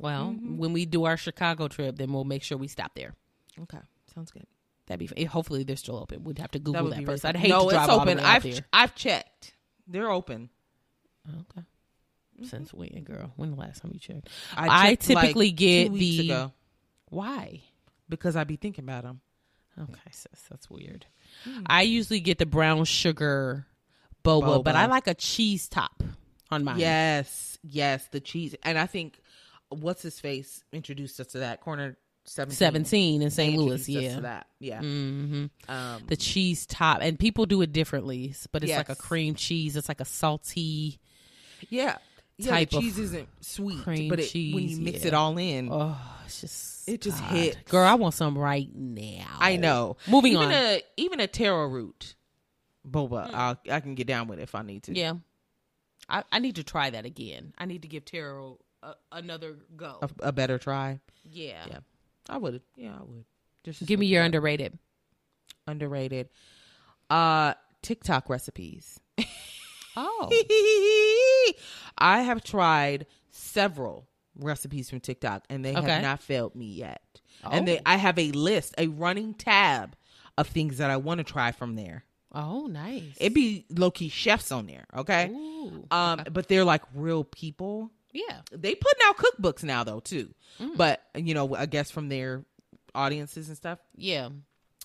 [0.00, 0.58] Well, Mm-hmm.
[0.58, 3.14] when we do our Chicago trip, then we'll make sure we stop there.
[3.62, 3.78] okay,
[4.14, 4.46] sounds good.
[4.86, 5.24] That'd be.
[5.24, 6.22] Hopefully, they're still open.
[6.24, 7.22] We'd have to Google would that, first.
[7.22, 7.30] fun.
[7.30, 8.16] I'd hate no, to drive it's all open.
[8.18, 8.64] the way out I've there.
[8.72, 9.54] I've checked.
[9.88, 10.50] They're open.
[11.28, 11.66] Okay.
[12.44, 13.32] Since when, girl?
[13.36, 14.28] When the last time you checked?
[14.56, 16.52] I, I checked, like, typically two get the- ago
[17.08, 17.60] Why?
[18.08, 19.20] because I be thinking about them.
[19.78, 21.06] Okay, sis, that's weird.
[21.66, 23.66] I usually get the brown sugar
[24.24, 26.02] boba, but I like a cheese top
[26.50, 26.78] on mine.
[26.78, 29.20] Yes, yes, the cheese, and I think
[29.68, 32.56] what's his face introduced us to that corner seventeen.
[32.56, 33.56] 17 in St.
[33.56, 33.88] Louis.
[33.88, 34.20] Yeah.
[34.20, 34.46] that.
[34.60, 34.80] Yeah.
[34.80, 39.34] hmm Um, The cheese top, and people do it differently, but it's like a cream
[39.34, 39.76] cheese.
[39.76, 40.98] It's like a salty.
[41.68, 41.98] yeah,
[42.38, 42.50] yeah.
[42.50, 45.08] type the of cheese isn't sweet, cream but it, when you mix yeah.
[45.08, 47.30] it all in, Oh, it's just It just God.
[47.30, 47.64] hit.
[47.66, 49.26] Girl, I want some right now.
[49.38, 49.96] I know.
[50.08, 50.52] Moving even on.
[50.52, 52.14] a even a taro root.
[52.88, 53.30] boba.
[53.32, 54.94] I'll, I can get down with it if I need to.
[54.94, 55.14] Yeah.
[56.08, 57.52] I, I need to try that again.
[57.58, 59.98] I need to give taro a, another go.
[60.02, 61.00] a, a better try.
[61.24, 61.64] yeah.
[61.68, 61.78] Yeah.
[62.28, 62.60] I would.
[62.76, 63.24] Yeah, I would.
[63.64, 64.78] Just Give me your underrated.
[65.66, 66.28] underrated.
[67.10, 68.98] Uh, TikTok recipes.
[69.96, 70.28] Oh.
[71.98, 74.06] I have tried several
[74.38, 75.88] recipes from TikTok and they Okay.
[75.90, 77.02] have not failed me yet.
[77.50, 77.82] And they Oh.
[77.86, 79.96] I have a list, a running tab
[80.38, 82.04] of things that I want to try from there.
[82.32, 83.14] Oh, nice.
[83.18, 85.28] It'd be low key chefs on there, okay?
[85.30, 85.86] Ooh.
[85.90, 87.90] Um, but they're like real people.
[88.12, 88.40] Yeah.
[88.52, 90.34] They putting out cookbooks now though too.
[90.60, 90.76] Mm.
[90.76, 92.44] But you know, I guess from their
[92.94, 93.78] audiences and stuff.
[93.94, 94.28] Yeah.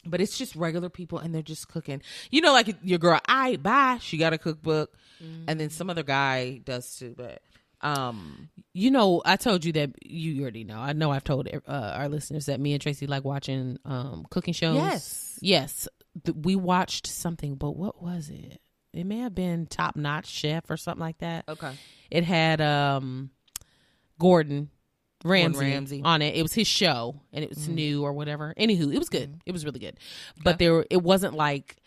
[0.05, 2.01] But it's just regular people and they're just cooking.
[2.31, 3.99] You know, like your girl, I bye.
[4.01, 4.93] She got a cookbook,
[5.47, 7.13] and then some other guy does too.
[7.15, 7.41] But
[7.81, 10.79] um, You know, I told you that you already know.
[10.79, 14.53] I know I've told uh, our listeners that me and Tracy like watching um, cooking
[14.53, 14.75] shows.
[14.75, 15.39] Yes.
[15.41, 15.87] Yes.
[16.25, 18.59] Th- we watched something, but what was it?
[18.93, 21.45] It may have been Top Notch Chef or something like that.
[21.47, 21.73] okay,
[22.09, 23.29] It had um,
[24.19, 24.69] Gordon
[25.23, 26.01] Ramsay, Ramsay.
[26.03, 26.35] on it.
[26.35, 27.75] It was his show, and it was Mm-hmm.
[27.75, 28.53] new or whatever.
[28.57, 29.39] Anywho, it was good.
[29.45, 29.97] It was really good,
[30.43, 31.77] but there it wasn't like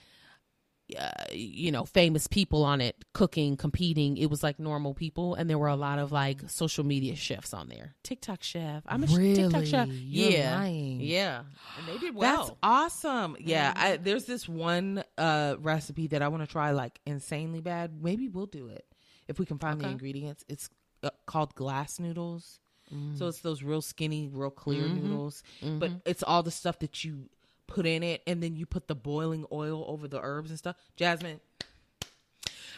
[1.00, 4.18] uh, you know famous people on it cooking, competing.
[4.18, 7.54] It was like normal people, and there were a lot of like social media chefs
[7.54, 7.94] on there.
[8.04, 9.88] TikTok chef, I'm a sh- TikTok chef.
[9.88, 11.00] You're yeah, lying.
[11.00, 11.40] yeah,
[11.78, 12.44] and they did that's well.
[12.44, 12.54] Mm-hmm.
[12.62, 13.36] awesome.
[13.40, 18.02] Yeah, I, there's this one uh recipe that I want to try like insanely bad.
[18.02, 18.84] Maybe we'll do it
[19.26, 20.44] if we can find the ingredients.
[20.48, 20.68] It's
[21.02, 22.60] uh, called glass noodles.
[22.92, 23.16] Mm.
[23.18, 25.02] So it's those real skinny, real clear Mm-hmm.
[25.08, 27.28] noodles, but it's all the stuff that you
[27.66, 30.76] put in it, and then you put the boiling oil over the herbs and stuff.
[30.96, 31.40] Jasmine.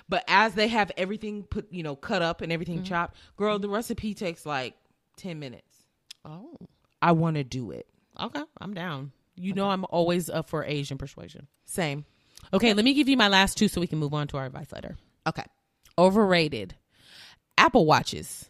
[0.08, 2.84] But as they have everything put, you know, cut up and everything Mm-hmm.
[2.84, 4.74] chopped, girl, the recipe takes like
[5.16, 5.82] ten minutes.
[6.24, 6.56] oh,
[7.02, 7.86] I want to do it.
[8.20, 9.12] okay, I'm down.
[9.34, 11.46] You know, I'm always up for Asian persuasion.
[11.66, 12.04] Same.
[12.54, 14.46] Okay, let me give you my last two so we can move on to our
[14.46, 14.96] advice letter.
[15.26, 15.42] Okay.
[15.98, 16.74] Overrated.
[17.58, 18.48] Apple Watches.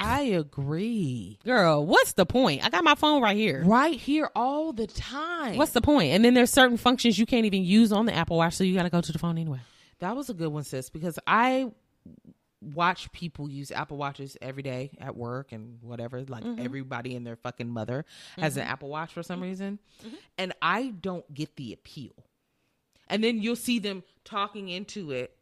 [0.00, 1.38] I agree.
[1.44, 2.64] Girl, what's the point?
[2.64, 3.62] I got my phone right here.
[3.64, 5.56] Right here all the time.
[5.56, 6.12] What's the point?
[6.12, 8.74] And then there's certain functions you can't even use on the Apple Watch, so you
[8.74, 9.60] got to go to the phone anyway.
[10.00, 11.70] that was a good one, sis, because I
[12.62, 16.22] watch people use Apple Watches every day at work and whatever.
[16.22, 16.64] Like mm-hmm.
[16.64, 18.04] everybody and their fucking mother
[18.38, 18.72] has an mm-hmm.
[18.72, 19.48] Apple Watch for some mm-hmm.
[19.48, 19.78] reason.
[20.36, 22.12] And I don't get the appeal.
[23.08, 25.36] And then you'll see them talking into it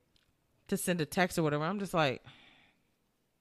[0.68, 1.64] to send a text or whatever.
[1.64, 2.22] I'm just like,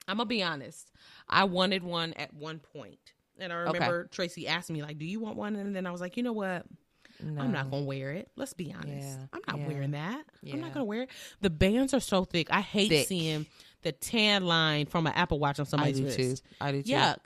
[0.07, 0.91] I'm gonna be honest.
[1.29, 5.19] I wanted one at one point, and I remember Tracy asked me like, "Do you
[5.19, 6.65] want one?" And then I was like, "You know what?
[7.19, 8.29] I'm not gonna wear it.
[8.35, 8.89] Let's be honest.
[8.89, 10.23] Yeah, I'm not yeah, wearing that.
[10.51, 11.09] I'm not gonna wear it.
[11.41, 12.47] The bands are so thick.
[12.51, 13.07] I hate Thick.
[13.07, 13.47] seeing
[13.81, 16.17] the tan line from an Apple Watch on I somebody's do wrist.
[16.17, 16.35] too.
[16.61, 16.91] I do too.
[16.91, 17.17] Yuck.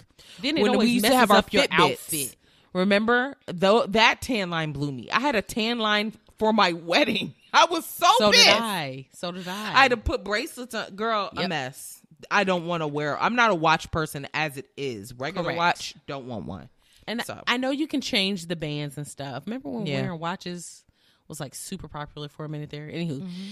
[0.42, 2.36] Then it when always we used to have our up your outfit.
[2.74, 5.10] Remember, though that tan line blew me.
[5.12, 7.34] I had a tan line for my wedding.
[7.54, 8.46] I was so, So pissed.
[8.46, 9.08] did I.
[9.14, 9.52] So did I.
[9.52, 10.92] I had to put bracelets on.
[10.96, 12.01] Girl, a mess.
[12.30, 13.20] I don't want to wear.
[13.22, 15.14] I'm not a watch person as it is.
[15.14, 15.58] Regular Correct.
[15.58, 16.70] watch, don't want one.
[17.08, 17.42] And So.
[17.48, 19.44] I know you can change the bands and stuff.
[19.48, 20.02] Remember when Yeah.
[20.02, 20.84] wearing watches
[21.28, 22.88] was like super popular for a minute there?
[22.88, 23.50] Anywho, Mm-hmm.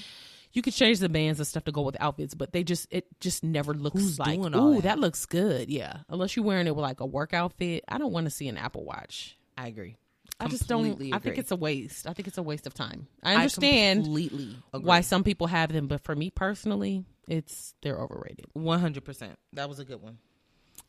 [0.53, 3.07] you could change the bands and stuff to go with outfits, but they just it
[3.19, 5.69] just never looks Who's like ooh that?" that looks good.
[5.69, 7.83] Yeah, unless you're wearing it with like a work outfit.
[7.87, 9.35] I don't want to see an Apple Watch.
[9.57, 9.95] I agree.
[10.41, 10.85] I just don't.
[10.85, 12.07] Completely I think it's a waste.
[12.07, 13.07] I think it's a waste of time.
[13.23, 14.85] I understand completely agree.
[14.87, 18.45] why some people have them, but for me personally, it's they're overrated.
[18.53, 19.37] One hundred percent.
[19.53, 20.17] That was a good one.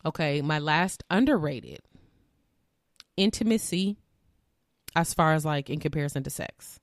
[0.04, 1.80] Okay, my last underrated
[3.16, 3.96] intimacy,
[4.96, 6.80] as far as like in comparison to sex.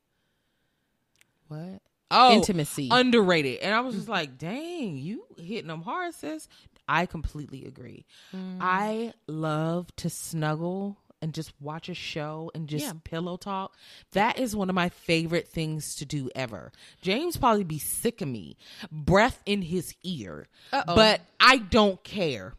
[1.47, 1.81] What?
[2.09, 2.87] Oh, Intimacy.
[2.89, 3.59] underrated.
[3.59, 6.47] And I was just like, dang, you hitting them hard, sis.
[6.87, 8.05] I completely agree.
[8.33, 8.59] Mm.
[8.61, 12.93] I love to snuggle and just watch a show and just Yeah.
[13.03, 13.75] pillow talk.
[14.11, 16.71] That is one of my favorite things to do ever.
[17.01, 18.57] James probably be sick of me,
[18.91, 20.95] breath in his ear, Uh-oh.
[20.95, 22.53] but I don't care.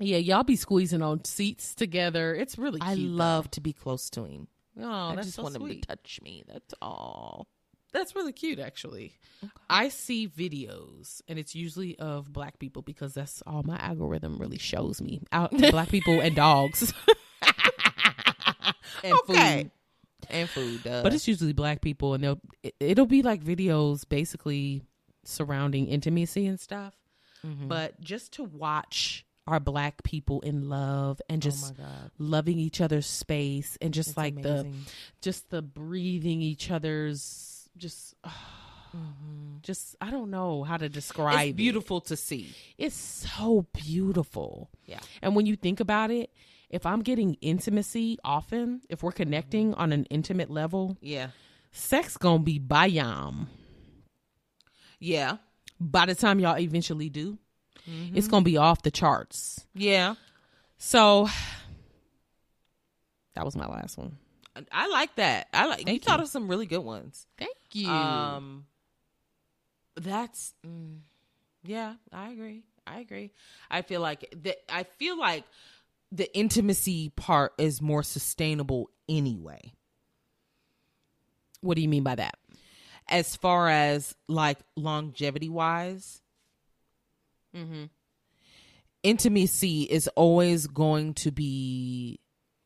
[0.00, 2.34] Yeah, y'all be squeezing on seats together.
[2.34, 2.90] It's really cute.
[2.90, 4.48] I love to be close to him.
[4.80, 5.82] Oh, I that's just so want him sweet.
[5.82, 6.44] to touch me.
[6.46, 7.48] That's all.
[7.92, 9.14] That's really cute, actually.
[9.68, 14.58] I see videos, and it's usually of black people because that's all my algorithm really
[14.58, 15.20] shows me.
[15.32, 16.92] Out black people and dogs,
[19.04, 19.62] And Okay.
[19.62, 19.70] food.
[20.30, 20.82] And food.
[20.82, 21.02] Duh.
[21.02, 24.82] but it's usually black people, and they'll it, it'll be like videos basically
[25.24, 26.94] surrounding intimacy and stuff.
[27.46, 27.68] Mm-hmm.
[27.68, 31.84] But just to watch our black people in love and just Oh
[32.18, 34.66] loving each other's space and just It's like the
[35.22, 38.14] just the breathing each other's just
[39.62, 41.40] just I don't know how to describe Mm-hmm.
[41.42, 41.56] it's it.
[41.56, 42.54] beautiful to see.
[42.76, 44.70] It's so beautiful.
[44.86, 45.00] Yeah.
[45.22, 46.30] And when you think about it,
[46.70, 49.80] if I'm getting intimacy often, if we're connecting Mm-hmm.
[49.80, 51.30] on an intimate level, Yeah.
[51.72, 53.46] sex gonna be bayam.
[55.00, 55.38] Yeah.
[55.80, 57.38] By the time y'all eventually do,
[57.86, 59.64] it's gonna be off the charts.
[59.74, 60.16] Yeah.
[60.76, 61.28] So
[63.34, 64.16] that was my last one.
[64.72, 65.46] I like that.
[65.54, 67.26] I like you Thank thought of some really good ones.
[67.38, 67.88] Thank you.
[67.88, 68.66] Um
[69.94, 70.98] that's mm,
[71.64, 72.64] yeah, I agree.
[72.86, 73.32] I agree.
[73.70, 75.44] I feel like the I feel like
[76.12, 79.72] the intimacy part is more sustainable anyway.
[81.60, 82.36] what do you mean by that?
[83.08, 86.20] As far as like longevity wise,
[87.56, 87.84] Mm-hmm.
[89.02, 92.20] intimacy is always going to be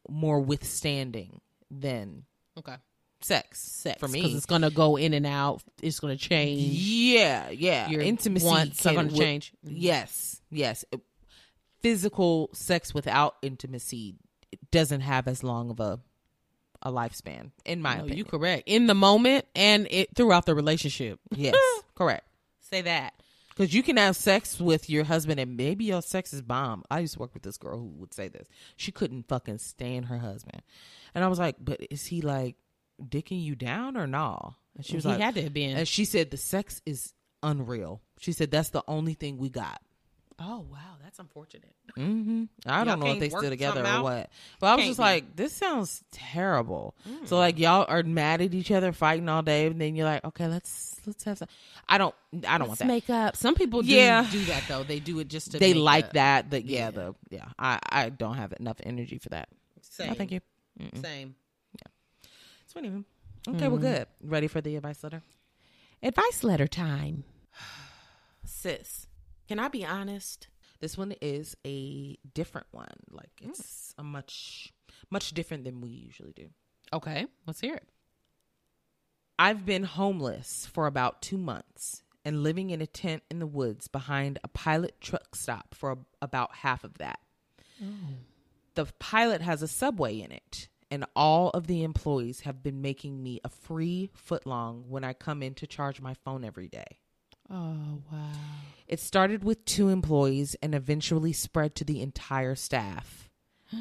[0.09, 1.41] more withstanding
[1.71, 2.25] than
[2.59, 2.75] Okay.
[3.21, 3.61] sex.
[3.61, 5.63] Sex for me because it's gonna go in and out.
[5.81, 6.59] It's gonna change.
[6.61, 7.89] Yeah, yeah.
[7.89, 9.53] Your Intimacy wants are gonna change.
[9.63, 10.85] Yes, yes.
[11.83, 14.17] Physical sex without intimacy
[14.71, 16.01] doesn't have as long of a
[16.85, 18.19] a lifespan, in my No, opinion.
[18.19, 21.21] you correct in the moment and it throughout the relationship.
[21.31, 21.55] yes,
[21.95, 22.27] correct.
[22.59, 23.15] Say that.
[23.51, 26.83] Because you can have sex with your husband and maybe your sex is bomb.
[26.91, 28.49] I used to work with this girl who would say this.
[28.77, 30.63] She couldn't fucking stand her husband.
[31.15, 32.57] And I was like, but is he like
[33.01, 34.55] dicking you down or no?
[34.75, 35.77] And she was he like, had to have been.
[35.77, 37.13] and she said, the sex is
[37.45, 38.01] unreal.
[38.19, 39.81] She said, that's the only thing we got.
[40.43, 41.75] Oh wow, that's unfortunate.
[41.95, 44.31] hmm I Y'all don't know if they still together or what.
[44.61, 45.03] But I was Can't just be.
[45.03, 45.07] Mm.
[45.07, 46.95] like, this sounds terrible.
[47.27, 50.25] So like y'all are mad at each other, fighting all day, and then you're like,
[50.25, 51.49] okay, let's let's have some.
[51.89, 52.15] I don't,
[52.47, 52.87] I don't want that.
[52.89, 53.37] Make up.
[53.37, 54.27] Some people do Yeah.
[54.31, 54.83] do that though.
[54.83, 55.59] They do it just to.
[55.59, 56.13] they like up.
[56.15, 56.51] that.
[56.51, 56.91] The yeah, Yeah.
[56.91, 57.45] the yeah.
[57.59, 59.49] I I don't have enough energy for that.
[59.81, 60.09] Same.
[60.09, 60.41] No, thank you.
[60.81, 61.35] mm Same.
[61.79, 61.91] Yeah.
[62.75, 63.05] not even.
[63.49, 64.07] Okay, well, good.
[64.23, 65.23] Ready for the advice letter?
[66.03, 67.25] Advice letter time.
[68.45, 69.07] Sis,
[69.49, 70.49] can I be honest?
[70.81, 72.89] This one is a different one.
[73.11, 73.51] Like hmm.
[73.51, 74.73] it's a much
[75.11, 76.49] much different than we usually do.
[76.93, 77.89] Okay, let's hear it.
[79.39, 83.89] I've been homeless for about two months and living in a tent in the woods
[83.89, 87.19] behind a pilot truck stop for about half of that.
[87.83, 87.87] Oh.
[88.75, 93.23] The pilot has a subway in it, and all of the employees have been making
[93.23, 96.99] me a free footlong when I come in to charge my phone every day.
[97.51, 98.33] Oh wow.
[98.87, 103.29] It started with two employees and eventually spread to the entire staff.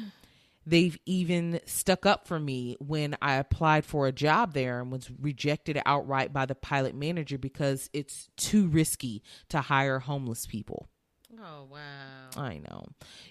[0.64, 5.10] They've even stuck up for me when I applied for a job there and was
[5.20, 10.88] rejected outright by the pilot manager because it's too risky to hire homeless people.
[11.36, 12.30] Oh wow.
[12.36, 12.84] I know.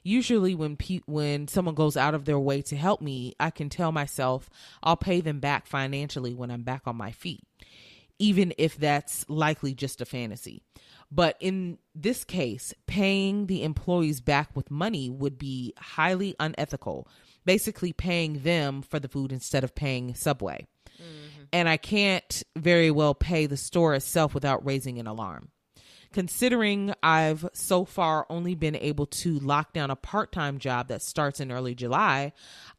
[0.04, 3.70] Usually when pe- when someone goes out of their way to help me, I can
[3.70, 4.50] tell myself
[4.84, 7.44] I'll pay them back financially when I'm back on my feet,
[8.22, 10.62] even if that's likely just a fantasy.
[11.12, 17.08] But in this case, paying the employees back with money would be highly unethical,
[17.46, 20.68] basically paying them for the food instead of paying Subway.
[20.98, 21.44] Mm-hmm.
[21.52, 25.50] And I can't very well pay the store itself without raising an alarm
[26.14, 31.02] considering I've so far only been able to lock down a part time job that
[31.02, 32.34] starts in early July,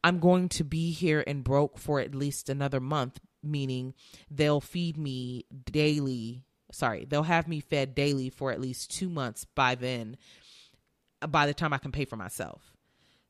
[0.05, 3.95] I'm going to be here and broke for at least another month, meaning
[4.31, 6.45] they'll feed me daily.
[6.71, 10.17] Sorry, they'll have me fed daily for at least two months by then,
[11.29, 12.73] by the time I can pay for myself.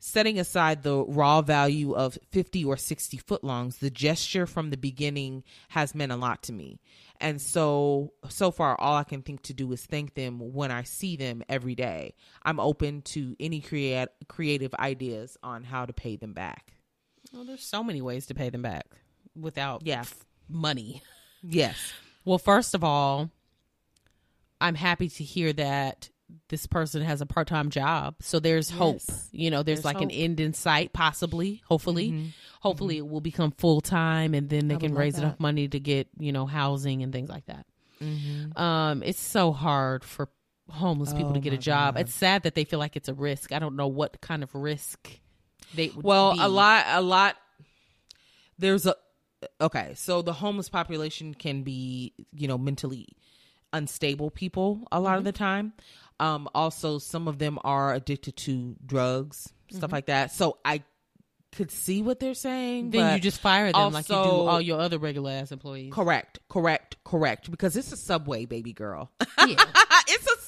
[0.04, 5.44] Setting aside the raw value of 50 or 60 footlongs, the gesture from the beginning
[5.68, 6.80] has meant a lot to me.
[7.20, 10.82] And so, so far, all I can think to do is thank them when I
[10.82, 12.16] see them every day.
[12.42, 16.74] I'm open to any create, creative ideas on how to pay them back.
[17.32, 18.86] Well, there's so many ways to pay them back
[19.38, 20.04] without Yeah.
[20.48, 21.02] money.
[21.42, 21.76] Yes.
[22.24, 23.30] Well, first of all,
[24.60, 26.08] I'm happy to hear that
[26.48, 28.14] this person has a part time job.
[28.20, 29.00] So there's hope.
[29.32, 32.10] You know, there's, There's like an end in sight, possibly, hopefully.
[32.10, 32.28] Mm-hmm.
[32.60, 33.06] Hopefully mm-hmm.
[33.06, 36.08] it will become full time and then they I can raise enough money to get,
[36.18, 37.66] you know, housing and things like that.
[38.00, 38.56] Mm-hmm.
[38.60, 40.28] Um, it's so hard for
[40.70, 41.94] homeless people Oh to get a job.
[41.94, 42.02] God.
[42.02, 43.52] It's sad that they feel like it's a risk.
[43.52, 45.10] I don't know what kind of risk
[45.74, 46.40] they would Well, be.
[46.40, 47.36] a lot, a lot.
[48.58, 48.94] There's a
[49.62, 49.92] okay.
[49.96, 53.08] So the homeless population can be, you know, mentally
[53.72, 55.72] unstable people a lot of the time.
[56.20, 60.30] Um, also, some of them are addicted to drugs, stuff like that.
[60.30, 60.82] So I
[61.52, 62.90] could see what they're saying.
[62.90, 65.92] Then you just fire them like you do all your other regular ass employees.
[65.92, 67.50] correct, correct, correct.
[67.50, 69.10] Because it's a subway, baby girl.
[69.20, 69.26] Yeah.
[70.08, 70.41] it's a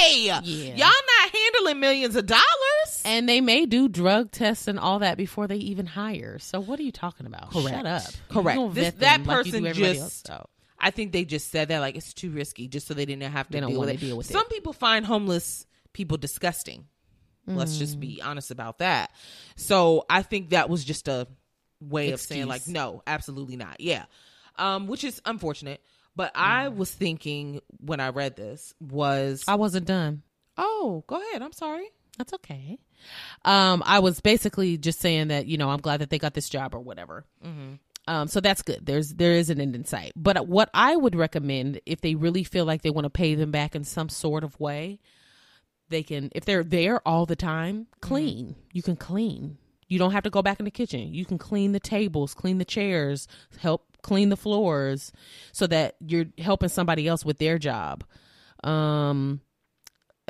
[0.00, 0.50] subway.
[0.50, 0.74] Yeah.
[0.76, 3.02] Y'all not handling millions of dollars.
[3.04, 6.38] And they may do drug tests and all that before they even hire.
[6.38, 7.50] So what are you talking about?
[7.52, 7.70] Correct.
[7.76, 8.02] Shut up.
[8.28, 8.74] Correct.
[8.74, 10.30] This- that like person just-.
[10.78, 13.48] I think they just said that like it's too risky, just so they didn't have
[13.50, 14.00] to deal with it.
[14.00, 14.32] deal with it.
[14.32, 16.86] Some people find homeless people disgusting.
[17.46, 18.00] Let's just Mm.
[18.00, 19.10] be honest about that.
[19.56, 21.26] So I think that was just a
[21.80, 23.80] way of saying like, no, absolutely not.
[23.80, 24.04] Yeah.
[24.56, 25.80] um, which is unfortunate.
[26.20, 30.20] But I was thinking when I read this was, I wasn't done.
[30.58, 31.40] oh, go ahead.
[31.40, 31.88] I'm sorry.
[32.18, 32.78] That's okay.
[33.46, 36.50] Um, I was basically just saying that you know I'm glad that they got this
[36.50, 37.24] job or whatever.
[38.06, 38.84] Um, so that's good.
[38.84, 40.12] There's there is an end in sight.
[40.14, 43.50] But what I would recommend if they really feel like they want to pay them
[43.50, 45.00] back in some sort of way,
[45.88, 48.56] they can if they're there all the time, clean.
[48.74, 49.56] You can clean.
[49.88, 51.14] You don't have to go back in the kitchen.
[51.14, 53.26] You can clean the tables, clean the chairs,
[53.58, 55.12] help clean the floors,
[55.52, 58.04] so that you're helping somebody else with their job.
[58.64, 59.40] Um,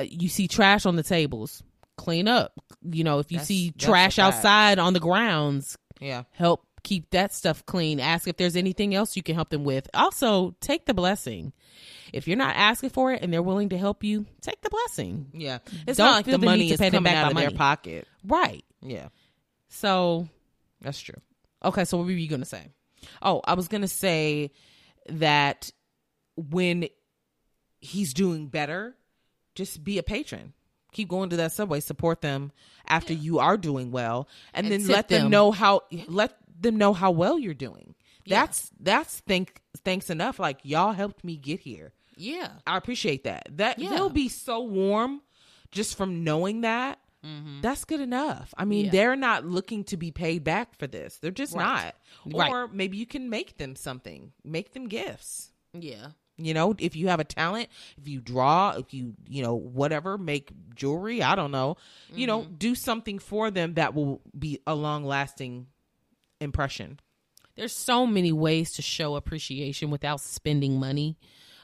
[0.01, 1.63] you see trash on the tables,
[1.97, 2.53] clean up.
[2.89, 6.23] You know, if you That's- see that's trash outside on the grounds, Yeah.
[6.31, 7.99] help keep that stuff clean.
[7.99, 9.87] Ask if there's anything else you can help them with.
[9.93, 11.53] Also, take the blessing.
[12.11, 15.27] If you're not asking for it and they're willing to help you, take the blessing.
[15.33, 15.59] Yeah.
[15.87, 18.07] It's Don't not like the the money is coming back out of their pocket.
[18.23, 18.65] Right.
[18.81, 19.09] Yeah.
[19.69, 20.27] So,
[20.81, 21.21] That's true.
[21.63, 22.71] okay, so what were you going to say?
[23.21, 24.51] Oh, I was gonna say
[25.09, 25.71] that
[26.35, 26.87] when
[27.79, 28.95] he's doing better,
[29.55, 30.53] just be a patron.
[30.93, 32.51] Keep going to that subway, support them
[32.87, 35.23] after you are doing well, and, And then let them.
[35.23, 35.31] them.
[35.31, 37.95] know how let them know how well you're doing.
[38.27, 40.37] That's that's thank thanks enough.
[40.39, 41.91] Like y'all helped me get here.
[42.15, 42.49] Yeah.
[42.67, 43.47] I appreciate that.
[43.57, 43.89] That Yeah.
[43.89, 45.21] they'll be so warm
[45.71, 46.99] just from knowing that.
[47.25, 47.61] Mm-hmm.
[47.61, 48.53] That's good enough.
[48.57, 48.91] I mean, Yeah.
[48.91, 51.17] they're not looking to be paid back for this.
[51.17, 51.93] They're just Right.
[52.25, 52.35] not.
[52.37, 52.51] Right.
[52.51, 54.33] Or maybe you can make them something.
[54.43, 55.51] Make them gifts.
[55.73, 56.07] Yeah.
[56.37, 60.17] You know, if you have a talent, if you draw, if you, you know, whatever,
[60.17, 61.77] make jewelry, I don't know.
[62.11, 62.55] You know, mm-hmm.
[62.55, 65.67] do something for them that will be a long-lasting
[66.39, 66.99] impression.
[67.55, 71.17] There's so many ways to show appreciation without spending money.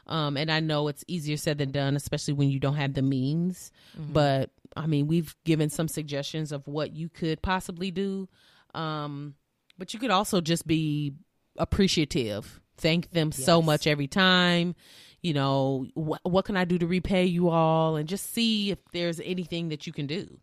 [0.08, 3.02] Um, and I know it's easier said than done, especially when you don't have the
[3.02, 3.72] means.
[3.98, 8.30] But I mean, we've given some suggestions of what you could possibly do.
[8.74, 9.36] Um,
[9.78, 11.14] but you could also just be
[11.58, 12.60] appreciative.
[12.78, 14.76] Thank them so much every time.
[15.22, 17.96] You know, wh- what can I do to repay you all?
[17.96, 20.40] And just see if there's anything that you can do.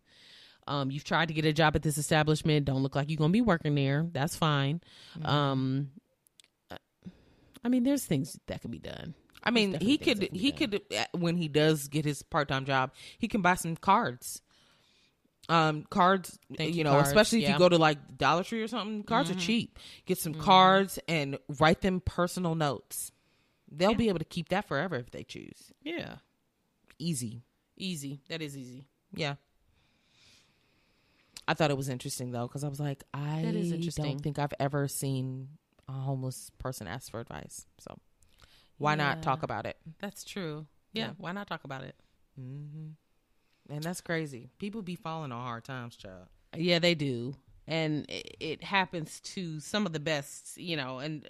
[0.67, 2.65] Um, you've tried to get a job at this establishment.
[2.65, 4.05] Don't look like you're gonna be working there.
[4.11, 4.81] That's fine.
[5.23, 5.91] Um,
[7.63, 9.15] I mean, there's things that can be done.
[9.45, 12.23] I mean, he could that can be he could uh, when he does get his
[12.23, 14.41] part-time job, he can buy some cards.
[15.47, 17.49] Um cards, Thank you know, cards, especially if yeah.
[17.49, 17.61] Mm-hmm.
[17.61, 19.77] you go to like Dollar Tree or something, cards are cheap.
[20.07, 23.11] Get some cards and write them personal notes.
[23.71, 25.71] They'll be able to keep that forever if they choose.
[25.83, 26.15] Yeah,
[26.97, 27.43] Easy.
[27.77, 28.21] easy.
[28.29, 28.87] That is easy.
[29.13, 29.35] Yeah.
[31.47, 34.05] I thought it was interesting though because I was like, I That is interesting.
[34.05, 35.49] don't think I've ever seen
[35.87, 37.67] a homeless person ask for advice.
[37.79, 37.97] So
[38.77, 39.77] why not talk about it?
[39.99, 40.65] That's true.
[40.93, 41.11] Yeah, Yeah.
[41.17, 41.95] why not talk about it?
[42.35, 42.89] hmm
[43.69, 44.49] And that's crazy.
[44.59, 46.27] People be falling on hard times, child.
[46.55, 47.35] Yeah, they do,
[47.67, 50.57] and it, it happens to some of the best.
[50.57, 51.25] You know, and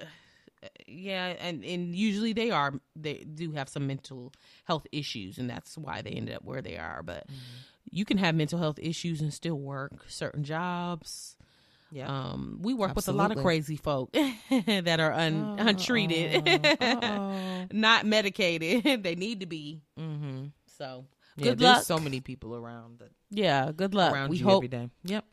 [0.63, 4.34] uh, yeah, and and usually they are they do have some mental
[4.65, 7.01] health issues, and that's why they ended up where they are.
[7.01, 7.26] But
[7.89, 11.35] you can have mental health issues and still work certain jobs.
[11.95, 12.07] Yeah.
[12.09, 14.11] Um, we work with a lot of crazy folk
[14.67, 16.43] that are un- untreated,
[17.73, 18.84] not medicated.
[19.03, 19.81] they need to be.
[19.97, 20.47] mm-hmm.
[20.77, 21.05] So
[21.38, 21.84] Yeah, good there's luck.
[21.84, 24.13] so many people around that yeah, good luck.
[24.13, 24.89] around we you hope every day.
[25.05, 25.23] Yep.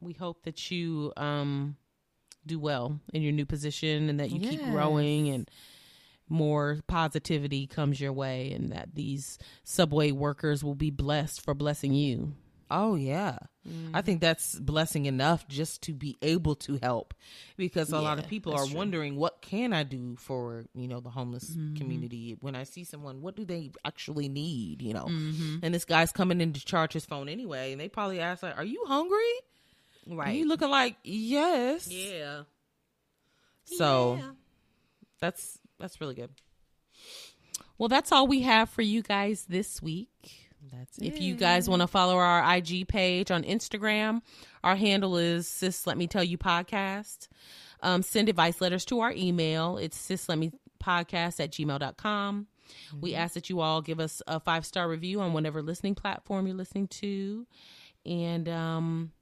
[0.00, 1.76] we hope that you um
[2.46, 5.50] do well in your new position and that you keep growing and
[6.30, 11.92] more positivity comes your way and that these subway workers will be blessed for blessing
[11.92, 12.32] you.
[12.70, 13.38] Oh yeah.
[13.92, 17.12] I think that's blessing enough just to be able to help
[17.58, 18.68] because a lot of people are true.
[18.68, 18.76] Mm-hmm.
[18.78, 23.20] wondering what can I do for, you know, the homeless community when I see someone
[23.20, 25.04] what do they actually need, you know.
[25.04, 25.56] Mm-hmm.
[25.62, 28.56] And this guy's coming in to charge his phone anyway and they probably ask like,
[28.56, 29.34] "Are you hungry?"
[30.06, 32.44] And he looking like, "Yes." Yeah.
[33.64, 34.30] So Yeah.
[35.20, 36.30] that's that's really good.
[37.76, 40.47] Well, that's all we have for you guys this week.
[40.72, 44.22] That's If you guys want to follow our IG page on Instagram,
[44.62, 47.28] our handle is Sis Let Me Tell You Podcast.
[47.80, 49.78] Um, send advice letters to our email.
[49.78, 52.46] It's sis let me podcast at gmail.com.
[53.00, 56.46] We ask that you all give us a five star review on whatever listening platform
[56.46, 57.46] you're listening to.
[58.04, 59.12] And um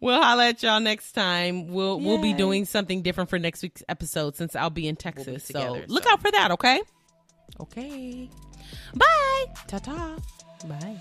[0.00, 1.68] we'll holla at y'all next time.
[1.68, 5.46] We'll we'll be doing something different for next week's episode since I'll be in Texas.
[5.46, 6.80] together, so look out for that, okay?
[7.60, 8.30] Okay.
[8.94, 9.44] Bye.
[9.66, 10.16] Ta-ta.
[10.64, 10.96] Bye.